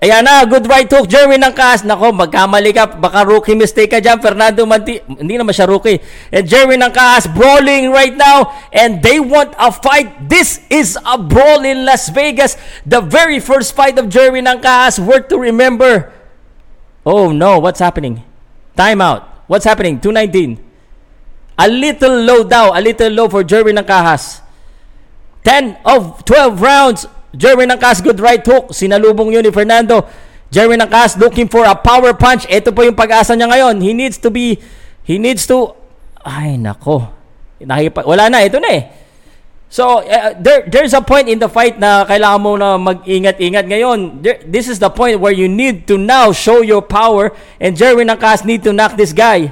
[0.07, 1.83] Ayan na, good right hook, Jerwin ng Kaas.
[1.83, 5.03] Nako, magkamali ka, baka rookie mistake ka dyan, Fernando Manti.
[5.03, 5.99] Hindi naman siya rookie.
[6.31, 10.31] And Jerwin ng Kaas brawling right now, and they want a fight.
[10.31, 12.55] This is a brawl in Las Vegas.
[12.87, 16.15] The very first fight of Jerwin ng Kaas, worth to remember.
[17.03, 18.23] Oh no, what's happening?
[18.79, 19.27] Timeout.
[19.51, 19.99] What's happening?
[19.99, 20.63] 219.
[21.59, 24.39] A little low daw, a little low for Jerwin ng Kahas.
[25.43, 28.71] 10 of 12 rounds Jerwin Angkas, good right hook.
[28.71, 30.07] Sinalubong yun ni Fernando.
[30.53, 32.47] Jerwin Angkas looking for a power punch.
[32.47, 33.83] Ito po yung pag-asa niya ngayon.
[33.83, 34.61] He needs to be,
[35.03, 35.75] he needs to,
[36.23, 37.11] ay nako.
[37.59, 38.85] Nakipa, wala na, ito na eh.
[39.67, 44.23] So, uh, there, there's a point in the fight na kailangan mo na mag-ingat-ingat ngayon.
[44.23, 48.07] There, this is the point where you need to now show your power and Jerwin
[48.07, 49.51] Angkas need to knock this guy.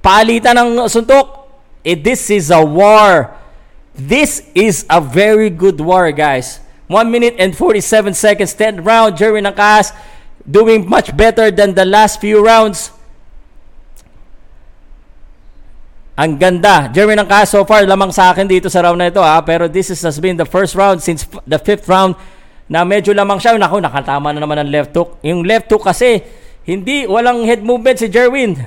[0.00, 1.50] Palitan ng suntok.
[1.82, 3.34] Eh, this is a war.
[3.96, 6.62] This is a very good war, guys.
[6.90, 9.14] 1 minute and 47 seconds, 10th round.
[9.14, 9.94] Jerry Nakas
[10.42, 12.90] doing much better than the last few rounds.
[16.18, 16.90] Ang ganda.
[16.90, 19.38] Jeremy Nakas so far lamang sa akin dito sa round na ito ha.
[19.46, 22.18] Pero this is, has been the first round since the fifth round
[22.66, 23.54] na medyo lamang siya.
[23.54, 25.22] Naku, nakatama na naman ang left hook.
[25.22, 26.18] Yung left hook kasi
[26.66, 28.58] hindi, walang head movement si Jerwin.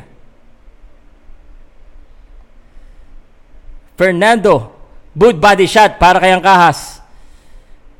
[3.99, 4.71] Fernando.
[5.11, 7.02] Good body shot para kay Angkahas.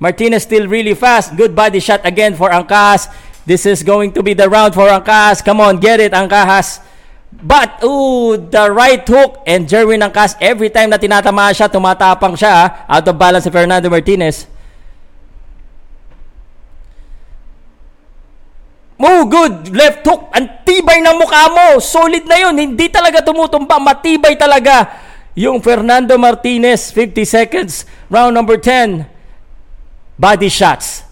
[0.04, 1.32] Martinez still really fast.
[1.40, 3.08] Good body shot again for Angkahas.
[3.48, 5.40] This is going to be the round for Angkahas.
[5.40, 6.84] Come on, get it, Angkahas.
[7.32, 12.84] But, ooh, the right hook and Jerwin Angkahas, every time na tinatamaan siya, tumatapang siya.
[12.84, 14.44] Out of balance si Fernando Martinez.
[19.00, 19.72] Oh, good.
[19.72, 20.36] Left hook.
[20.36, 21.80] Ang tibay ng mukha mo.
[21.80, 22.60] Solid na yun.
[22.60, 23.80] Hindi talaga tumutumba.
[23.80, 25.00] Matibay talaga.
[25.32, 27.88] Yung Fernando Martinez, 50 seconds.
[28.12, 29.13] Round number 10.
[30.18, 31.04] Body shots.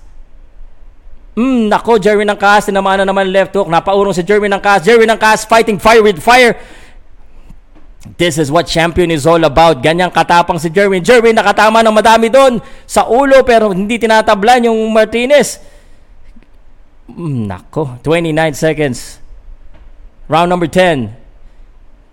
[1.32, 2.68] Hmm, nako, Jerry ng Kaas.
[2.68, 3.72] Tinamaan na naman left hook.
[3.72, 4.84] Napaurong si Jerry ng Kaas.
[4.84, 6.60] Jerry ng Kaas fighting fire with fire.
[8.18, 9.80] This is what champion is all about.
[9.80, 11.06] Ganyang katapang si Jerwin.
[11.06, 12.58] Jerwin nakatama ng madami doon
[12.90, 15.62] sa ulo pero hindi tinatablan yung Martinez.
[17.06, 19.22] Mm, nako, 29 seconds.
[20.26, 21.14] Round number 10.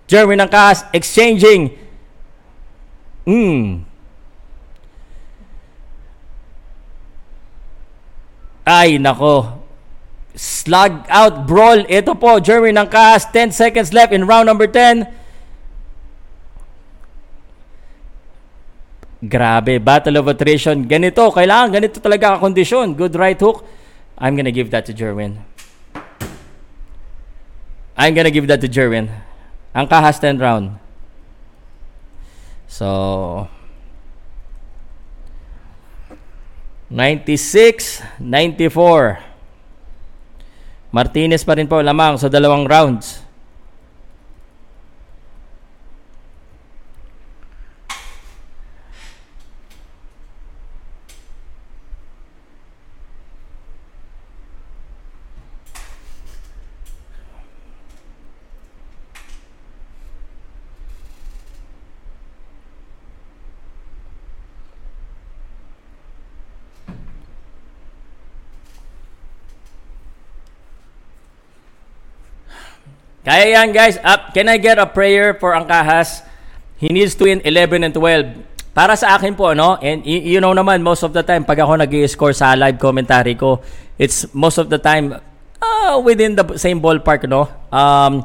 [0.09, 1.73] Jeremy ng Kaas exchanging.
[3.25, 3.88] Mm.
[8.69, 9.65] Ay, nako.
[10.37, 11.89] Slug out brawl.
[11.89, 13.25] Ito po, Jeremy ng Kaas.
[13.33, 15.09] 10 seconds left in round number 10.
[19.25, 20.85] Grabe, battle of attrition.
[20.85, 22.95] Ganito, kailangan ganito talaga kondisyon.
[22.95, 23.65] Good right hook.
[24.21, 25.43] I'm gonna give that to Jerwin.
[27.99, 29.11] I'm gonna give that to Jerwin.
[29.75, 30.79] Ang kahas 10 round.
[32.71, 33.49] So,
[36.89, 39.21] 96, 94.
[40.89, 43.28] Martinez pa rin po lamang sa dalawang rounds.
[73.29, 74.33] Kaya yan guys, up.
[74.33, 76.25] Can I get a prayer for Angkahas?
[76.81, 78.73] He needs to win 11 and 12.
[78.73, 79.77] Para sa akin po, no?
[79.85, 83.37] And you know naman, most of the time, pag ako nag score sa live commentary
[83.37, 83.61] ko,
[84.01, 85.13] it's most of the time
[85.61, 87.53] uh, within the same ballpark, no?
[87.69, 88.25] Um,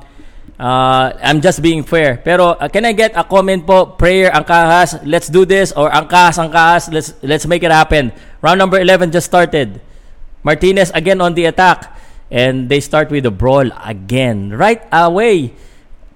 [0.55, 2.23] uh, I'm just being fair.
[2.23, 3.99] Pero uh, can I get a comment po?
[3.99, 5.75] Prayer, Angkahas, let's do this.
[5.75, 8.15] Or Angkahas, Angkahas, let's, let's make it happen.
[8.39, 9.83] Round number 11 just started.
[10.47, 11.91] Martinez again on the attack.
[12.33, 14.49] And they start with a brawl again.
[14.49, 15.53] Right away.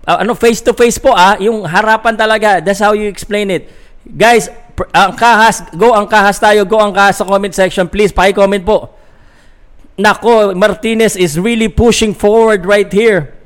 [0.01, 1.37] Uh, ano, face to face po ah.
[1.37, 2.57] Yung harapan talaga.
[2.57, 3.69] That's how you explain it.
[4.01, 4.49] Guys,
[4.89, 6.65] ang kahas, go ang kahas tayo.
[6.65, 7.85] Go ang kahas sa comment section.
[7.85, 8.97] Please, paki-comment po.
[9.97, 13.37] Nako, Martinez is really pushing forward right here.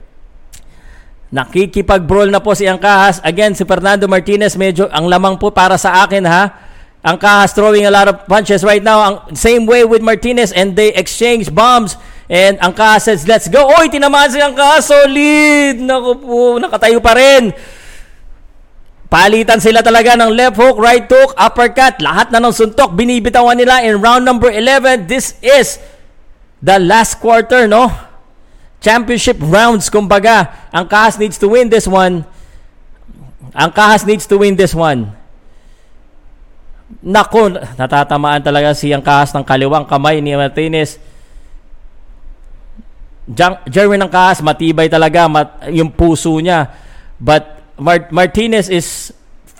[1.31, 3.23] Nakikipag-brawl na po si Angkahas.
[3.23, 6.51] Again, si Fernando Martinez, medyo ang lamang po para sa akin ha.
[6.99, 8.99] Angkahas throwing a lot of punches right now.
[8.99, 11.95] Ang, same way with Martinez and they exchange bombs.
[12.31, 12.71] And ang
[13.03, 13.67] says, let's go.
[13.75, 14.79] Oy, tinamaan si Angka.
[14.79, 15.83] Solid.
[15.83, 17.51] Naku po, nakatayo pa rin.
[19.11, 21.99] Palitan sila talaga ng left hook, right hook, uppercut.
[21.99, 25.11] Lahat na ng suntok binibitawan nila in round number 11.
[25.11, 25.83] This is
[26.63, 27.91] the last quarter, no?
[28.79, 30.71] Championship rounds, kumbaga.
[30.71, 32.23] Ang Kahas needs to win this one.
[33.51, 35.11] Ang Kahas needs to win this one.
[37.03, 41.10] Nako, natatamaan talaga si ang Kahas ng kaliwang kamay ni Martinez.
[43.69, 46.73] Jerwin ng Kaas, matibay talaga mat, yung puso niya.
[47.21, 49.13] But Mart- Martinez is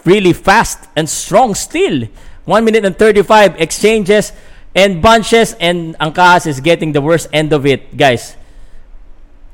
[0.06, 2.10] really fast and strong still.
[2.50, 4.34] 1 minute and 35 exchanges
[4.74, 8.34] and bunches and ang Kahas is getting the worst end of it, guys.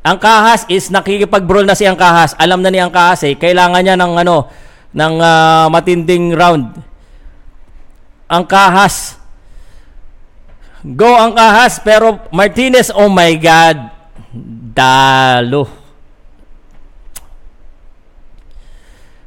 [0.07, 2.31] Ang Kahas is nakikipag-brawl na si ang Kahas.
[2.39, 4.47] Alam na ni ang Kahas eh, kailangan niya ng ano,
[4.95, 6.79] ng uh, matinding round.
[8.31, 9.19] Ang Kahas
[10.85, 13.96] Go ang Kahas pero Martinez, oh my god.
[14.77, 15.67] Talo.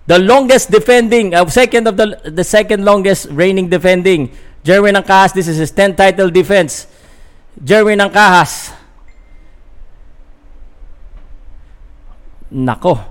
[0.06, 4.30] The longest defending, uh, second of the the second longest reigning defending.
[4.62, 6.86] Jerwin ng Kahas, this is his 10th title defense.
[7.58, 8.74] Jerwin ng Kahas.
[12.52, 13.10] Nako.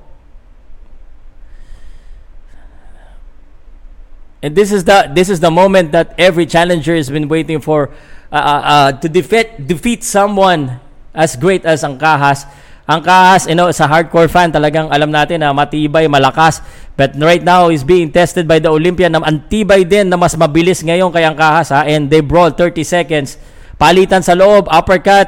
[4.44, 7.92] And this is the this is the moment that every challenger has been waiting for
[8.32, 10.80] uh, uh, uh, to defeat defeat someone
[11.20, 12.48] as great as ang Kahas.
[12.88, 16.64] Ang Kahas, you know, sa hardcore fan, talagang alam natin na matibay, malakas.
[16.96, 20.82] But right now, is being tested by the Olympian na antibay din na mas mabilis
[20.82, 21.76] ngayon kay ang Kahas.
[21.76, 21.86] Ha?
[21.86, 23.36] And they brawl 30 seconds.
[23.78, 25.28] Palitan sa loob, uppercut.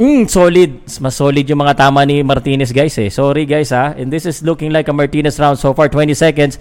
[0.00, 0.88] Mm, solid.
[0.98, 3.12] Mas solid yung mga tama ni Martinez, guys eh.
[3.12, 3.94] Sorry, guys ha.
[3.94, 6.56] And this is looking like a Martinez round so far, 20 seconds.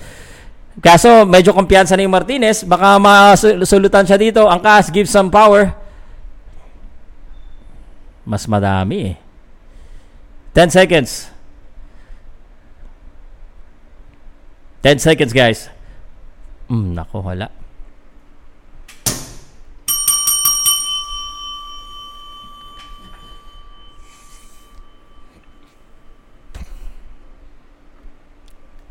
[0.83, 2.65] Kaso, medyo kumpiyansa yung Martinez.
[2.65, 4.45] Baka masulutan siya dito.
[4.45, 5.82] Ang Kaas gives some power.
[8.25, 9.17] Mas madami eh.
[10.53, 11.31] 10 seconds.
[14.83, 15.69] 10 seconds, guys.
[16.69, 17.49] Mm, nako, wala.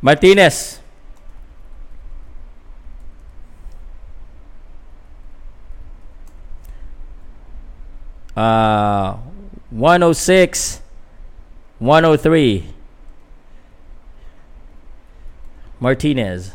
[0.03, 0.82] Martinez.
[8.33, 9.21] Uh,
[9.73, 10.81] 106,
[11.81, 12.65] 103.
[15.83, 16.55] Martinez.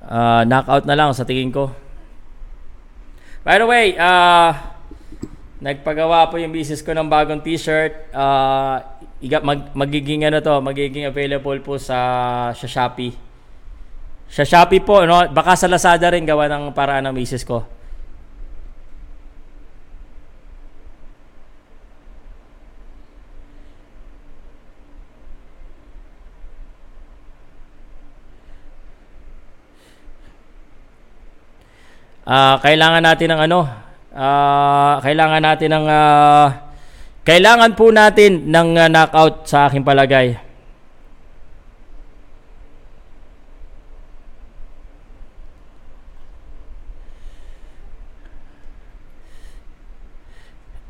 [0.00, 1.68] Uh, knockout na lang sa tingin ko.
[3.44, 4.56] By the way, uh,
[5.60, 8.08] nagpagawa po yung business ko ng bagong t-shirt.
[8.10, 8.80] Uh,
[9.44, 11.98] mag, magiging ano to, magiging available po sa
[12.56, 13.12] sa Shopee.
[14.32, 15.28] Sa Shopee po, no?
[15.28, 17.77] Baka sa Lazada rin gawa ng paraan ng misis ko.
[32.28, 33.60] Uh, kailangan natin ng ano?
[34.12, 36.46] Uh, kailangan natin ng uh,
[37.24, 40.36] kailangan po natin ng uh, knockout sa aking palagay.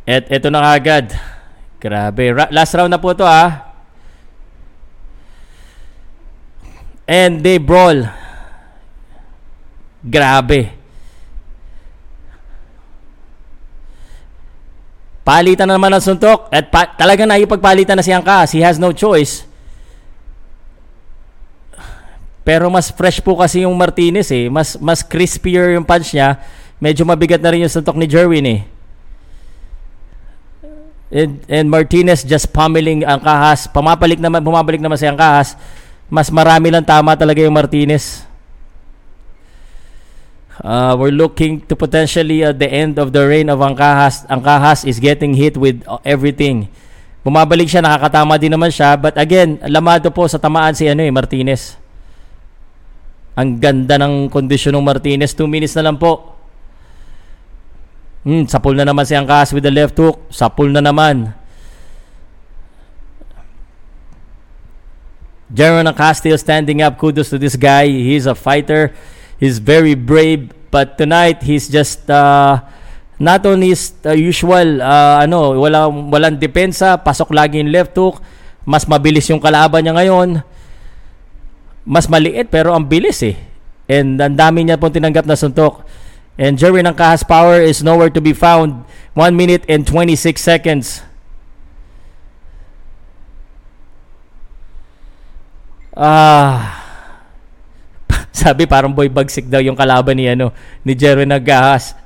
[0.09, 1.15] Et ito na agad.
[1.79, 2.35] Grabe.
[2.35, 3.77] Ra- last round na po to ah.
[7.07, 8.11] And they brawl.
[10.03, 10.78] Grabe.
[15.29, 18.57] Palitan na naman ng suntok at pa- talagang naipagpalitan na si Angkas.
[18.57, 19.45] He has no choice.
[22.49, 24.49] Pero mas fresh po kasi yung Martinez eh.
[24.49, 26.41] Mas mas crispier yung punch niya.
[26.81, 28.61] Medyo mabigat na rin yung suntok ni Jerwin eh.
[31.13, 33.69] And, and Martinez just pummeling ang kahas.
[33.69, 35.61] Pumapalik naman, bumabalik naman si ang kahas.
[36.09, 38.28] Mas marami lang tama talaga yung Martinez.
[40.59, 44.27] Uh, we're looking to potentially at the end of the reign of Angkahas.
[44.27, 46.67] Angkahas is getting hit with everything.
[47.23, 48.99] Bumabalik siya, nakakatama din naman siya.
[48.99, 51.79] But again, lamado po sa tamaan si ano eh, Martinez.
[53.39, 55.31] Ang ganda ng kondisyon ng Martinez.
[55.31, 56.35] 2 minutes na lang po.
[58.27, 60.27] Hmm, sapul na naman si Angkahas with the left hook.
[60.35, 61.31] Sapul na naman.
[65.55, 66.99] Jaron Castillo standing up.
[66.99, 67.87] Kudos to this guy.
[67.87, 68.91] He's a fighter.
[69.39, 72.59] He's very brave, but tonight he's just uh,
[73.23, 78.19] not on his uh, usual uh, ano, wala walang depensa, pasok lagi yung left hook.
[78.69, 80.43] Mas mabilis yung kalaban niya ngayon.
[81.89, 83.39] Mas maliit pero ang bilis eh.
[83.89, 85.87] And ang dami niya pong tinanggap na suntok.
[86.37, 88.85] And Jerry ng Kahas Power is nowhere to be found.
[89.17, 91.03] 1 minute and 26 seconds.
[95.99, 96.78] Ah,
[98.45, 100.53] sabi parang boy bagsik daw yung kalaban ni ano
[100.85, 101.97] ni Jerry Nagahas.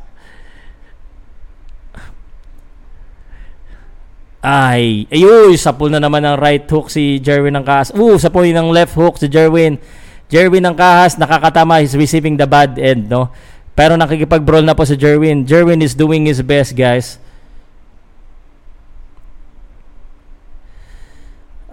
[4.42, 7.94] Ay, ayun, sapul na naman ng right hook si Jerwin ng Kahas.
[7.94, 9.78] Uh, sapul ng left hook si Jerwin.
[10.26, 13.30] Jerwin ng Kahas, nakakatama, he's receiving the bad end, no?
[13.78, 15.46] Pero nakikipag-brawl na po si Jerwin.
[15.46, 17.22] Jerwin is doing his best, guys.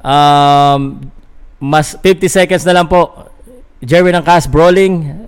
[0.05, 1.09] Um,
[1.57, 3.28] mas 50 seconds na lang po.
[3.79, 5.27] Jerry ng cast brawling.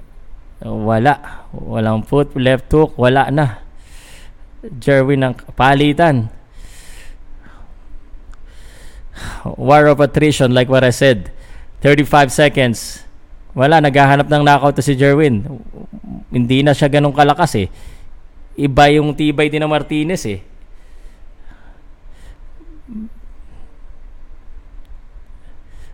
[0.60, 1.48] Wala.
[1.56, 3.64] Walang foot, left hook, wala na.
[4.62, 6.28] Jerry ng palitan.
[9.58, 11.32] War of attrition like what I said.
[11.80, 13.08] 35 seconds.
[13.56, 15.44] Wala, naghahanap ng knockout to si Jerwin.
[16.32, 17.68] Hindi na siya ganun kalakas eh.
[18.56, 20.44] Iba yung tibay din ng Martinez eh.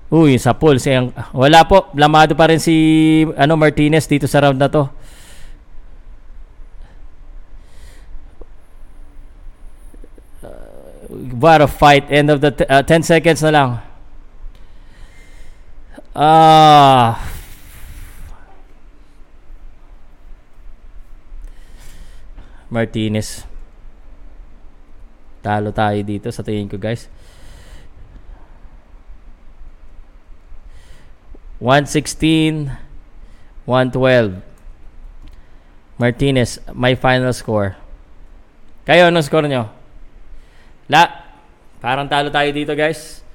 [0.07, 0.87] Uy, sa pool si
[1.35, 4.87] wala po, lamado pa rin si ano Martinez dito sa round na to.
[10.39, 12.07] Uh, what a fight.
[12.07, 13.69] End of the t- uh, 10 seconds na lang.
[16.15, 17.19] Ah.
[22.71, 23.43] Martinez.
[25.43, 27.11] Talo tayo dito sa tingin ko, guys.
[31.59, 32.69] 116,
[33.65, 34.41] 112.
[35.97, 37.73] Martinez, my final score.
[38.85, 39.65] Kayo, anong score nyo?
[40.87, 41.25] La,
[41.81, 43.25] parang talo tayo dito guys.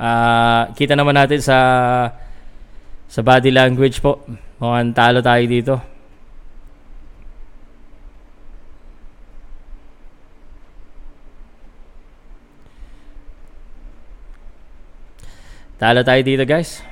[0.00, 1.58] Uh, kita naman natin sa
[3.04, 4.24] sa body language po.
[4.56, 5.99] Mukhang talo tayo dito.
[15.80, 16.84] Talo tayo dito guys.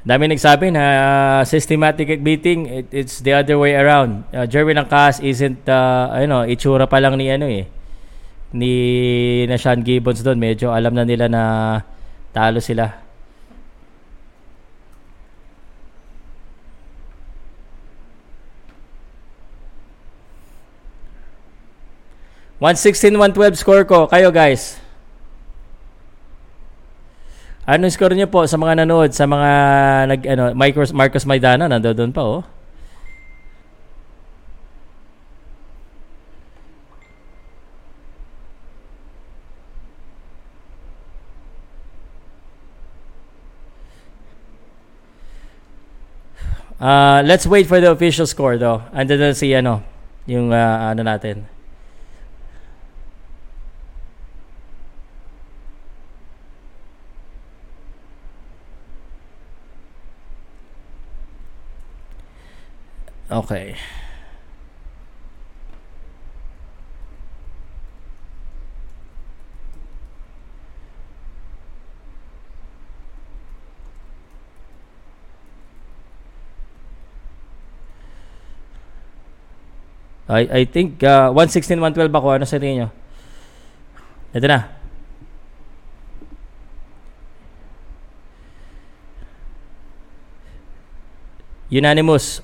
[0.00, 4.24] Dami nagsabi na uh, systematic beating, it, it's the other way around.
[4.32, 7.68] Uh, Jerwin Angkas isn't, uh, ano, itsura pa lang ni ano eh,
[8.50, 10.38] ni na Sean Gibbons doon.
[10.38, 11.42] Medyo alam na nila na
[12.34, 13.00] talo sila.
[22.60, 24.04] One sixteen, one twelve score ko.
[24.04, 24.76] Kayo guys.
[27.64, 29.50] Ano score niyo po sa mga nanood, sa mga
[30.10, 32.42] nag ano, Marcos Marcos Maidana nandoon pa oh.
[46.80, 48.80] Uh, let's wait for the official score though.
[48.96, 49.84] Andun na si ano,
[50.24, 51.44] yung uh, ano natin.
[63.30, 63.76] Okay.
[80.30, 82.88] I I think uh, 116 112 ako ano sa tingin niyo?
[84.30, 84.70] Ito na.
[91.70, 92.42] Unanimous.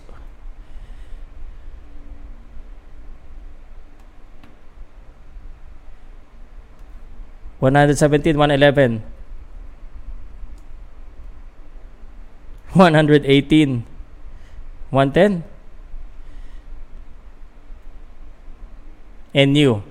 [7.60, 9.02] 117, 111.
[12.74, 13.82] 118.
[14.92, 15.55] 110.
[19.36, 19.84] And new.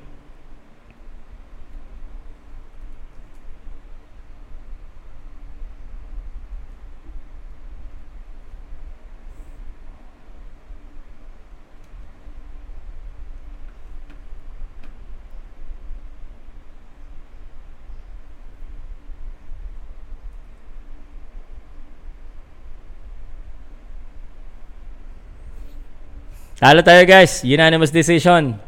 [26.58, 27.46] Talo tayo guys.
[27.46, 28.65] Unanimous decision.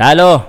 [0.00, 0.46] Talo.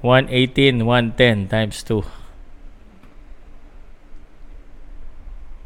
[0.00, 2.04] One eighteen, one ten times two.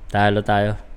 [0.08, 0.88] Talo tayo.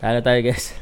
[0.00, 0.79] Talo tayo guys.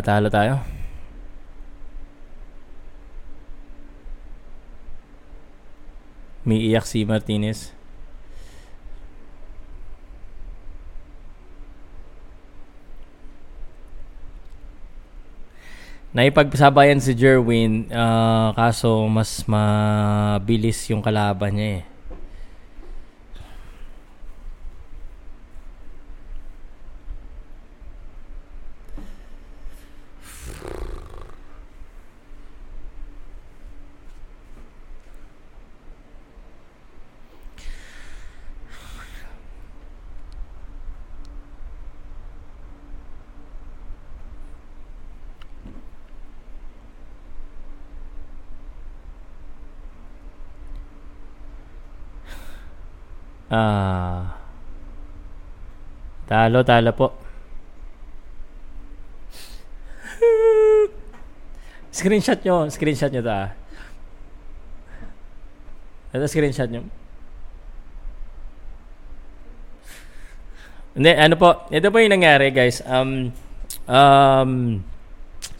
[0.00, 0.56] Ah, talo tayo.
[6.48, 7.76] May iyak si Martinez.
[16.16, 21.90] Naipagsabayan si Jerwin, ah, kaso mas mabilis yung kalaban niya eh.
[53.50, 54.38] Ah.
[56.40, 57.12] Talo, talo po.
[61.92, 63.52] screenshot nyo, screenshot nyo to ah.
[66.16, 66.88] Ito screenshot nyo.
[70.96, 72.80] Hindi, ano po, ito po yung nangyari guys.
[72.88, 73.36] Um,
[73.84, 74.80] um,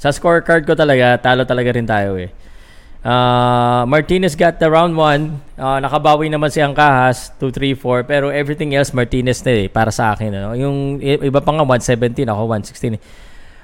[0.01, 2.33] sa scorecard ko talaga, talo talaga rin tayo eh.
[3.01, 5.57] Uh, Martinez got the round 1.
[5.57, 9.89] Uh, nakabawi naman si Angkahas 2 3 4 pero everything else Martinez na eh para
[9.89, 10.51] sa akin ano.
[10.53, 13.01] Yung iba pa nga 117 ako 116.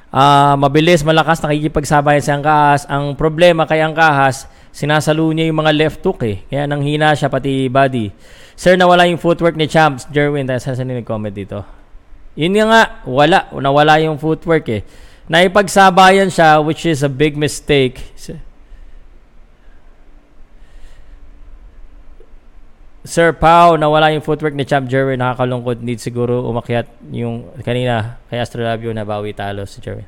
[0.09, 2.89] Uh, mabilis, malakas nakikipagsabayan si Angkahas.
[2.89, 6.41] Ang problema kay Angkahas, sinasalo niya yung mga left hook eh.
[6.49, 8.17] Kaya nang hina siya pati body.
[8.57, 10.09] Sir, nawala yung footwork ni Champs.
[10.09, 11.61] Jerwin, tayo saan nag-comment dito?
[12.41, 13.53] Yun nga, wala.
[13.53, 14.81] Nawala yung footwork eh.
[15.29, 18.01] Naipagsabayan siya which is a big mistake.
[23.07, 25.15] Sir Pau, nawala yung footwork ni Champ Jerry.
[25.15, 25.79] Nakakalungkot.
[25.79, 30.03] Need siguro umakyat yung kanina kay Astrolabio na bawi talo si Jerry.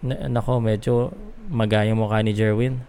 [0.00, 1.12] Na, nako, medyo
[1.52, 2.80] magaya mukha ni Jerwin.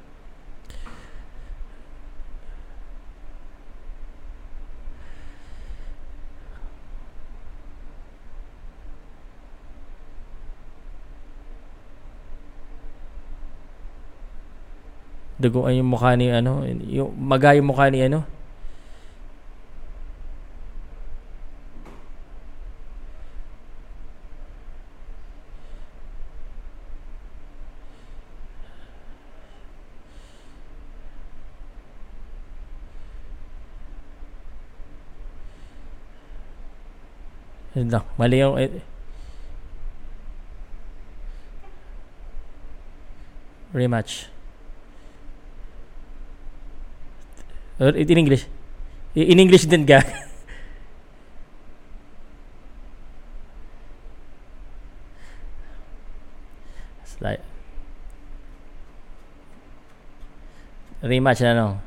[15.42, 18.22] Duguan yung mukha ni ano, yung maga yung mukha ni ano.
[37.72, 37.88] Yun
[38.20, 38.60] Mali yung...
[38.60, 38.84] Eh,
[43.72, 44.28] rematch.
[47.82, 48.46] Or in English.
[49.18, 50.06] In English din ga.
[57.18, 57.42] Slide.
[61.02, 61.82] Rematch na no.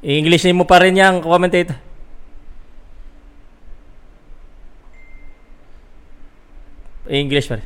[0.00, 1.87] English mo pa rin yung commentator.
[7.08, 7.58] English pa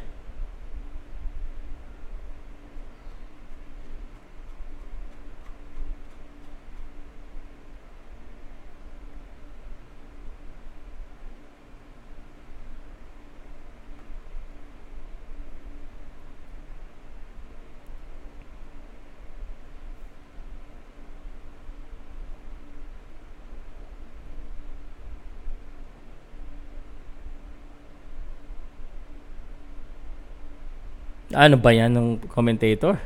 [31.32, 33.00] Ano ba yan ng commentator?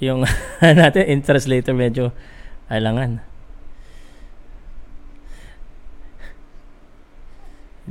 [0.00, 0.24] Yung
[0.60, 2.12] natin, in translator medyo
[2.68, 3.24] alangan.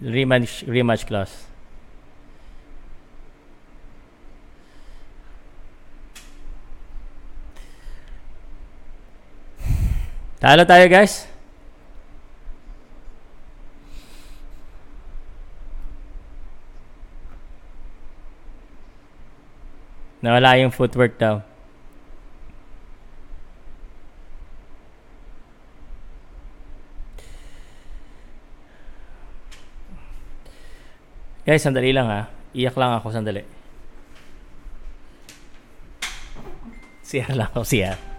[0.02, 1.52] Rematch, rematch clause.
[10.42, 11.31] Talo tayo guys.
[20.22, 21.42] Nawala yung footwork daw.
[31.42, 32.30] Guys, sandali lang ha.
[32.54, 33.42] Iyak lang ako sandali.
[37.02, 38.11] CR lang ako, CR.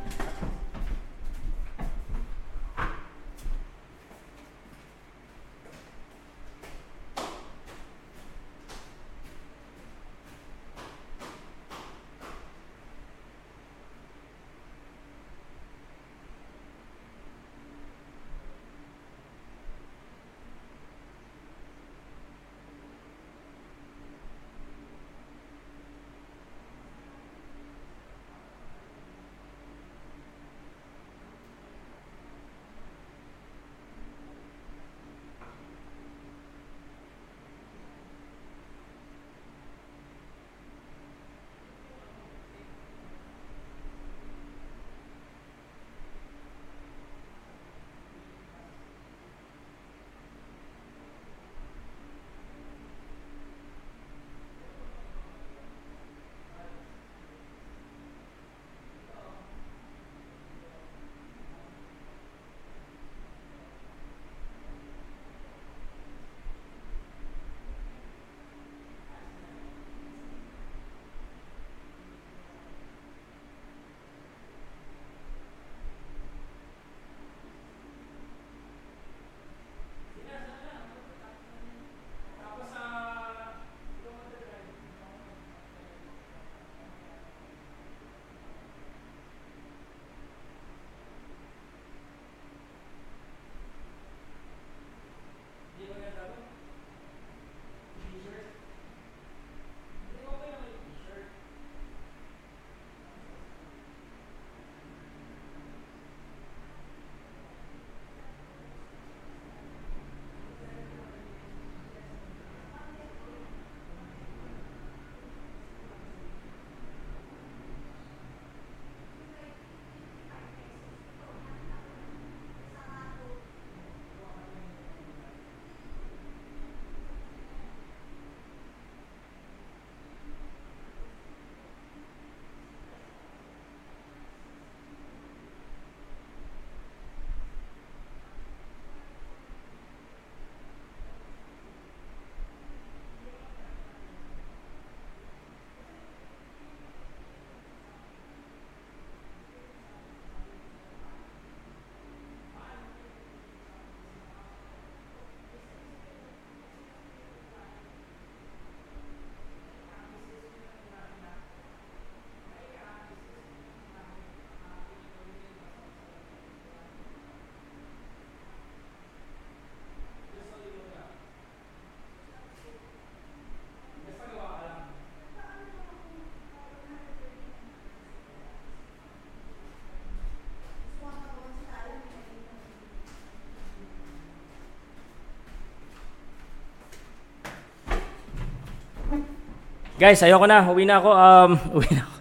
[190.03, 190.67] Guys, ayoko na.
[190.67, 191.11] Uwi na ako.
[191.15, 192.17] Um, uwi na ako.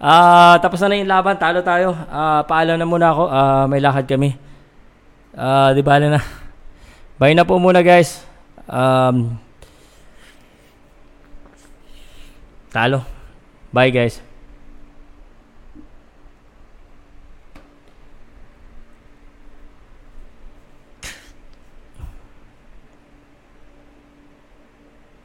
[0.00, 1.34] Ah, tapos na na yung laban.
[1.34, 1.90] Talo tayo.
[2.06, 3.24] Ah, paalam na muna ako.
[3.26, 4.38] Ah, may lakad kami.
[5.34, 6.22] Ah, di bala na.
[7.18, 8.22] Bye na po muna, guys.
[8.70, 9.42] Um,
[12.70, 13.02] talo.
[13.74, 14.29] Bye, guys.